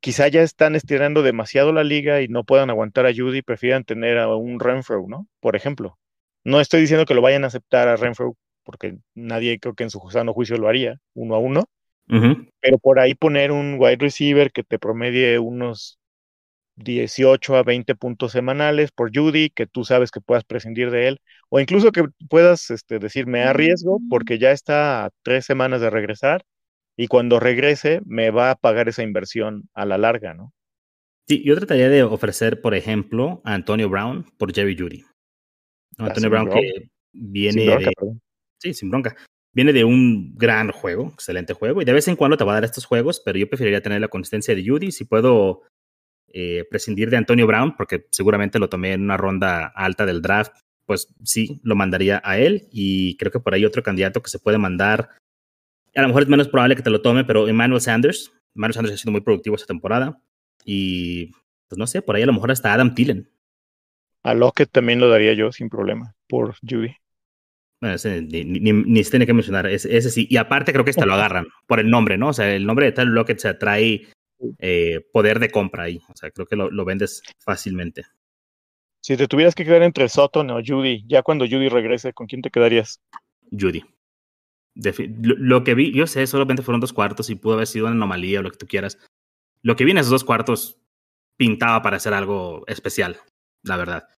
quizá 0.00 0.28
ya 0.28 0.40
están 0.40 0.74
estirando 0.74 1.22
demasiado 1.22 1.74
la 1.74 1.84
liga 1.84 2.22
y 2.22 2.28
no 2.28 2.44
puedan 2.44 2.70
aguantar 2.70 3.04
a 3.04 3.12
Judy, 3.14 3.42
prefieran 3.42 3.84
tener 3.84 4.16
a 4.16 4.34
un 4.34 4.58
Renfro, 4.58 5.04
¿no? 5.06 5.28
Por 5.40 5.54
ejemplo. 5.54 5.98
No 6.44 6.60
estoy 6.60 6.80
diciendo 6.80 7.04
que 7.04 7.14
lo 7.14 7.20
vayan 7.20 7.44
a 7.44 7.48
aceptar 7.48 7.88
a 7.88 7.96
Renfro, 7.96 8.38
porque 8.64 8.98
nadie 9.14 9.58
creo 9.58 9.74
que 9.74 9.84
en 9.84 9.90
su 9.90 10.00
sano 10.10 10.32
juicio 10.32 10.56
lo 10.56 10.68
haría, 10.68 10.98
uno 11.14 11.34
a 11.34 11.38
uno. 11.38 11.64
Pero 12.60 12.78
por 12.78 12.98
ahí 12.98 13.14
poner 13.14 13.50
un 13.50 13.76
wide 13.78 13.96
receiver 13.96 14.52
que 14.52 14.62
te 14.62 14.78
promedie 14.78 15.38
unos 15.38 15.98
18 16.76 17.56
a 17.56 17.62
20 17.62 17.94
puntos 17.94 18.32
semanales 18.32 18.90
por 18.92 19.10
Judy, 19.14 19.50
que 19.50 19.66
tú 19.66 19.84
sabes 19.84 20.10
que 20.10 20.20
puedas 20.20 20.44
prescindir 20.44 20.90
de 20.90 21.08
él, 21.08 21.20
o 21.48 21.60
incluso 21.60 21.92
que 21.92 22.04
puedas 22.28 22.70
este, 22.70 22.98
decir, 22.98 23.26
me 23.26 23.42
arriesgo 23.42 24.00
porque 24.10 24.38
ya 24.38 24.50
está 24.50 25.06
a 25.06 25.10
tres 25.22 25.46
semanas 25.46 25.80
de 25.80 25.90
regresar 25.90 26.44
y 26.96 27.06
cuando 27.06 27.40
regrese 27.40 28.00
me 28.04 28.30
va 28.30 28.50
a 28.50 28.56
pagar 28.56 28.88
esa 28.88 29.02
inversión 29.02 29.68
a 29.72 29.86
la 29.86 29.98
larga, 29.98 30.34
¿no? 30.34 30.52
Sí, 31.26 31.42
yo 31.42 31.56
trataría 31.56 31.88
de 31.88 32.02
ofrecer, 32.02 32.60
por 32.60 32.74
ejemplo, 32.74 33.40
a 33.44 33.54
Antonio 33.54 33.88
Brown 33.88 34.26
por 34.36 34.52
Jerry 34.52 34.76
Judy. 34.76 35.04
Antonio 35.96 36.28
Brown 36.28 36.50
que 36.50 36.90
viene 37.12 37.64
de, 37.64 37.92
sí, 38.64 38.74
sin 38.74 38.90
bronca. 38.90 39.14
Viene 39.52 39.72
de 39.72 39.84
un 39.84 40.34
gran 40.36 40.72
juego, 40.72 41.10
excelente 41.12 41.54
juego, 41.54 41.80
y 41.80 41.84
de 41.84 41.92
vez 41.92 42.08
en 42.08 42.16
cuando 42.16 42.36
te 42.36 42.44
va 42.44 42.52
a 42.52 42.54
dar 42.56 42.64
estos 42.64 42.86
juegos, 42.86 43.22
pero 43.24 43.38
yo 43.38 43.48
preferiría 43.48 43.82
tener 43.82 44.00
la 44.00 44.08
consistencia 44.08 44.54
de 44.54 44.66
Judy. 44.66 44.90
Si 44.90 45.04
puedo 45.04 45.62
eh, 46.32 46.64
prescindir 46.68 47.10
de 47.10 47.18
Antonio 47.18 47.46
Brown, 47.46 47.76
porque 47.76 48.06
seguramente 48.10 48.58
lo 48.58 48.68
tomé 48.68 48.94
en 48.94 49.02
una 49.02 49.16
ronda 49.16 49.66
alta 49.66 50.06
del 50.06 50.22
draft, 50.22 50.56
pues 50.86 51.14
sí, 51.22 51.60
lo 51.62 51.76
mandaría 51.76 52.20
a 52.24 52.38
él. 52.38 52.68
Y 52.72 53.16
creo 53.16 53.30
que 53.30 53.40
por 53.40 53.54
ahí 53.54 53.64
otro 53.64 53.82
candidato 53.82 54.22
que 54.22 54.30
se 54.30 54.40
puede 54.40 54.58
mandar, 54.58 55.10
a 55.94 56.02
lo 56.02 56.08
mejor 56.08 56.24
es 56.24 56.28
menos 56.28 56.48
probable 56.48 56.74
que 56.74 56.82
te 56.82 56.90
lo 56.90 57.02
tome, 57.02 57.24
pero 57.24 57.46
Emmanuel 57.46 57.80
Sanders. 57.80 58.32
Emmanuel 58.56 58.74
Sanders 58.74 58.94
ha 58.94 58.98
sido 58.98 59.12
muy 59.12 59.20
productivo 59.20 59.54
esta 59.54 59.68
temporada. 59.68 60.20
Y 60.64 61.30
pues 61.68 61.78
no 61.78 61.86
sé, 61.86 62.02
por 62.02 62.16
ahí 62.16 62.22
a 62.22 62.26
lo 62.26 62.32
mejor 62.32 62.50
hasta 62.50 62.72
Adam 62.72 62.94
Thielen. 62.94 63.30
A 64.24 64.34
Lockett 64.34 64.70
también 64.70 65.00
lo 65.00 65.08
daría 65.08 65.34
yo 65.34 65.52
sin 65.52 65.68
problema. 65.68 66.14
por 66.26 66.56
Judy. 66.68 66.96
Ni, 67.84 69.04
se 69.04 69.10
tiene 69.10 69.26
que 69.26 69.34
mencionar, 69.34 69.66
ese, 69.66 70.00
sí. 70.10 70.26
Y 70.30 70.36
aparte 70.36 70.72
creo 70.72 70.84
que 70.84 70.90
este 70.90 71.06
lo 71.06 71.14
agarran 71.14 71.46
por 71.66 71.80
el 71.80 71.90
nombre, 71.90 72.18
¿no? 72.18 72.28
O 72.28 72.32
sea, 72.32 72.54
el 72.54 72.66
nombre 72.66 72.86
de 72.86 72.92
Tyler 72.92 73.12
Lockett 73.12 73.38
se 73.38 73.48
atrae 73.48 74.08
eh, 74.58 75.00
poder 75.12 75.38
de 75.38 75.50
compra 75.50 75.84
ahí. 75.84 76.00
O 76.08 76.16
sea, 76.16 76.30
creo 76.30 76.46
que 76.46 76.56
lo, 76.56 76.70
lo, 76.70 76.84
vendes 76.84 77.22
fácilmente. 77.38 78.04
Si 79.00 79.16
te 79.16 79.28
tuvieras 79.28 79.54
que 79.54 79.64
quedar 79.64 79.82
entre 79.82 80.08
Sutton 80.08 80.50
o 80.50 80.60
Judy, 80.64 81.04
ya 81.06 81.22
cuando 81.22 81.44
Judy 81.44 81.68
regrese, 81.68 82.12
¿con 82.12 82.26
quién 82.26 82.42
te 82.42 82.50
quedarías? 82.50 83.00
Judy. 83.50 83.84
lo, 85.20 85.62
que 85.62 85.74
vi, 85.74 85.92
yo 85.92 86.06
sé, 86.06 86.26
solamente 86.26 86.62
fueron 86.62 86.80
dos 86.80 86.92
cuartos 86.92 87.30
y 87.30 87.34
pudo 87.34 87.54
haber 87.54 87.66
sido 87.66 87.86
una 87.86 87.94
anomalía 87.94 88.40
o 88.40 88.42
lo 88.42 88.50
que 88.50 88.58
tú 88.58 88.66
quieras. 88.66 88.98
Lo 89.62 89.76
que 89.76 89.84
vi 89.84 89.90
en 89.92 89.98
esos 89.98 90.10
dos 90.10 90.24
cuartos 90.24 90.80
pintaba 91.36 91.82
para 91.82 91.96
hacer 91.96 92.14
algo 92.14 92.64
especial, 92.66 93.18
la 93.62 93.76
verdad. 93.76 94.08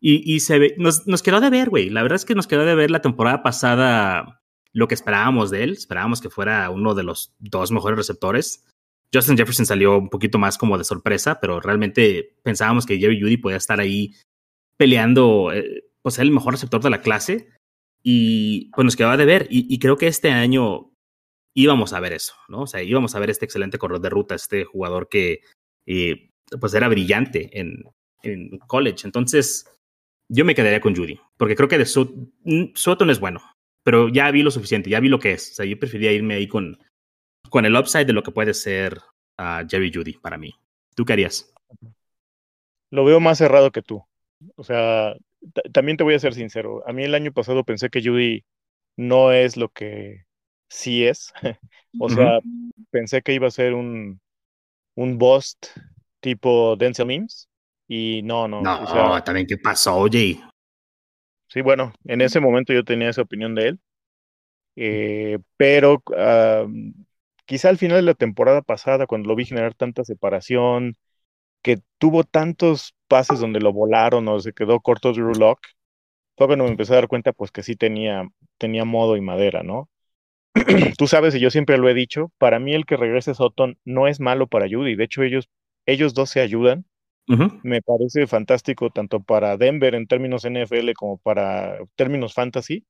Y, 0.00 0.34
y 0.34 0.40
se 0.40 0.74
nos, 0.78 1.06
nos 1.06 1.22
quedó 1.22 1.40
de 1.40 1.50
ver, 1.50 1.70
güey. 1.70 1.90
La 1.90 2.02
verdad 2.02 2.16
es 2.16 2.24
que 2.24 2.34
nos 2.34 2.46
quedó 2.46 2.64
de 2.64 2.74
ver 2.74 2.90
la 2.90 3.02
temporada 3.02 3.42
pasada 3.42 4.42
lo 4.72 4.88
que 4.88 4.94
esperábamos 4.94 5.50
de 5.50 5.64
él. 5.64 5.72
Esperábamos 5.72 6.20
que 6.20 6.28
fuera 6.28 6.68
uno 6.70 6.94
de 6.94 7.02
los 7.02 7.34
dos 7.38 7.72
mejores 7.72 7.96
receptores. 7.96 8.64
Justin 9.12 9.36
Jefferson 9.36 9.66
salió 9.66 9.96
un 9.98 10.10
poquito 10.10 10.38
más 10.38 10.58
como 10.58 10.76
de 10.76 10.84
sorpresa, 10.84 11.40
pero 11.40 11.60
realmente 11.60 12.36
pensábamos 12.42 12.84
que 12.84 12.98
Jerry 12.98 13.20
Judy 13.20 13.38
podía 13.38 13.56
estar 13.56 13.80
ahí 13.80 14.14
peleando, 14.76 15.50
eh, 15.52 15.84
pues 16.02 16.18
el 16.18 16.30
mejor 16.30 16.52
receptor 16.52 16.82
de 16.82 16.90
la 16.90 17.00
clase. 17.00 17.48
Y 18.02 18.70
pues 18.72 18.84
nos 18.84 18.96
quedaba 18.96 19.16
de 19.16 19.24
ver. 19.24 19.46
Y, 19.50 19.78
creo 19.78 19.96
que 19.96 20.06
este 20.06 20.30
año 20.30 20.92
íbamos 21.54 21.92
a 21.92 22.00
ver 22.00 22.12
eso, 22.12 22.34
¿no? 22.48 22.62
O 22.62 22.66
sea, 22.66 22.82
íbamos 22.82 23.14
a 23.14 23.18
ver 23.18 23.30
este 23.30 23.46
excelente 23.46 23.78
corredor 23.78 24.02
de 24.02 24.10
ruta, 24.10 24.34
este 24.34 24.64
jugador 24.64 25.08
que 25.08 25.40
eh, 25.86 26.30
pues 26.60 26.74
era 26.74 26.88
brillante 26.88 27.58
en, 27.58 27.82
en, 28.22 28.58
college. 28.66 29.06
Entonces, 29.06 29.64
yo 30.28 30.44
me 30.44 30.54
quedaría 30.54 30.80
con 30.80 30.94
Judy, 30.94 31.20
porque 31.36 31.54
creo 31.54 31.68
que 31.68 31.78
de 31.78 31.86
Sutton 31.86 33.10
es 33.10 33.20
bueno, 33.20 33.40
pero 33.82 34.08
ya 34.08 34.30
vi 34.30 34.42
lo 34.42 34.50
suficiente, 34.50 34.90
ya 34.90 35.00
vi 35.00 35.08
lo 35.08 35.18
que 35.18 35.32
es. 35.32 35.52
O 35.52 35.54
sea, 35.54 35.64
yo 35.64 35.78
preferiría 35.78 36.12
irme 36.12 36.34
ahí 36.34 36.48
con, 36.48 36.78
con 37.50 37.64
el 37.64 37.76
upside 37.76 38.06
de 38.06 38.12
lo 38.12 38.22
que 38.22 38.32
puede 38.32 38.54
ser 38.54 38.98
uh, 39.38 39.66
Jerry 39.68 39.92
Judy 39.92 40.14
para 40.14 40.38
mí. 40.38 40.54
¿Tú 40.94 41.04
qué 41.04 41.12
harías? 41.12 41.52
Lo 42.90 43.04
veo 43.04 43.20
más 43.20 43.38
cerrado 43.38 43.70
que 43.70 43.82
tú. 43.82 44.02
O 44.56 44.64
sea, 44.64 45.14
también 45.72 45.96
te 45.96 46.04
voy 46.04 46.14
a 46.14 46.18
ser 46.18 46.34
sincero. 46.34 46.82
A 46.86 46.92
mí 46.92 47.04
el 47.04 47.14
año 47.14 47.32
pasado 47.32 47.64
pensé 47.64 47.90
que 47.90 48.02
Judy 48.02 48.44
no 48.96 49.32
es 49.32 49.56
lo 49.56 49.68
que 49.68 50.24
sí 50.68 51.06
es. 51.06 51.32
o 52.00 52.08
sea, 52.08 52.40
pensé 52.90 53.22
que 53.22 53.34
iba 53.34 53.46
a 53.46 53.52
ser 53.52 53.74
un, 53.74 54.20
un 54.94 55.18
bust 55.18 55.68
tipo 56.20 56.76
Denzel 56.76 57.06
Mims. 57.06 57.48
Y 57.88 58.22
no, 58.22 58.48
no. 58.48 58.62
No, 58.62 58.82
o 58.82 58.86
sea, 58.86 59.24
también 59.24 59.46
qué 59.46 59.58
pasó, 59.58 59.96
oye. 59.96 60.40
Sí, 61.48 61.60
bueno, 61.60 61.92
en 62.04 62.20
ese 62.20 62.40
momento 62.40 62.72
yo 62.72 62.84
tenía 62.84 63.08
esa 63.08 63.22
opinión 63.22 63.54
de 63.54 63.68
él. 63.68 63.80
Eh, 64.76 65.38
pero 65.56 66.02
quizá 67.46 67.68
al 67.68 67.78
final 67.78 67.98
de 67.98 68.02
la 68.02 68.14
temporada 68.14 68.62
pasada, 68.62 69.06
cuando 69.06 69.28
lo 69.28 69.36
vi 69.36 69.44
generar 69.44 69.74
tanta 69.74 70.04
separación, 70.04 70.96
que 71.62 71.80
tuvo 71.98 72.24
tantos 72.24 72.94
pases 73.08 73.40
donde 73.40 73.60
lo 73.60 73.72
volaron 73.72 74.28
o 74.28 74.38
se 74.40 74.52
quedó 74.52 74.80
corto 74.80 75.12
Drew 75.12 75.34
Lock, 75.34 75.60
fue 76.36 76.46
cuando 76.46 76.64
me 76.64 76.70
empecé 76.70 76.92
a 76.92 76.96
dar 76.96 77.08
cuenta 77.08 77.32
pues 77.32 77.50
que 77.50 77.62
sí 77.62 77.76
tenía, 77.76 78.28
tenía 78.58 78.84
modo 78.84 79.16
y 79.16 79.20
madera, 79.20 79.62
¿no? 79.62 79.88
Tú 80.98 81.06
sabes, 81.06 81.34
y 81.34 81.40
yo 81.40 81.50
siempre 81.50 81.78
lo 81.78 81.88
he 81.88 81.94
dicho, 81.94 82.30
para 82.38 82.58
mí 82.58 82.74
el 82.74 82.86
que 82.86 82.96
regrese 82.96 83.34
Sutton 83.34 83.78
no 83.84 84.06
es 84.08 84.20
malo 84.20 84.46
para 84.46 84.68
Judy, 84.68 84.94
de 84.96 85.04
hecho 85.04 85.22
ellos, 85.22 85.48
ellos 85.86 86.14
dos 86.14 86.30
se 86.30 86.40
ayudan. 86.40 86.84
Me 87.62 87.82
parece 87.82 88.26
fantástico 88.26 88.90
tanto 88.90 89.20
para 89.20 89.56
Denver 89.56 89.94
en 89.94 90.06
términos 90.06 90.44
NFL 90.44 90.92
como 90.94 91.18
para 91.18 91.78
términos 91.96 92.34
fantasy 92.34 92.84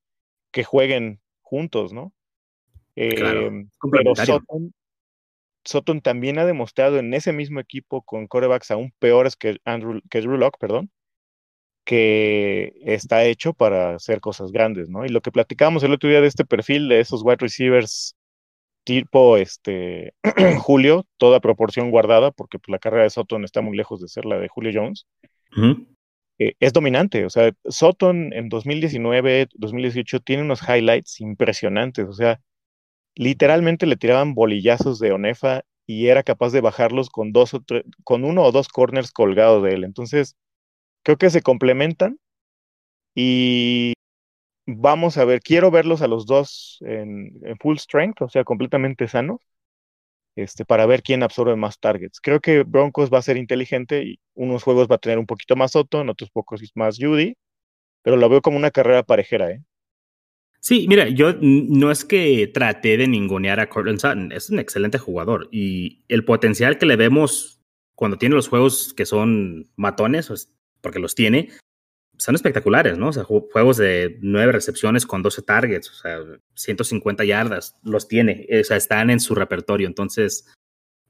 que 0.51 0.64
jueguen 0.64 1.20
juntos, 1.41 1.93
¿no? 1.93 2.12
Em, 2.97 3.68
pero 3.91 4.12
Sutton, 5.64 6.01
también 6.01 6.39
ha 6.39 6.47
demostrado 6.47 6.99
en 6.99 7.12
ese 7.12 7.32
mismo 7.32 7.61
equipo 7.61 8.03
con 8.03 8.26
corebacks 8.26 8.70
aún 8.70 8.93
peores 8.99 9.37
que, 9.37 9.59
Andrew, 9.64 10.01
que 10.11 10.20
Drew 10.20 10.37
Locke, 10.37 10.59
perdón, 10.59 10.91
que 11.84 12.72
está 12.84 13.24
hecho 13.24 13.55
para 13.55 13.95
hacer 13.95 14.20
cosas 14.20 14.51
grandes, 14.51 14.89
¿no? 14.89 15.05
Y 15.05 15.09
lo 15.09 15.20
que 15.20 15.30
platicábamos 15.30 15.82
el 15.82 15.93
otro 15.93 16.09
día 16.09 16.20
de 16.20 16.26
este 16.26 16.45
perfil 16.45 16.89
de 16.89 17.01
esos 17.01 17.22
wide 17.22 17.39
receivers 17.39 18.16
tipo 18.87 19.37
este 19.37 20.14
Julio, 20.61 21.05
toda 21.18 21.41
proporción 21.41 21.91
guardada, 21.91 22.30
porque 22.30 22.59
pues, 22.59 22.70
la 22.70 22.78
carrera 22.78 23.03
de 23.03 23.11
Sutton 23.11 23.45
está 23.45 23.61
muy 23.61 23.76
lejos 23.76 24.01
de 24.01 24.09
ser 24.09 24.24
la 24.24 24.39
de 24.39 24.49
Julio 24.49 24.70
Jones. 24.72 25.07
Eh, 26.39 26.55
es 26.61 26.72
dominante. 26.72 27.24
O 27.24 27.30
sea, 27.30 27.53
Sutton 27.68 28.32
en 28.32 28.49
2019, 28.49 29.49
2018 29.55 30.20
tiene 30.20 30.45
unos 30.45 30.62
highlights 30.62 31.20
impresionantes. 31.20 32.07
O 32.07 32.12
sea, 32.12 32.41
literalmente 33.16 33.87
le 33.87 33.97
tiraban 33.97 34.34
bolillazos 34.34 35.01
de 35.01 35.12
Onefa 35.12 35.62
y 35.87 36.07
era 36.07 36.22
capaz 36.22 36.53
de 36.53 36.61
bajarlos 36.61 37.11
con 37.11 37.32
dos 37.32 37.55
o 37.55 37.64
con 38.05 38.24
uno 38.24 38.45
o 38.45 38.53
dos 38.53 38.68
corners 38.68 39.11
colgados 39.11 39.64
de 39.64 39.74
él. 39.74 39.84
Entonces, 39.84 40.37
creo 41.03 41.16
que 41.18 41.30
se 41.30 41.43
complementan 41.43 42.18
y 43.16 43.95
vamos 44.67 45.17
a 45.17 45.25
ver, 45.25 45.41
quiero 45.41 45.71
verlos 45.71 46.03
a 46.03 46.09
los 46.09 46.27
dos 46.27 46.79
en, 46.81 47.41
full 47.61 47.77
strength, 47.77 48.23
o 48.23 48.29
sea, 48.29 48.45
completamente 48.45 49.09
sanos 49.09 49.41
este, 50.35 50.64
para 50.64 50.87
ver 50.87 51.03
quién 51.03 51.23
absorbe 51.23 51.57
más 51.57 51.79
targets. 51.79 52.21
Creo 52.21 52.41
que 52.41 52.62
Broncos 52.64 53.11
va 53.11 53.19
a 53.19 53.23
ser 53.23 53.37
inteligente 53.37 54.03
y 54.03 54.21
unos 54.35 54.62
juegos 54.62 54.89
va 54.91 54.97
a 54.97 54.99
tener 54.99 55.19
un 55.19 55.27
poquito 55.27 55.57
más 55.57 55.73
Soto, 55.73 56.01
en 56.01 56.11
otros 56.11 56.31
pocos 56.31 56.61
más 56.75 56.99
Judy, 57.01 57.37
pero 58.03 58.17
lo 58.17 58.29
veo 58.29 58.43
como 58.43 58.57
una 58.57 58.71
carrera 58.71 59.03
parejera, 59.03 59.51
¿eh? 59.51 59.62
Sí, 60.61 60.87
mira, 60.89 61.09
yo 61.09 61.35
no 61.41 61.93
es 61.93 62.05
que 62.05 62.49
traté 62.49 62.97
de 62.97 63.07
ningunear 63.07 63.61
a 63.61 63.69
Cortland 63.69 64.01
Sutton, 64.01 64.33
es 64.33 64.51
un 64.51 64.59
excelente 64.59 64.99
jugador 64.99 65.49
y 65.53 66.03
el 66.09 66.25
potencial 66.25 66.77
que 66.77 66.87
le 66.87 66.97
vemos 66.97 67.61
cuando 67.95 68.19
tiene 68.19 68.35
los 68.35 68.49
juegos 68.49 68.93
que 68.93 69.07
son 69.07 69.71
matones, 69.77 70.51
porque 70.81 70.99
los 70.99 71.14
tiene, 71.14 71.51
son 72.19 72.35
espectaculares, 72.35 72.99
¿no? 72.99 73.09
O 73.09 73.12
sea, 73.12 73.25
juegos 73.25 73.77
de 73.77 74.19
nueve 74.21 74.53
recepciones 74.53 75.07
con 75.07 75.23
12 75.23 75.43
targets, 75.43 75.91
o 75.91 75.95
sea, 75.95 76.19
150 76.55 77.25
yardas, 77.25 77.77
los 77.83 78.09
tiene, 78.09 78.47
o 78.61 78.64
sea, 78.64 78.77
están 78.77 79.11
en 79.11 79.21
su 79.21 79.35
repertorio. 79.35 79.87
Entonces, 79.87 80.47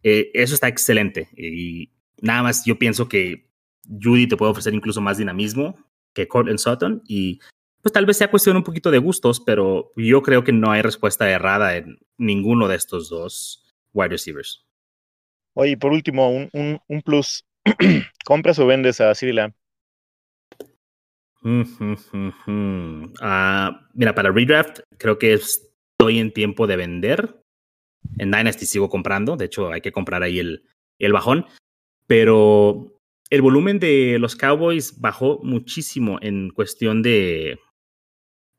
eh, 0.02 0.30
eso 0.34 0.54
está 0.54 0.68
excelente. 0.68 1.28
Y 1.36 1.92
nada 2.20 2.42
más 2.42 2.64
yo 2.64 2.78
pienso 2.78 3.08
que 3.08 3.50
Judy 3.88 4.26
te 4.26 4.36
puede 4.36 4.52
ofrecer 4.52 4.74
incluso 4.74 5.00
más 5.00 5.18
dinamismo 5.18 5.76
que 6.12 6.28
Cortland 6.28 6.58
Sutton 6.58 7.02
y 7.06 7.40
pues 7.82 7.92
tal 7.92 8.06
vez 8.06 8.16
sea 8.16 8.30
cuestión 8.30 8.56
un 8.56 8.64
poquito 8.64 8.90
de 8.90 8.98
gustos, 8.98 9.38
pero 9.38 9.92
yo 9.96 10.22
creo 10.22 10.42
que 10.42 10.52
no 10.52 10.72
hay 10.72 10.82
respuesta 10.82 11.30
errada 11.30 11.76
en 11.76 11.98
ninguno 12.18 12.66
de 12.66 12.74
estos 12.74 13.08
dos 13.08 13.64
wide 13.92 14.08
receivers. 14.08 14.66
Oye, 15.54 15.76
por 15.76 15.92
último, 15.92 16.28
un, 16.30 16.80
un, 16.88 17.02
plus. 17.02 17.46
¿Compras 18.24 18.58
o 18.58 18.66
vendes 18.66 19.00
a 19.00 19.14
CeeDee 21.46 23.12
Ah, 23.20 23.88
mira, 23.94 24.14
para 24.14 24.32
redraft 24.32 24.80
creo 24.98 25.18
que 25.18 25.32
estoy 25.34 26.18
en 26.18 26.32
tiempo 26.32 26.66
de 26.66 26.76
vender. 26.76 27.40
En 28.18 28.30
Dynasty 28.30 28.66
sigo 28.66 28.88
comprando, 28.88 29.36
de 29.36 29.46
hecho 29.46 29.70
hay 29.70 29.80
que 29.80 29.92
comprar 29.92 30.22
ahí 30.22 30.38
el, 30.38 30.64
el 30.98 31.12
bajón, 31.12 31.46
pero 32.06 33.00
el 33.30 33.42
volumen 33.42 33.78
de 33.78 34.18
los 34.20 34.36
Cowboys 34.36 35.00
bajó 35.00 35.40
muchísimo 35.42 36.18
en 36.22 36.50
cuestión 36.50 37.02
de, 37.02 37.58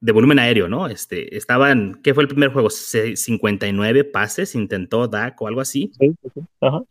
de 0.01 0.11
volumen 0.11 0.39
aéreo, 0.39 0.67
¿no? 0.67 0.87
Este, 0.87 1.35
estaban, 1.37 2.01
¿qué 2.03 2.13
fue 2.13 2.23
el 2.23 2.29
primer 2.29 2.51
juego? 2.51 2.69
59 2.69 4.03
pases, 4.03 4.55
intentó 4.55 5.07
Dak 5.07 5.41
o 5.41 5.47
algo 5.47 5.61
así. 5.61 5.91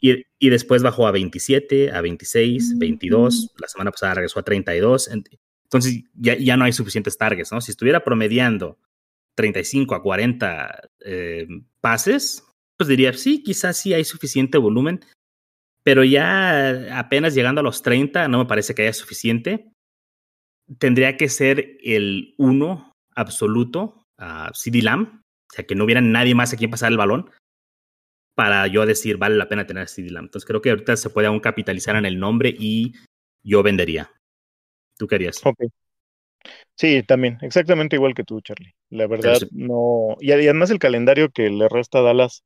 Y, 0.00 0.24
y, 0.38 0.50
después 0.50 0.82
bajó 0.82 1.06
a 1.06 1.12
27, 1.12 1.92
a 1.92 2.00
26, 2.00 2.78
22. 2.78 3.54
La 3.58 3.68
semana 3.68 3.90
pasada 3.90 4.14
regresó 4.14 4.40
a 4.40 4.44
32. 4.44 5.10
Entonces 5.76 6.04
ya, 6.14 6.36
ya 6.36 6.56
no 6.56 6.64
hay 6.64 6.72
suficientes 6.72 7.16
targets, 7.18 7.52
¿no? 7.52 7.60
Si 7.60 7.70
estuviera 7.70 8.04
promediando 8.04 8.78
35 9.36 9.94
a 9.94 10.02
40 10.02 10.88
eh, 11.00 11.46
pases, 11.80 12.44
pues 12.76 12.88
diría, 12.88 13.12
sí, 13.12 13.42
quizás 13.42 13.76
sí 13.76 13.94
hay 13.94 14.04
suficiente 14.04 14.58
volumen, 14.58 15.00
pero 15.82 16.04
ya 16.04 16.98
apenas 16.98 17.34
llegando 17.34 17.60
a 17.60 17.64
los 17.64 17.82
30 17.82 18.28
no 18.28 18.38
me 18.38 18.46
parece 18.46 18.74
que 18.74 18.82
haya 18.82 18.92
suficiente. 18.92 19.70
Tendría 20.78 21.16
que 21.16 21.28
ser 21.28 21.78
el 21.84 22.34
uno 22.38 22.92
absoluto 23.14 24.02
a 24.18 24.50
CD 24.52 24.82
Lamb, 24.82 25.20
o 25.20 25.54
sea, 25.54 25.64
que 25.64 25.74
no 25.74 25.84
hubiera 25.84 26.00
nadie 26.00 26.34
más 26.34 26.52
a 26.52 26.56
quien 26.56 26.70
pasar 26.70 26.90
el 26.90 26.98
balón 26.98 27.30
para 28.34 28.66
yo 28.66 28.84
decir 28.84 29.16
vale 29.16 29.36
la 29.36 29.48
pena 29.48 29.66
tener 29.66 29.84
a 29.84 29.86
CD 29.86 30.10
Lamb. 30.10 30.26
Entonces 30.26 30.46
creo 30.46 30.60
que 30.60 30.70
ahorita 30.70 30.96
se 30.96 31.10
puede 31.10 31.28
aún 31.28 31.40
capitalizar 31.40 31.96
en 31.96 32.04
el 32.04 32.18
nombre 32.18 32.54
y 32.58 32.94
yo 33.42 33.62
vendería. 33.62 34.10
¿Tú 34.98 35.06
querías? 35.06 35.40
Ok. 35.44 35.58
Sí, 36.76 37.02
también, 37.02 37.38
exactamente 37.40 37.96
igual 37.96 38.14
que 38.14 38.24
tú, 38.24 38.40
Charlie. 38.40 38.74
La 38.90 39.06
verdad, 39.06 39.40
no. 39.50 40.16
Y 40.20 40.32
además 40.32 40.70
el 40.70 40.78
calendario 40.78 41.30
que 41.30 41.48
le 41.50 41.68
resta 41.68 41.98
a 41.98 42.02
Dallas 42.02 42.44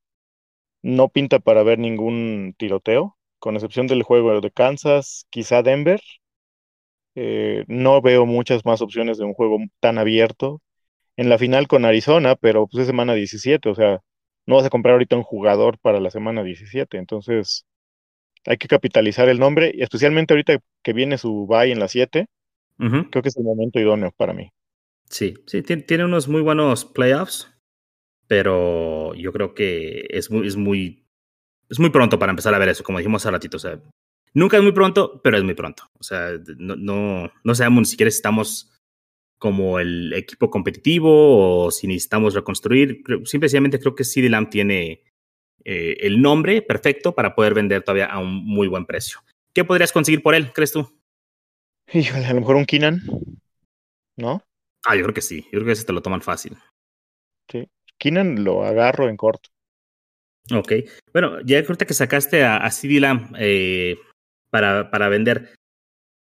no 0.83 1.09
pinta 1.09 1.39
para 1.41 1.63
ver 1.63 1.79
ningún 1.79 2.55
tiroteo, 2.57 3.17
con 3.39 3.57
excepción 3.57 3.87
del 3.87 4.03
juego 4.03 4.41
de 4.41 4.51
Kansas, 4.51 5.27
quizá 5.31 5.63
Denver. 5.63 6.01
Eh, 7.17 7.65
no 7.67 8.01
veo 8.01 8.25
muchas 8.25 8.65
más 8.65 8.81
opciones 8.83 9.19
de 9.19 9.25
un 9.25 9.35
juego 9.35 9.59
tan 9.81 9.99
abierto. 9.99 10.63
En 11.17 11.29
la 11.29 11.39
final 11.39 11.69
con 11.69 11.85
Arizona, 11.85 12.37
pero 12.37 12.67
pues 12.67 12.83
es 12.83 12.87
semana 12.89 13.15
17, 13.15 13.69
o 13.69 13.75
sea, 13.75 14.01
no 14.47 14.57
vas 14.57 14.67
a 14.67 14.71
comprar 14.71 14.95
ahorita 14.95 15.17
un 15.17 15.23
jugador 15.23 15.79
para 15.79 16.01
la 16.01 16.11
semana 16.11 16.43
17, 16.43 16.99
entonces 16.99 17.67
hay 18.47 18.57
que 18.59 18.69
capitalizar 18.69 19.29
el 19.29 19.39
nombre, 19.39 19.73
y 19.75 19.83
especialmente 19.83 20.35
ahorita 20.35 20.59
que 20.83 20.93
viene 20.93 21.19
su 21.19 21.47
bye 21.47 21.73
en 21.73 21.81
la 21.81 21.89
7, 21.89 22.27
creo 23.11 23.23
que 23.23 23.29
es 23.29 23.37
el 23.37 23.45
momento 23.45 23.79
idóneo 23.79 24.13
para 24.17 24.33
mí. 24.33 24.51
Sí, 25.09 25.35
sí, 25.47 25.63
tiene, 25.63 26.05
unos 26.05 26.29
muy 26.29 26.41
buenos 26.41 26.85
playoffs, 26.85 27.53
pero 28.27 29.15
yo 29.15 29.33
creo 29.33 29.55
que 29.55 30.07
es 30.09 30.31
muy, 30.31 30.47
es 30.47 30.57
muy, 30.57 31.05
es 31.69 31.79
muy 31.81 31.91
pronto 31.91 32.19
para 32.19 32.31
empezar 32.31 32.55
a 32.55 32.59
ver 32.59 32.69
eso, 32.69 32.85
como 32.85 32.99
dijimos 32.99 33.23
hace 33.23 33.33
ratito, 33.33 33.57
o 33.57 33.61
sea, 33.61 33.81
nunca 34.35 34.57
es 34.57 34.63
muy 34.63 34.73
pronto, 34.73 35.21
pero 35.23 35.37
es 35.37 35.43
muy 35.43 35.55
pronto, 35.55 35.91
o 35.99 36.03
sea, 36.03 36.31
no, 36.59 36.77
no, 36.77 37.33
no 37.43 37.55
sabemos 37.55 37.81
ni 37.81 37.87
siquiera 37.87 38.11
si 38.11 38.17
estamos 38.17 38.71
como 39.41 39.81
el 39.81 40.13
equipo 40.13 40.51
competitivo 40.51 41.65
o 41.65 41.71
si 41.71 41.87
necesitamos 41.87 42.35
reconstruir. 42.35 43.03
Simplemente 43.25 43.81
creo 43.81 43.95
que 43.95 44.05
CD 44.05 44.29
Lamb 44.29 44.51
tiene 44.51 45.03
eh, 45.65 45.97
el 46.01 46.21
nombre 46.21 46.61
perfecto 46.61 47.15
para 47.15 47.35
poder 47.35 47.55
vender 47.55 47.83
todavía 47.83 48.05
a 48.05 48.19
un 48.19 48.45
muy 48.45 48.69
buen 48.69 48.85
precio. 48.85 49.21
¿Qué 49.55 49.65
podrías 49.65 49.93
conseguir 49.93 50.23
por 50.23 50.35
él, 50.35 50.53
crees 50.53 50.73
tú? 50.73 51.00
Híjole, 51.93 52.27
a 52.27 52.33
lo 52.35 52.41
mejor 52.41 52.57
un 52.57 52.67
Keenan, 52.67 53.01
¿no? 54.17 54.43
Ah, 54.87 54.97
yo 54.97 55.03
creo 55.03 55.15
que 55.15 55.21
sí. 55.21 55.43
Yo 55.45 55.59
creo 55.59 55.67
que 55.67 55.73
ese 55.73 55.85
te 55.85 55.93
lo 55.93 56.03
toman 56.03 56.23
fácil. 56.23 56.57
Sí. 57.51 57.69
Keenan 57.99 58.45
lo 58.45 58.65
agarro 58.65 59.09
en 59.09 59.17
corto. 59.17 59.51
Ok. 60.53 60.73
Bueno, 61.13 61.41
ya 61.45 61.59
ahorita 61.59 61.87
que 61.87 61.95
sacaste 61.95 62.45
a, 62.45 62.57
a 62.59 62.71
CD 62.71 63.01
Lamb 63.01 63.35
eh, 63.39 63.99
para, 64.51 64.91
para 64.91 65.09
vender, 65.09 65.55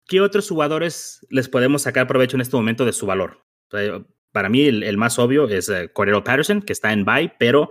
¿qué 0.08 0.22
otros 0.22 0.50
jugadores 0.50 1.26
les 1.30 1.48
podemos 1.48 1.84
sacar 1.84 2.08
provecho 2.08 2.38
en 2.38 2.42
este 2.42 2.56
momento 2.56 2.86
de 2.86 2.94
su 2.94 3.06
valor? 3.06 3.44
para 4.34 4.50
mí, 4.50 4.66
el, 4.66 4.98
más 4.98 5.18
obvio 5.18 5.48
es 5.48 5.70
uh, 5.70 5.88
Cordero 5.94 6.26
Patterson, 6.26 6.62
que 6.62 6.74
está 6.74 6.92
en 6.92 7.06
buy, 7.06 7.32
pero 7.40 7.70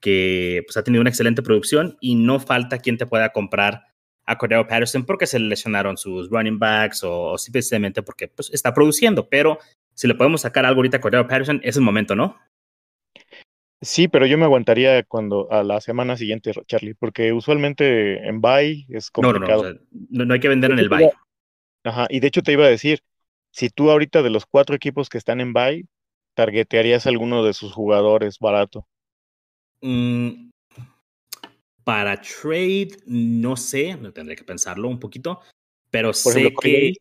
que 0.00 0.62
pues, 0.66 0.76
ha 0.78 0.84
tenido 0.84 1.02
una 1.02 1.10
excelente 1.10 1.42
producción 1.42 1.98
y 2.00 2.14
no 2.14 2.40
falta 2.40 2.78
quien 2.78 2.96
te 2.96 3.06
pueda 3.06 3.30
comprar 3.30 3.93
a 4.26 4.38
Cordero 4.38 4.66
Patterson 4.66 5.04
porque 5.04 5.26
se 5.26 5.38
le 5.38 5.46
lesionaron 5.46 5.96
sus 5.96 6.30
running 6.30 6.58
backs 6.58 7.02
o, 7.04 7.36
simplemente 7.38 8.02
porque 8.02 8.28
pues, 8.28 8.50
está 8.52 8.72
produciendo. 8.72 9.28
Pero 9.28 9.58
si 9.94 10.08
le 10.08 10.14
podemos 10.14 10.42
sacar 10.42 10.64
algo 10.64 10.78
ahorita 10.78 10.98
a 10.98 11.00
Cordero 11.00 11.26
Patterson, 11.26 11.60
es 11.62 11.76
el 11.76 11.82
momento, 11.82 12.16
¿no? 12.16 12.38
Sí, 13.80 14.08
pero 14.08 14.24
yo 14.24 14.38
me 14.38 14.44
aguantaría 14.44 15.02
cuando 15.02 15.50
a 15.52 15.62
la 15.62 15.80
semana 15.80 16.16
siguiente, 16.16 16.52
Charlie, 16.66 16.94
porque 16.94 17.32
usualmente 17.34 18.26
en 18.26 18.40
buy 18.40 18.86
es 18.88 19.10
complicado. 19.10 19.74
No, 19.74 19.80
no, 20.10 20.24
no, 20.24 20.34
hay 20.34 20.40
que 20.40 20.48
vender 20.48 20.70
en 20.70 20.78
el 20.78 20.88
buy. 20.88 21.10
Ajá, 21.84 22.06
y 22.08 22.20
de 22.20 22.28
hecho 22.28 22.42
te 22.42 22.52
iba 22.52 22.64
a 22.64 22.70
decir, 22.70 23.00
si 23.50 23.68
tú 23.68 23.90
ahorita 23.90 24.22
de 24.22 24.30
los 24.30 24.46
cuatro 24.46 24.74
equipos 24.74 25.10
que 25.10 25.18
están 25.18 25.40
en 25.42 25.52
buy, 25.52 25.86
targetearías 26.34 27.06
a 27.06 27.10
alguno 27.10 27.44
de 27.44 27.52
sus 27.52 27.74
jugadores 27.74 28.38
barato. 28.38 28.86
Mm, 29.82 30.50
para 31.84 32.20
trade, 32.20 32.96
no 33.06 33.56
sé, 33.56 33.96
no 33.96 34.12
tendré 34.12 34.34
que 34.36 34.44
pensarlo 34.44 34.88
un 34.88 34.98
poquito, 34.98 35.40
pero 35.90 36.12
sé 36.12 36.52
que... 36.60 36.94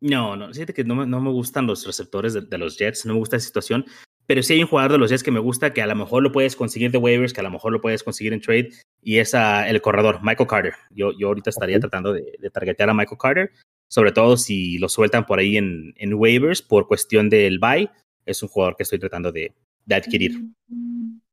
No, 0.00 0.34
no, 0.36 0.52
fíjate 0.52 0.74
que 0.74 0.82
no 0.82 0.96
me, 0.96 1.06
no 1.06 1.20
me 1.20 1.30
gustan 1.30 1.66
los 1.66 1.86
receptores 1.86 2.34
de, 2.34 2.58
los 2.58 2.76
Jets, 2.76 3.06
no 3.06 3.12
me 3.12 3.18
gusta 3.20 3.36
esa 3.36 3.46
situación, 3.46 3.84
pero 4.26 4.42
sí 4.42 4.54
hay 4.54 4.62
un 4.62 4.68
jugador 4.68 4.92
de 4.92 4.98
los 4.98 5.10
Jets 5.10 5.22
que 5.22 5.30
me 5.30 5.38
gusta, 5.38 5.72
que 5.72 5.82
a 5.82 5.86
lo 5.86 5.94
mejor 5.94 6.22
lo 6.22 6.32
puedes 6.32 6.56
conseguir 6.56 6.90
de 6.90 6.98
waivers, 6.98 7.32
que 7.32 7.40
a 7.40 7.44
lo 7.44 7.50
mejor 7.50 7.72
lo 7.72 7.80
puedes 7.80 8.02
conseguir 8.02 8.32
en 8.32 8.40
trade, 8.40 8.70
y 9.00 9.18
es 9.18 9.34
el 9.34 9.80
corredor, 9.80 10.20
Michael 10.22 10.48
Carter. 10.48 10.74
Yo, 10.90 11.12
yo 11.16 11.28
ahorita 11.28 11.50
estaría 11.50 11.78
tratando 11.78 12.12
de, 12.12 12.32
de, 12.38 12.50
targetear 12.50 12.90
a 12.90 12.94
Michael 12.94 13.18
Carter, 13.18 13.52
sobre 13.88 14.12
todo 14.12 14.36
si 14.36 14.78
lo 14.78 14.88
sueltan 14.88 15.26
por 15.26 15.38
ahí 15.38 15.56
en, 15.56 15.92
en 15.96 16.14
waivers 16.14 16.62
por 16.62 16.88
cuestión 16.88 17.28
del 17.28 17.58
buy. 17.58 17.90
Es 18.26 18.42
un 18.42 18.48
jugador 18.48 18.76
que 18.76 18.84
estoy 18.84 18.98
tratando 18.98 19.30
de, 19.30 19.52
de 19.84 19.94
adquirir. 19.94 20.40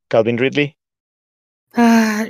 Calvin 0.07 0.37
Ridley. 0.37 0.78
Ah, 1.73 2.25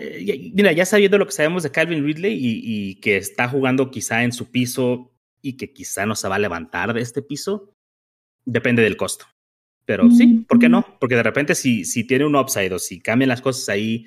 mira, 0.53 0.71
ya 0.73 0.85
sabiendo 0.85 1.17
lo 1.17 1.25
que 1.25 1.31
sabemos 1.31 1.63
de 1.63 1.71
Calvin 1.71 2.03
Ridley 2.03 2.33
y, 2.33 2.61
y, 2.63 2.95
que 2.95 3.17
está 3.17 3.47
jugando 3.47 3.89
quizá 3.89 4.23
en 4.23 4.33
su 4.33 4.51
piso 4.51 5.11
y 5.41 5.55
que 5.55 5.71
quizá 5.71 6.05
no 6.05 6.15
se 6.15 6.27
va 6.27 6.35
a 6.35 6.39
levantar 6.39 6.93
de 6.93 7.01
este 7.01 7.21
piso, 7.21 7.73
depende 8.45 8.83
del 8.83 8.97
costo. 8.97 9.25
Pero 9.85 10.09
sí, 10.11 10.45
¿por 10.47 10.59
qué 10.59 10.69
no? 10.69 10.85
Porque 10.99 11.15
de 11.15 11.23
repente 11.23 11.55
si, 11.55 11.83
si 11.83 12.03
tiene 12.03 12.25
un 12.25 12.35
upside 12.35 12.71
o 12.73 12.77
si 12.77 12.99
cambian 12.99 13.29
las 13.29 13.41
cosas 13.41 13.69
ahí, 13.69 14.05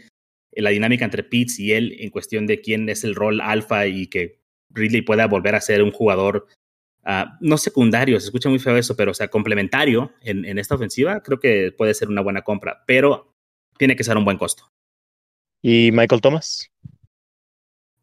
la 0.52 0.70
dinámica 0.70 1.04
entre 1.04 1.24
Pitts 1.24 1.58
y 1.58 1.72
él 1.72 1.96
en 1.98 2.10
cuestión 2.10 2.46
de 2.46 2.60
quién 2.60 2.88
es 2.88 3.02
el 3.02 3.16
rol 3.16 3.40
alfa 3.40 3.86
y 3.86 4.06
que 4.06 4.38
Ridley 4.70 5.02
pueda 5.02 5.26
volver 5.26 5.56
a 5.56 5.60
ser 5.60 5.82
un 5.82 5.90
jugador 5.90 6.46
uh, 7.04 7.24
no 7.40 7.56
secundario, 7.56 8.20
se 8.20 8.26
escucha 8.26 8.48
muy 8.48 8.60
feo 8.60 8.76
eso, 8.76 8.94
pero 8.96 9.10
o 9.10 9.14
sea, 9.14 9.26
complementario 9.26 10.12
en, 10.20 10.44
en, 10.44 10.58
esta 10.58 10.76
ofensiva, 10.76 11.20
creo 11.20 11.40
que 11.40 11.72
puede 11.76 11.94
ser 11.94 12.08
una 12.08 12.20
buena 12.20 12.42
compra, 12.42 12.84
pero 12.86 13.34
tiene 13.76 13.96
que 13.96 14.04
ser 14.04 14.16
un 14.16 14.24
buen 14.24 14.38
costo. 14.38 14.70
¿Y 15.62 15.90
Michael 15.92 16.20
Thomas? 16.20 16.68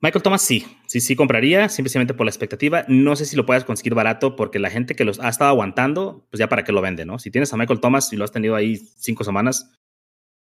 Michael 0.01 0.23
Thomas 0.23 0.41
sí, 0.41 0.65
sí, 0.87 1.01
sí 1.01 1.17
compraría, 1.17 1.67
simplemente 1.67 2.13
por 2.13 2.25
la 2.25 2.29
expectativa. 2.29 2.85
No 2.87 3.17
sé 3.17 3.25
si 3.25 3.35
lo 3.35 3.45
puedas 3.45 3.65
conseguir 3.65 3.95
barato 3.95 4.37
porque 4.37 4.57
la 4.57 4.69
gente 4.69 4.95
que 4.95 5.03
los 5.03 5.19
ha 5.19 5.27
estado 5.27 5.49
aguantando, 5.49 6.25
pues 6.31 6.39
ya 6.39 6.47
para 6.47 6.63
qué 6.63 6.71
lo 6.71 6.81
vende, 6.81 7.05
¿no? 7.05 7.19
Si 7.19 7.31
tienes 7.31 7.51
a 7.51 7.57
Michael 7.57 7.81
Thomas 7.81 8.13
y 8.13 8.15
lo 8.15 8.23
has 8.23 8.31
tenido 8.31 8.55
ahí 8.55 8.77
cinco 8.77 9.25
semanas, 9.25 9.73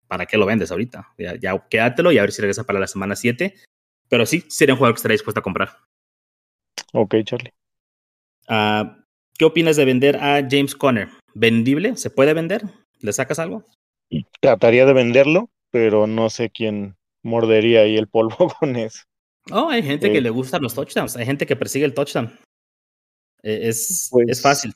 ¿para 0.08 0.26
qué 0.26 0.36
lo 0.36 0.46
vendes 0.46 0.72
ahorita? 0.72 1.12
Ya, 1.16 1.36
ya 1.36 1.64
quédatelo 1.68 2.10
y 2.10 2.18
a 2.18 2.22
ver 2.22 2.32
si 2.32 2.42
regresa 2.42 2.64
para 2.64 2.80
la 2.80 2.88
semana 2.88 3.14
7. 3.14 3.54
Pero 4.08 4.26
sí, 4.26 4.44
sería 4.48 4.74
un 4.74 4.78
jugador 4.78 4.94
que 4.94 4.98
estaría 4.98 5.14
dispuesto 5.14 5.38
a 5.38 5.44
comprar. 5.44 5.78
Ok, 6.92 7.14
Charlie. 7.24 7.52
Uh, 8.48 9.02
¿Qué 9.38 9.44
opinas 9.44 9.76
de 9.76 9.84
vender 9.84 10.16
a 10.16 10.46
James 10.48 10.74
Conner? 10.74 11.08
¿Vendible? 11.34 11.96
¿Se 11.96 12.10
puede 12.10 12.34
vender? 12.34 12.62
¿Le 13.00 13.12
sacas 13.12 13.38
algo? 13.38 13.64
Trataría 14.40 14.86
de 14.86 14.92
venderlo, 14.92 15.50
pero 15.70 16.06
no 16.06 16.30
sé 16.30 16.50
quién 16.50 16.96
mordería 17.22 17.80
ahí 17.80 17.96
el 17.96 18.08
polvo 18.08 18.36
con 18.60 18.76
eso. 18.76 19.02
Oh, 19.52 19.68
hay 19.68 19.82
gente 19.82 20.12
que 20.12 20.20
le 20.20 20.30
gustan 20.30 20.62
los 20.62 20.74
touchdowns, 20.74 21.16
hay 21.16 21.24
gente 21.24 21.46
que 21.46 21.56
persigue 21.56 21.84
el 21.84 21.94
touchdown. 21.94 22.36
E, 23.42 23.68
es, 23.68 24.08
pues, 24.10 24.28
es 24.28 24.42
fácil. 24.42 24.72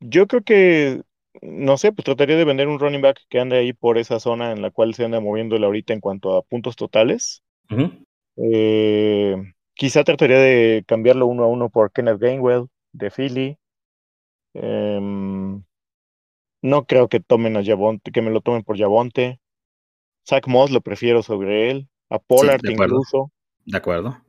Yo 0.00 0.26
creo 0.26 0.42
que, 0.42 1.02
no 1.40 1.78
sé, 1.78 1.92
pues 1.92 2.04
trataría 2.04 2.36
de 2.36 2.44
vender 2.44 2.68
un 2.68 2.78
running 2.78 3.00
back 3.00 3.20
que 3.28 3.40
ande 3.40 3.56
ahí 3.56 3.72
por 3.72 3.96
esa 3.96 4.20
zona 4.20 4.52
en 4.52 4.60
la 4.60 4.70
cual 4.70 4.94
se 4.94 5.04
anda 5.04 5.20
moviendo 5.20 5.56
ahorita 5.56 5.94
en 5.94 6.00
cuanto 6.00 6.36
a 6.36 6.42
puntos 6.42 6.76
totales. 6.76 7.42
Uh 7.70 7.76
-huh. 7.76 8.06
eh, 8.36 9.36
quizá 9.74 10.04
trataría 10.04 10.38
de 10.38 10.84
cambiarlo 10.86 11.26
uno 11.26 11.44
a 11.44 11.46
uno 11.46 11.70
por 11.70 11.92
Kenneth 11.92 12.18
Gainwell 12.18 12.66
de 12.92 13.10
Philly. 13.10 13.58
Eh, 14.54 15.00
no 16.62 16.84
creo 16.84 17.08
que 17.08 17.20
tomen 17.20 17.56
a 17.56 17.64
Javonte, 17.64 18.12
que 18.12 18.22
me 18.22 18.30
lo 18.30 18.40
tomen 18.40 18.62
por 18.62 18.78
Javonte. 18.78 19.40
Zach 20.28 20.46
Moss 20.46 20.70
lo 20.70 20.80
prefiero 20.80 21.22
sobre 21.22 21.70
él. 21.70 21.88
A 22.10 22.18
Pollard 22.18 22.60
sí, 22.62 22.72
incluso. 22.72 23.30
De 23.64 23.76
acuerdo. 23.76 24.22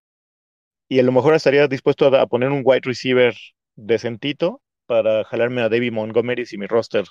Y 0.90 1.00
a 1.00 1.04
lo 1.04 1.12
mejor 1.12 1.34
estaría 1.34 1.68
dispuesto 1.68 2.08
a, 2.08 2.22
a, 2.22 2.28
poner 2.28 2.50
un 2.50 2.62
wide 2.64 2.82
receiver 2.84 3.36
decentito 3.76 4.62
para 4.86 5.24
jalarme 5.24 5.62
a 5.62 5.70
David 5.70 5.92
Montgomery 5.92 6.46
si 6.46 6.58
mi 6.58 6.68
roster 6.68 7.06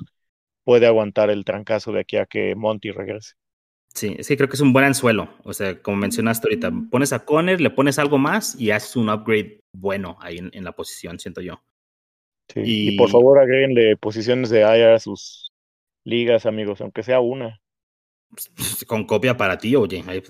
puede 0.64 0.86
aguantar 0.86 1.30
el 1.30 1.44
trancazo 1.44 1.92
de 1.92 2.00
aquí 2.00 2.16
a 2.16 2.26
que 2.26 2.54
Monty 2.54 2.90
regrese. 2.90 3.34
Sí, 3.94 4.16
sí, 4.20 4.36
creo 4.36 4.48
que 4.48 4.54
es 4.54 4.60
un 4.60 4.72
buen 4.72 4.84
anzuelo. 4.84 5.28
O 5.44 5.52
sea, 5.52 5.80
como 5.82 5.98
mencionaste 5.98 6.48
ahorita, 6.48 6.72
pones 6.90 7.12
a 7.12 7.24
Conner, 7.24 7.60
le 7.60 7.70
pones 7.70 7.98
algo 7.98 8.18
más 8.18 8.58
y 8.58 8.70
haces 8.70 8.96
un 8.96 9.10
upgrade 9.10 9.60
bueno 9.74 10.16
ahí 10.20 10.38
en, 10.38 10.50
en 10.54 10.64
la 10.64 10.72
posición, 10.72 11.18
siento 11.18 11.40
yo. 11.40 11.62
Sí. 12.48 12.60
Y... 12.64 12.94
y... 12.94 12.96
por 12.96 13.10
favor 13.10 13.38
agréguenle 13.38 13.96
posiciones 13.96 14.48
de 14.50 14.60
IR 14.60 14.94
a 14.94 14.98
sus 14.98 15.52
ligas, 16.04 16.46
amigos, 16.46 16.80
aunque 16.80 17.02
sea 17.02 17.20
una. 17.20 17.60
Con 18.86 19.04
copia 19.04 19.36
para 19.36 19.58
ti, 19.58 19.76
oye. 19.76 20.02
Ahí 20.06 20.22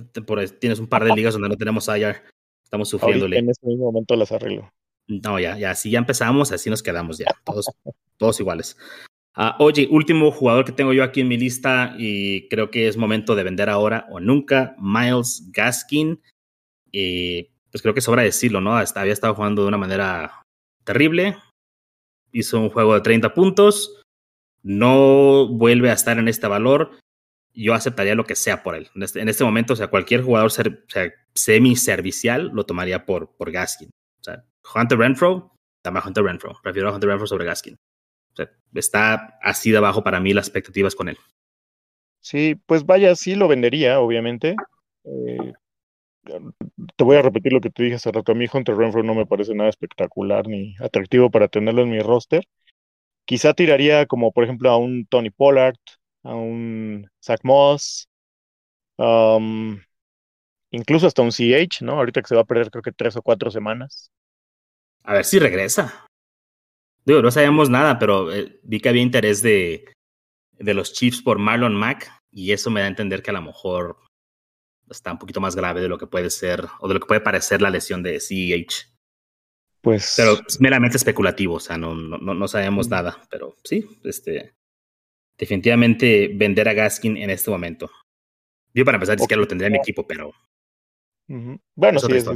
tienes 0.59 0.79
un 0.79 0.89
par 0.89 1.05
de 1.05 1.15
ligas 1.15 1.35
donde 1.35 1.49
no 1.49 1.57
tenemos 1.57 1.89
IR. 1.89 2.23
Estamos 2.65 2.89
sufriéndole. 2.89 3.37
Ahorita 3.37 3.45
en 3.45 3.51
este 3.51 3.67
mismo 3.67 3.85
momento 3.87 4.17
las 4.17 4.33
arreglo. 4.33 4.73
No, 5.09 5.39
ya, 5.39 5.59
ya, 5.59 5.75
si 5.75 5.91
ya 5.91 5.99
empezamos, 5.99 6.53
así 6.53 6.71
nos 6.71 6.83
quedamos 6.83 7.19
ya. 7.19 7.27
Todos, 7.45 7.67
todos 8.17 8.41
iguales. 8.41 8.77
Uh, 9.37 9.63
oye, 9.63 9.89
último 9.91 10.31
jugador 10.31 10.65
que 10.65 10.73
tengo 10.73 10.93
yo 10.93 11.03
aquí 11.03 11.23
en 11.23 11.29
mi 11.29 11.39
lista 11.39 11.95
y 11.99 12.49
creo 12.49 12.71
que 12.71 12.87
es 12.87 12.97
momento 12.97 13.35
de 13.35 13.45
vender 13.45 13.71
ahora 13.71 14.07
o 14.11 14.21
nunca, 14.21 14.77
Miles 14.79 15.51
Gaskin. 15.53 16.21
Y 16.91 17.49
pues 17.71 17.81
creo 17.81 17.95
que 17.95 18.03
sobra 18.03 18.23
decirlo, 18.23 18.61
¿no? 18.61 18.77
Hasta 18.77 19.01
había 19.01 19.15
estado 19.15 19.35
jugando 19.35 19.63
de 19.63 19.69
una 19.69 19.79
manera 19.79 20.43
terrible. 20.85 21.39
Hizo 22.33 22.61
un 22.61 22.69
juego 22.69 22.95
de 22.95 23.01
30 23.01 23.33
puntos. 23.35 24.03
No 24.63 25.49
vuelve 25.49 25.91
a 25.91 25.95
estar 25.95 26.19
en 26.19 26.29
este 26.29 26.47
valor. 26.47 26.99
Yo 27.55 27.75
aceptaría 27.75 28.15
lo 28.15 28.25
que 28.25 28.37
sea 28.37 28.63
por 28.63 28.75
él. 28.75 28.89
En 28.95 29.03
este, 29.03 29.21
este 29.29 29.45
momento, 29.45 29.75
o 29.75 29.77
sea, 29.77 29.89
cualquier 29.89 30.23
jugador 30.23 30.51
ser, 30.51 30.85
semi-servicial 31.35 32.51
lo 32.53 32.65
tomaría 32.65 33.05
por, 33.05 33.37
por 33.37 33.51
Gaskin. 33.51 33.91
O 34.21 34.25
sea, 34.25 34.45
Hunter 34.75 34.99
Renfro, 34.99 35.53
dame 35.85 35.99
a 35.99 36.07
Hunter 36.07 36.25
Renfro. 36.25 36.59
Prefiero 36.63 36.89
a 36.89 36.95
Hunter 36.95 37.11
Renfro 37.11 37.27
sobre 37.27 37.45
Gaskin. 37.45 37.75
O 37.75 38.37
sea, 38.37 38.51
está 38.75 39.39
así 39.43 39.71
de 39.71 39.79
abajo 39.79 40.03
para 40.03 40.21
mí 40.21 40.33
las 40.33 40.47
expectativas 40.47 40.95
con 40.95 41.09
él. 41.09 41.19
Sí, 42.21 42.55
pues 42.67 42.87
vaya, 42.87 43.15
sí 43.17 43.35
lo 43.35 43.49
vendería, 43.49 44.01
obviamente. 44.01 44.55
Eh, 45.05 45.53
te 46.97 47.05
voy 47.05 47.17
a 47.17 47.23
repetir 47.23 47.53
lo 47.53 47.61
que 47.61 47.71
te 47.71 47.83
dije 47.83 47.97
hace 47.97 48.13
rato. 48.13 48.33
A 48.33 48.35
mí 48.35 48.47
Hunter 48.51 48.77
Renfro 48.77 49.03
no 49.03 49.15
me 49.15 49.27
parece 49.27 49.55
nada 49.55 49.69
espectacular 49.69 50.47
ni 50.47 50.77
atractivo 50.79 51.31
para 51.31 51.49
tenerlo 51.49 51.83
en 51.83 51.91
mi 51.91 52.01
roster. 52.01 52.45
Quizá 53.25 53.55
tiraría 53.55 54.07
como, 54.07 54.33
por 54.33 54.45
ejemplo, 54.45 54.71
a 54.71 54.77
un 54.77 55.07
Tony 55.07 55.31
Pollard, 55.31 55.77
a 56.23 56.35
un 56.35 57.11
Zach 57.23 57.41
Moss, 57.43 58.09
um, 58.97 59.81
incluso 60.71 61.07
hasta 61.07 61.23
un 61.23 61.31
CH, 61.31 61.83
¿no? 61.83 61.93
Ahorita 61.93 62.23
que 62.23 62.29
se 62.29 62.35
va 62.35 62.43
a 62.43 62.47
perder 62.47 62.71
creo 62.71 62.83
que 62.83 62.93
tres 62.93 63.17
o 63.17 63.23
cuatro 63.23 63.51
semanas. 63.51 64.11
A 65.05 65.15
ver 65.15 65.25
si 65.25 65.39
regresa. 65.39 66.07
Digo, 67.05 67.23
no 67.23 67.31
sabemos 67.31 67.69
nada, 67.69 67.99
pero 67.99 68.33
eh, 68.33 68.61
vi 68.63 68.81
que 68.81 68.89
había 68.89 69.03
interés 69.03 69.43
de, 69.43 69.93
de 70.53 70.75
los 70.75 70.93
Chiefs 70.93 71.23
por 71.23 71.39
Marlon 71.39 71.75
Mack 71.75 72.11
y 72.31 72.53
eso 72.53 72.71
me 72.71 72.81
da 72.81 72.87
a 72.87 72.91
entender 72.91 73.23
que 73.23 73.31
a 73.31 73.35
lo 73.35 73.43
mejor 73.43 73.97
está 74.89 75.13
un 75.13 75.19
poquito 75.19 75.41
más 75.41 75.57
grave 75.57 75.81
de 75.81 75.89
lo 75.89 75.99
que 75.99 76.07
puede 76.07 76.31
ser 76.31 76.67
o 76.81 76.89
de 76.89 76.95
lo 76.95 77.01
que 77.01 77.07
puede 77.07 77.21
parecer 77.21 77.61
la 77.61 77.71
lesión 77.71 78.03
de 78.03 78.21
CEH. 78.21 78.89
Pues. 79.81 80.15
Pero 80.17 80.39
es 80.47 80.61
meramente 80.61 80.97
especulativo, 80.97 81.55
o 81.55 81.61
sea, 81.61 81.77
no, 81.77 81.95
no, 81.95 82.19
no 82.19 82.49
sabemos 82.49 82.89
nada, 82.89 83.21
pero 83.31 83.57
sí, 83.65 83.85
este. 84.05 84.55
Definitivamente 85.43 86.31
vender 86.33 86.69
a 86.69 86.73
Gaskin 86.73 87.17
en 87.17 87.29
este 87.29 87.51
momento. 87.51 87.91
Yo 88.73 88.85
para 88.85 88.95
empezar, 88.95 89.17
ni 89.17 89.23
siquiera 89.23 89.41
lo 89.41 89.49
tendría 89.49 89.67
en 89.67 89.73
mi 89.73 89.79
equipo, 89.81 90.07
pero. 90.07 90.33
Bueno, 91.75 91.99
sí, 91.99 92.13
es 92.13 92.29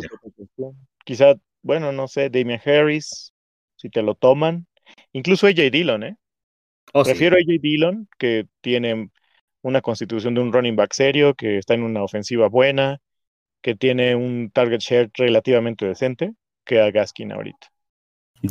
quizá, 1.05 1.37
bueno, 1.63 1.93
no 1.93 2.09
sé, 2.09 2.31
Damian 2.31 2.61
Harris, 2.65 3.33
si 3.77 3.91
te 3.91 4.03
lo 4.03 4.17
toman. 4.17 4.67
Incluso 5.13 5.47
AJ 5.47 5.71
Dillon, 5.71 6.03
¿eh? 6.03 6.17
Oh, 6.95 7.05
Prefiero 7.05 7.37
a 7.37 7.39
AJ 7.39 7.61
Dillon, 7.61 8.09
que 8.19 8.49
tiene 8.61 9.11
una 9.63 9.83
constitución 9.83 10.35
de 10.35 10.41
un 10.41 10.53
running 10.53 10.75
back 10.75 10.93
serio, 10.93 11.35
que 11.35 11.59
está 11.59 11.75
en 11.75 11.85
una 11.85 12.03
ofensiva 12.03 12.49
buena, 12.49 12.99
que 13.63 13.77
tiene 13.77 14.17
un 14.17 14.51
target 14.51 14.81
share 14.81 15.13
relativamente 15.15 15.87
decente, 15.87 16.33
que 16.65 16.81
a 16.81 16.91
Gaskin 16.91 17.31
ahorita. 17.31 17.69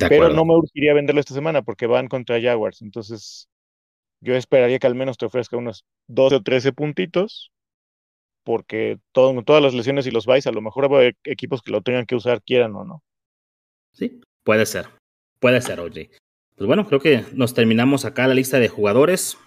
Pero 0.08 0.30
no 0.30 0.46
me 0.46 0.56
urgiría 0.56 0.94
venderlo 0.94 1.20
esta 1.20 1.34
semana 1.34 1.62
porque 1.62 1.88
van 1.88 2.08
contra 2.08 2.42
Jaguars. 2.42 2.82
Entonces, 2.82 3.50
yo 4.22 4.36
esperaría 4.36 4.80
que 4.80 4.88
al 4.88 4.96
menos 4.96 5.18
te 5.18 5.26
ofrezca 5.26 5.58
unos 5.58 5.86
12 6.08 6.36
o 6.36 6.42
13 6.42 6.74
puntitos, 6.74 7.52
porque 8.44 9.00
todo, 9.12 9.42
todas 9.44 9.62
las 9.62 9.74
lesiones 9.74 10.08
y 10.08 10.12
los 10.12 10.26
vais, 10.26 10.48
a 10.48 10.52
lo 10.52 10.62
mejor 10.62 10.94
hay 10.96 11.14
equipos 11.24 11.62
que 11.62 11.72
lo 11.72 11.82
tengan 11.82 12.06
que 12.06 12.16
usar, 12.16 12.42
quieran 12.42 12.76
o 12.76 12.86
no. 12.86 13.04
Sí, 13.94 14.22
puede 14.44 14.66
ser. 14.66 14.88
Puede 15.40 15.62
ser, 15.62 15.80
oye. 15.80 16.10
Pues 16.56 16.68
bueno, 16.68 16.86
creo 16.88 17.00
que 17.00 17.26
nos 17.34 17.54
terminamos 17.54 18.06
acá 18.06 18.28
la 18.28 18.34
lista 18.34 18.60
de 18.60 18.70
jugadores. 18.70 19.38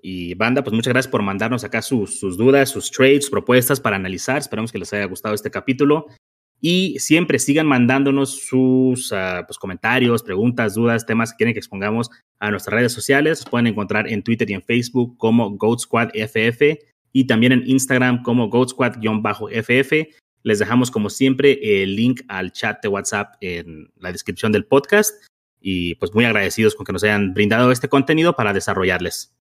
Y 0.00 0.34
banda, 0.34 0.62
pues 0.62 0.74
muchas 0.74 0.92
gracias 0.92 1.10
por 1.10 1.22
mandarnos 1.22 1.64
acá 1.64 1.82
sus, 1.82 2.20
sus 2.20 2.36
dudas, 2.36 2.70
sus 2.70 2.90
trades, 2.90 3.28
propuestas 3.28 3.80
para 3.80 3.96
analizar. 3.96 4.38
Esperamos 4.38 4.70
que 4.70 4.78
les 4.78 4.92
haya 4.92 5.06
gustado 5.06 5.34
este 5.34 5.50
capítulo. 5.50 6.06
Y 6.60 6.98
siempre 6.98 7.38
sigan 7.38 7.66
mandándonos 7.66 8.40
sus 8.46 9.12
uh, 9.12 9.44
pues, 9.46 9.58
comentarios, 9.58 10.22
preguntas, 10.22 10.74
dudas, 10.74 11.06
temas 11.06 11.32
que 11.32 11.36
quieren 11.36 11.54
que 11.54 11.60
expongamos 11.60 12.10
a 12.40 12.50
nuestras 12.50 12.74
redes 12.74 12.92
sociales. 12.92 13.40
Los 13.40 13.50
pueden 13.50 13.68
encontrar 13.68 14.08
en 14.08 14.22
Twitter 14.22 14.50
y 14.50 14.54
en 14.54 14.62
Facebook 14.62 15.16
como 15.18 15.50
Goat 15.56 15.80
Squad 15.80 16.10
FF 16.14 16.78
y 17.12 17.26
también 17.26 17.52
en 17.52 17.68
Instagram 17.68 18.22
como 18.22 18.48
Goat 18.48 18.70
Squad-FF. 18.70 19.92
Les 20.42 20.58
dejamos 20.58 20.90
como 20.90 21.10
siempre 21.10 21.82
el 21.82 21.96
link 21.96 22.22
al 22.28 22.52
chat 22.52 22.82
de 22.82 22.88
WhatsApp 22.88 23.34
en 23.40 23.90
la 23.96 24.12
descripción 24.12 24.52
del 24.52 24.66
podcast 24.66 25.14
y 25.60 25.96
pues 25.96 26.14
muy 26.14 26.24
agradecidos 26.24 26.74
con 26.74 26.86
que 26.86 26.92
nos 26.92 27.04
hayan 27.04 27.34
brindado 27.34 27.72
este 27.72 27.88
contenido 27.88 28.34
para 28.34 28.52
desarrollarles. 28.52 29.34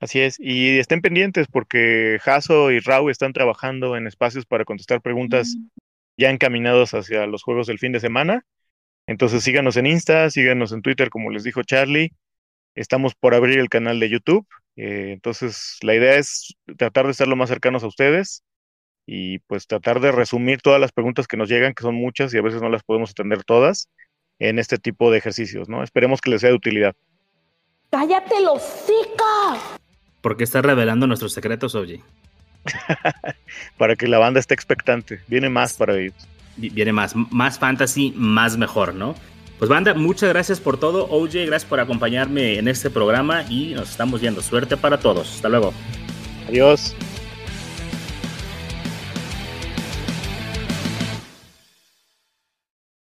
Así 0.00 0.20
es, 0.20 0.38
y 0.38 0.78
estén 0.78 1.00
pendientes 1.00 1.46
porque 1.50 2.18
Jaso 2.20 2.70
y 2.70 2.80
Rau 2.80 3.08
están 3.08 3.32
trabajando 3.32 3.96
en 3.96 4.06
espacios 4.06 4.44
para 4.44 4.64
contestar 4.64 5.00
preguntas 5.00 5.56
ya 6.16 6.30
encaminados 6.30 6.94
hacia 6.94 7.26
los 7.26 7.42
juegos 7.42 7.66
del 7.66 7.78
fin 7.78 7.92
de 7.92 8.00
semana. 8.00 8.44
Entonces 9.06 9.42
síganos 9.44 9.76
en 9.76 9.86
Insta, 9.86 10.30
síganos 10.30 10.72
en 10.72 10.82
Twitter, 10.82 11.10
como 11.10 11.30
les 11.30 11.44
dijo 11.44 11.62
Charlie. 11.62 12.12
Estamos 12.74 13.14
por 13.14 13.34
abrir 13.34 13.58
el 13.58 13.68
canal 13.68 14.00
de 14.00 14.08
YouTube. 14.08 14.46
Eh, 14.76 15.10
entonces 15.12 15.78
la 15.82 15.94
idea 15.94 16.16
es 16.16 16.54
tratar 16.76 17.04
de 17.06 17.12
estar 17.12 17.28
lo 17.28 17.36
más 17.36 17.48
cercanos 17.48 17.84
a 17.84 17.86
ustedes 17.86 18.42
y 19.06 19.38
pues 19.40 19.66
tratar 19.66 20.00
de 20.00 20.12
resumir 20.12 20.60
todas 20.62 20.80
las 20.80 20.92
preguntas 20.92 21.26
que 21.26 21.36
nos 21.36 21.48
llegan, 21.48 21.74
que 21.74 21.82
son 21.82 21.94
muchas 21.94 22.32
y 22.32 22.38
a 22.38 22.42
veces 22.42 22.62
no 22.62 22.70
las 22.70 22.82
podemos 22.82 23.10
atender 23.10 23.44
todas 23.44 23.88
en 24.38 24.58
este 24.58 24.78
tipo 24.78 25.10
de 25.10 25.18
ejercicios, 25.18 25.68
¿no? 25.68 25.82
Esperemos 25.82 26.20
que 26.20 26.30
les 26.30 26.40
sea 26.40 26.50
de 26.50 26.56
utilidad. 26.56 26.94
¡Cállate 27.90 28.40
los 28.40 28.62
chicos! 28.86 29.78
¿Por 30.20 30.36
qué 30.36 30.44
estás 30.44 30.64
revelando 30.64 31.06
nuestros 31.06 31.32
secretos, 31.32 31.74
Oye? 31.74 32.00
para 33.78 33.96
que 33.96 34.08
la 34.08 34.18
banda 34.18 34.40
esté 34.40 34.54
expectante. 34.54 35.20
Viene 35.26 35.48
más 35.48 35.74
para 35.74 35.98
ellos. 35.98 36.14
Viene 36.56 36.92
más, 36.92 37.14
más 37.16 37.58
fantasy, 37.58 38.12
más 38.16 38.56
mejor, 38.56 38.94
¿no? 38.94 39.14
Pues 39.58 39.68
banda, 39.68 39.94
muchas 39.94 40.28
gracias 40.28 40.60
por 40.60 40.78
todo. 40.78 41.08
OJ, 41.10 41.46
gracias 41.46 41.64
por 41.64 41.80
acompañarme 41.80 42.58
en 42.58 42.68
este 42.68 42.90
programa 42.90 43.44
y 43.48 43.74
nos 43.74 43.90
estamos 43.90 44.20
viendo. 44.20 44.42
Suerte 44.42 44.76
para 44.76 44.98
todos. 44.98 45.36
Hasta 45.36 45.48
luego. 45.48 45.72
Adiós. 46.48 46.94